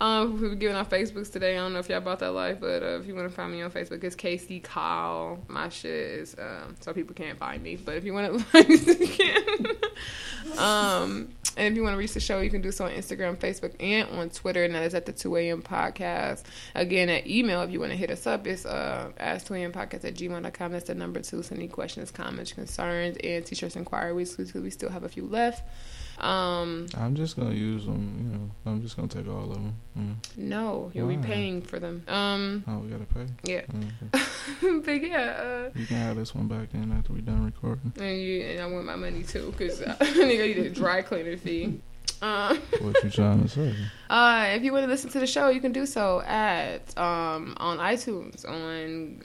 [0.00, 1.56] um, we were giving out Facebooks today.
[1.56, 3.52] I don't know if y'all bought that life, but uh, if you want to find
[3.52, 5.38] me on Facebook, it's KC Kyle.
[5.46, 8.68] My shit is um, so people can't find me, but if you want to find
[8.68, 12.92] me, um, and if you want to reach the show, you can do so on
[12.92, 15.62] Instagram, Facebook, and on Twitter, and that is at the 2 a.m.
[15.62, 16.44] podcast.
[16.74, 19.72] Again, at email, if you want to hit us up, it's uh, ask 2 a.m.
[19.72, 20.72] podcast at gmail.com.
[20.72, 21.42] That's the number two.
[21.42, 25.26] Send any questions, comments, concerns, and t shirts inquiries because we still have a few
[25.26, 25.62] left.
[26.20, 28.16] Um, I'm just gonna use them.
[28.18, 29.74] You know, I'm just gonna take all of them.
[29.98, 30.14] Mm.
[30.36, 32.02] no, you'll be paying for them.
[32.08, 33.26] Um, Oh, we gotta pay.
[33.44, 33.62] yeah.
[33.62, 34.80] Mm, okay.
[35.00, 37.92] but yeah, uh, You can have this one back in after we done recording.
[38.00, 41.80] and, you, and I want my money too because I need a dry cleaner fee.
[42.22, 43.74] Um, What you trying to say?
[44.10, 47.54] Uh, if you want to listen to the show, you can do so at um
[47.58, 49.22] on iTunes, on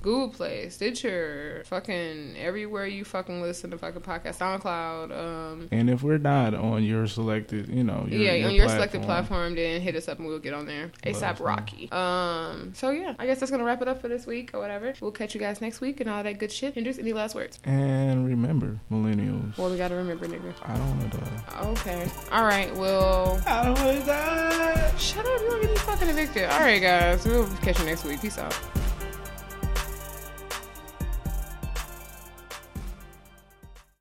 [0.00, 5.12] Google Play, Stitcher, fucking everywhere you fucking listen to fucking podcast, SoundCloud.
[5.16, 8.68] Um, And if we're not on your selected, you know, your, yeah, your on your
[8.68, 10.90] selected platform, then hit us up and we'll get on there.
[11.04, 11.38] ASAP.
[11.40, 11.90] Rocky.
[11.92, 14.94] Um, so yeah, I guess that's gonna wrap it up for this week or whatever.
[15.00, 16.74] We'll catch you guys next week and all that good shit.
[16.74, 17.58] Hendrix, any last words?
[17.64, 19.56] And remember, millennials.
[19.58, 20.52] Well, we gotta remember, nigga.
[20.64, 21.60] I don't want to die.
[21.66, 22.10] Okay.
[22.32, 22.74] All right.
[22.74, 24.92] Well, I don't want to die.
[24.96, 25.40] shut up.
[25.42, 26.44] You don't get me fucking evicted.
[26.48, 27.26] All right, guys.
[27.26, 28.22] We'll catch you next week.
[28.22, 28.58] Peace out.